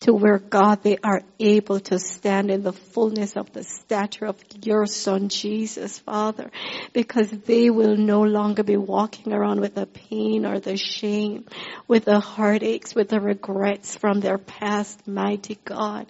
to 0.00 0.14
where, 0.14 0.38
God, 0.38 0.82
they 0.82 0.96
are 1.04 1.20
able 1.38 1.80
to 1.80 1.98
stand 1.98 2.50
in 2.50 2.62
the 2.62 2.72
fullness 2.72 3.36
of 3.36 3.52
the 3.52 3.64
stature 3.64 4.24
of 4.24 4.42
your 4.62 4.86
Son, 4.86 5.28
Jesus, 5.28 5.98
Father, 5.98 6.50
because 6.94 7.30
they 7.30 7.68
will 7.68 7.98
no 7.98 8.22
longer 8.22 8.62
be 8.62 8.78
walking 8.78 9.34
around 9.34 9.60
with 9.60 9.74
the 9.74 9.84
pain 9.84 10.46
or 10.46 10.58
the 10.58 10.78
shame, 10.78 11.44
with 11.86 12.06
the 12.06 12.18
heartaches, 12.18 12.94
with 12.94 13.10
the 13.10 13.20
regrets 13.20 13.94
from 13.94 14.20
their 14.20 14.38
past, 14.38 15.06
mighty 15.06 15.58
God. 15.66 16.06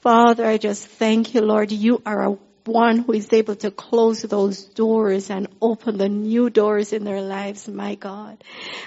Father, 0.00 0.46
I 0.46 0.56
just 0.56 0.86
thank 0.86 1.34
you, 1.34 1.42
Lord. 1.42 1.70
You 1.70 2.00
are 2.06 2.30
a 2.30 2.38
one 2.68 2.98
who 2.98 3.12
is 3.12 3.32
able 3.32 3.56
to 3.56 3.70
close 3.70 4.22
those 4.22 4.64
doors 4.64 5.30
and 5.30 5.48
open 5.60 5.96
the 5.96 6.08
new 6.08 6.50
doors 6.50 6.92
in 6.92 7.04
their 7.04 7.22
lives, 7.22 7.66
my 7.66 7.94
God. 7.94 8.44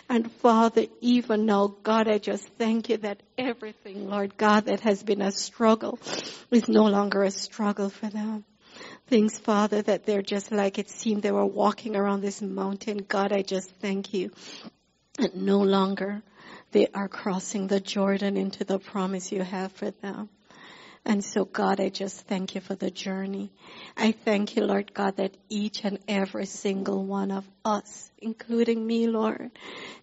And 0.08 0.32
Father, 0.32 0.86
even 1.02 1.46
now, 1.46 1.76
God, 1.84 2.08
I 2.08 2.20
just 2.20 2.48
thank 2.58 2.90
you 2.90 2.98
that 2.98 3.22
everything, 3.38 4.10
Lord 4.10 4.38
God, 4.38 4.66
that 4.66 4.82
has 4.82 5.04
been 5.04 5.22
a 5.22 5.32
struggle 5.32 6.00
is 6.52 6.70
no 6.70 6.86
longer 6.86 7.24
a 7.24 7.32
struggle 7.32 7.90
for 7.90 8.08
them. 8.08 8.46
Things, 9.08 9.38
Father, 9.40 9.82
that 9.82 10.06
they're 10.06 10.22
just 10.22 10.52
like 10.52 10.80
it 10.80 10.90
seemed 10.90 11.24
they 11.24 11.32
were 11.32 11.46
walking 11.46 11.96
around 11.96 12.22
this 12.22 12.42
mountain. 12.42 13.06
God, 13.08 13.34
I 13.34 13.42
just 13.42 13.70
thank 13.82 14.14
you 14.14 14.32
that 15.18 15.36
no 15.36 15.60
longer 15.60 16.22
they 16.72 16.88
are 16.94 17.10
crossing 17.10 17.68
the 17.68 17.80
Jordan 17.80 18.38
into 18.38 18.64
the 18.64 18.80
promise 18.80 19.32
you 19.32 19.42
have 19.42 19.72
for 19.74 19.92
them. 19.92 20.30
And 21.04 21.24
so 21.24 21.46
God, 21.46 21.80
I 21.80 21.90
just 21.90 22.28
thank 22.28 22.54
you 22.54 22.62
for 22.62 22.76
the 22.76 22.92
journey. 22.92 23.52
I 23.98 24.12
thank 24.12 24.56
you, 24.56 24.64
Lord 24.64 24.94
God, 24.94 25.18
that 25.18 25.36
each 25.50 25.84
and 25.84 25.98
every 26.08 26.46
single 26.46 27.04
one 27.04 27.32
of 27.32 27.44
us, 27.66 28.12
including 28.20 28.86
me, 28.86 29.08
Lord, 29.08 29.52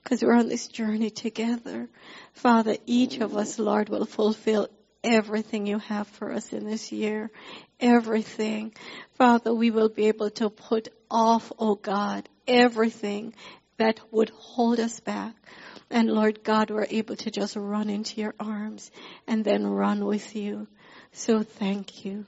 because 0.03 0.23
we're 0.23 0.37
on 0.37 0.49
this 0.49 0.67
journey 0.67 1.11
together. 1.11 1.89
Father, 2.33 2.77
each 2.85 3.19
of 3.19 3.37
us, 3.37 3.59
Lord, 3.61 3.89
will 3.89 4.07
fulfill 4.07 4.69
everything 5.05 5.67
you 5.67 5.79
have 5.79 6.09
for 6.09 6.33
us 6.33 6.53
in 6.53 6.65
this 6.65 6.91
year. 6.91 7.31
Everything. 7.79 8.75
Father, 9.17 9.55
we 9.55 9.71
will 9.71 9.89
be 9.89 10.09
able 10.09 10.31
to 10.31 10.51
put 10.51 10.89
off, 11.09 11.53
oh 11.61 11.77
God, 11.77 12.29
everything 12.47 13.35
that 13.77 14.01
would 14.11 14.31
hold 14.31 14.81
us 14.81 14.99
back. 14.99 15.35
And 15.91 16.11
Lord 16.11 16.43
God, 16.43 16.71
we're 16.71 16.87
able 16.91 17.17
to 17.17 17.31
just 17.31 17.57
run 17.57 17.89
into 17.89 18.21
your 18.21 18.35
arms 18.39 18.91
and 19.27 19.45
then 19.45 19.67
run 19.67 20.05
with 20.05 20.37
you. 20.37 20.67
So 21.13 21.43
thank 21.43 22.05
you. 22.05 22.25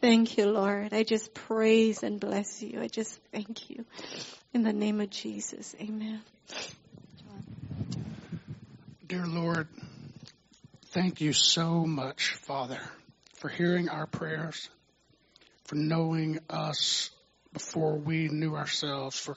Thank 0.00 0.36
you, 0.36 0.46
Lord. 0.46 0.92
I 0.92 1.02
just 1.02 1.32
praise 1.32 2.02
and 2.02 2.20
bless 2.20 2.62
you. 2.62 2.80
I 2.80 2.88
just 2.88 3.18
thank 3.32 3.70
you. 3.70 3.84
In 4.52 4.62
the 4.62 4.72
name 4.72 5.00
of 5.00 5.10
Jesus. 5.10 5.74
Amen. 5.80 6.20
Dear 9.06 9.26
Lord, 9.26 9.68
thank 10.88 11.20
you 11.20 11.32
so 11.32 11.86
much, 11.86 12.34
Father, 12.34 12.80
for 13.36 13.48
hearing 13.48 13.88
our 13.88 14.06
prayers, 14.06 14.68
for 15.64 15.76
knowing 15.76 16.38
us 16.50 17.10
before 17.52 17.96
we 17.96 18.28
knew 18.28 18.56
ourselves, 18.56 19.18
for, 19.18 19.36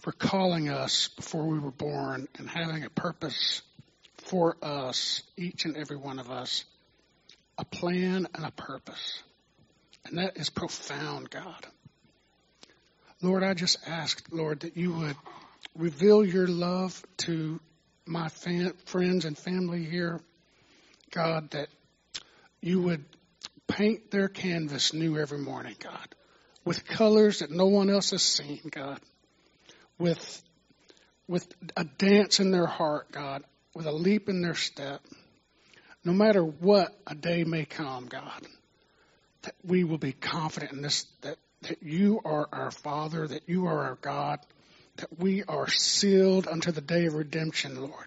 for 0.00 0.12
calling 0.12 0.68
us 0.68 1.08
before 1.08 1.44
we 1.44 1.58
were 1.58 1.70
born 1.70 2.28
and 2.38 2.48
having 2.48 2.84
a 2.84 2.90
purpose 2.90 3.62
for 4.18 4.56
us, 4.62 5.22
each 5.36 5.64
and 5.64 5.76
every 5.76 5.96
one 5.96 6.18
of 6.18 6.30
us, 6.30 6.64
a 7.58 7.64
plan 7.64 8.26
and 8.34 8.44
a 8.44 8.50
purpose. 8.50 9.22
And 10.04 10.18
that 10.18 10.36
is 10.36 10.50
profound, 10.50 11.30
God. 11.30 11.66
Lord, 13.22 13.42
I 13.42 13.54
just 13.54 13.78
ask, 13.86 14.24
Lord, 14.30 14.60
that 14.60 14.76
you 14.76 14.92
would 14.92 15.16
reveal 15.74 16.24
your 16.24 16.46
love 16.46 17.02
to 17.18 17.60
my 18.04 18.28
fam- 18.28 18.74
friends 18.84 19.24
and 19.24 19.36
family 19.36 19.84
here. 19.84 20.20
God, 21.10 21.50
that 21.50 21.68
you 22.60 22.82
would 22.82 23.04
paint 23.66 24.10
their 24.10 24.28
canvas 24.28 24.92
new 24.92 25.18
every 25.18 25.38
morning, 25.38 25.74
God, 25.78 26.08
with 26.64 26.84
colors 26.86 27.40
that 27.40 27.50
no 27.50 27.66
one 27.66 27.90
else 27.90 28.10
has 28.10 28.22
seen, 28.22 28.60
God, 28.70 29.00
with, 29.98 30.42
with 31.26 31.46
a 31.76 31.84
dance 31.84 32.38
in 32.38 32.50
their 32.50 32.66
heart, 32.66 33.10
God, 33.10 33.44
with 33.74 33.86
a 33.86 33.92
leap 33.92 34.28
in 34.28 34.42
their 34.42 34.54
step. 34.54 35.00
No 36.06 36.12
matter 36.12 36.44
what 36.44 36.96
a 37.04 37.16
day 37.16 37.42
may 37.42 37.64
come, 37.64 38.06
God, 38.06 38.46
that 39.42 39.56
we 39.64 39.82
will 39.82 39.98
be 39.98 40.12
confident 40.12 40.70
in 40.70 40.80
this, 40.80 41.04
that, 41.22 41.36
that 41.62 41.82
you 41.82 42.20
are 42.24 42.48
our 42.52 42.70
Father, 42.70 43.26
that 43.26 43.48
you 43.48 43.66
are 43.66 43.86
our 43.86 43.98
God, 44.00 44.38
that 44.98 45.18
we 45.18 45.42
are 45.42 45.68
sealed 45.68 46.46
unto 46.46 46.70
the 46.70 46.80
day 46.80 47.06
of 47.06 47.14
redemption, 47.14 47.82
Lord. 47.82 48.06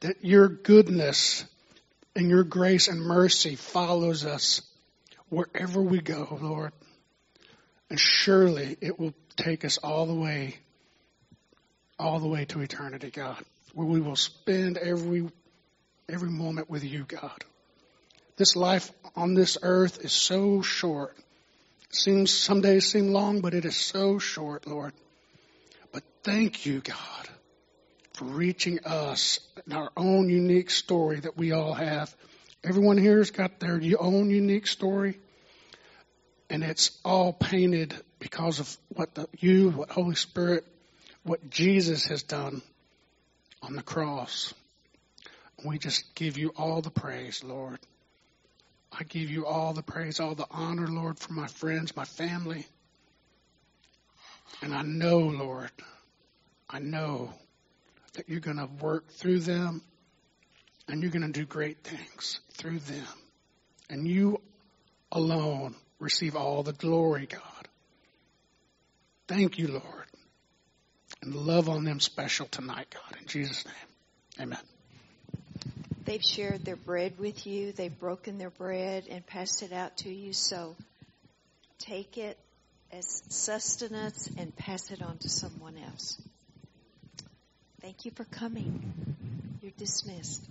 That 0.00 0.24
your 0.24 0.48
goodness 0.48 1.44
and 2.16 2.28
your 2.28 2.42
grace 2.42 2.88
and 2.88 3.00
mercy 3.00 3.54
follows 3.54 4.24
us 4.24 4.62
wherever 5.28 5.80
we 5.80 6.00
go, 6.00 6.36
Lord. 6.42 6.72
And 7.90 8.00
surely 8.00 8.76
it 8.80 8.98
will 8.98 9.14
take 9.36 9.64
us 9.64 9.78
all 9.78 10.06
the 10.06 10.16
way, 10.16 10.56
all 11.96 12.18
the 12.18 12.26
way 12.26 12.44
to 12.46 12.60
eternity, 12.60 13.12
God, 13.12 13.40
where 13.72 13.86
we 13.86 14.00
will 14.00 14.16
spend 14.16 14.78
every, 14.78 15.30
every 16.08 16.30
moment 16.30 16.70
with 16.70 16.84
you, 16.84 17.04
God. 17.04 17.44
This 18.36 18.56
life 18.56 18.90
on 19.14 19.34
this 19.34 19.56
earth 19.62 20.04
is 20.04 20.12
so 20.12 20.62
short. 20.62 21.16
Seems, 21.90 22.32
some 22.32 22.60
days 22.60 22.90
seem 22.90 23.08
long, 23.12 23.40
but 23.40 23.54
it 23.54 23.64
is 23.64 23.76
so 23.76 24.18
short, 24.18 24.66
Lord. 24.66 24.92
But 25.92 26.02
thank 26.24 26.66
you, 26.66 26.80
God, 26.80 27.28
for 28.14 28.24
reaching 28.24 28.84
us 28.84 29.38
in 29.66 29.72
our 29.72 29.90
own 29.96 30.28
unique 30.28 30.70
story 30.70 31.20
that 31.20 31.36
we 31.36 31.52
all 31.52 31.74
have. 31.74 32.14
Everyone 32.64 32.98
here 32.98 33.18
has 33.18 33.30
got 33.30 33.60
their 33.60 33.80
own 34.00 34.30
unique 34.30 34.66
story, 34.66 35.20
and 36.50 36.64
it's 36.64 36.90
all 37.04 37.32
painted 37.32 37.94
because 38.18 38.58
of 38.58 38.76
what 38.88 39.14
the, 39.14 39.28
you, 39.38 39.70
what 39.70 39.90
Holy 39.90 40.16
Spirit, 40.16 40.64
what 41.22 41.50
Jesus 41.50 42.06
has 42.06 42.22
done 42.24 42.62
on 43.62 43.76
the 43.76 43.82
cross. 43.82 44.52
We 45.64 45.78
just 45.78 46.14
give 46.14 46.36
you 46.36 46.52
all 46.56 46.82
the 46.82 46.90
praise, 46.90 47.42
Lord. 47.42 47.78
I 48.92 49.02
give 49.04 49.30
you 49.30 49.46
all 49.46 49.72
the 49.72 49.82
praise, 49.82 50.20
all 50.20 50.34
the 50.34 50.46
honor, 50.50 50.86
Lord, 50.86 51.18
for 51.18 51.32
my 51.32 51.46
friends, 51.46 51.96
my 51.96 52.04
family. 52.04 52.66
And 54.62 54.74
I 54.74 54.82
know, 54.82 55.18
Lord, 55.18 55.70
I 56.68 56.78
know 56.78 57.32
that 58.12 58.28
you're 58.28 58.40
going 58.40 58.58
to 58.58 58.68
work 58.80 59.10
through 59.10 59.40
them 59.40 59.82
and 60.86 61.02
you're 61.02 61.10
going 61.10 61.26
to 61.26 61.32
do 61.32 61.46
great 61.46 61.82
things 61.82 62.40
through 62.52 62.78
them. 62.80 63.06
And 63.90 64.06
you 64.06 64.40
alone 65.10 65.74
receive 65.98 66.36
all 66.36 66.62
the 66.62 66.72
glory, 66.72 67.26
God. 67.26 67.68
Thank 69.26 69.58
you, 69.58 69.68
Lord. 69.68 70.06
And 71.22 71.34
love 71.34 71.68
on 71.68 71.84
them 71.84 72.00
special 72.00 72.46
tonight, 72.46 72.92
God. 72.92 73.18
In 73.20 73.26
Jesus' 73.26 73.64
name, 73.64 74.42
amen. 74.48 74.73
They've 76.04 76.22
shared 76.22 76.64
their 76.64 76.76
bread 76.76 77.18
with 77.18 77.46
you. 77.46 77.72
They've 77.72 77.98
broken 77.98 78.38
their 78.38 78.50
bread 78.50 79.04
and 79.08 79.26
passed 79.26 79.62
it 79.62 79.72
out 79.72 79.96
to 79.98 80.10
you. 80.10 80.32
So 80.32 80.76
take 81.78 82.18
it 82.18 82.38
as 82.92 83.22
sustenance 83.28 84.28
and 84.36 84.54
pass 84.54 84.90
it 84.90 85.02
on 85.02 85.18
to 85.18 85.28
someone 85.28 85.76
else. 85.78 86.20
Thank 87.80 88.04
you 88.04 88.10
for 88.10 88.24
coming. 88.24 88.92
You're 89.60 89.72
dismissed. 89.76 90.42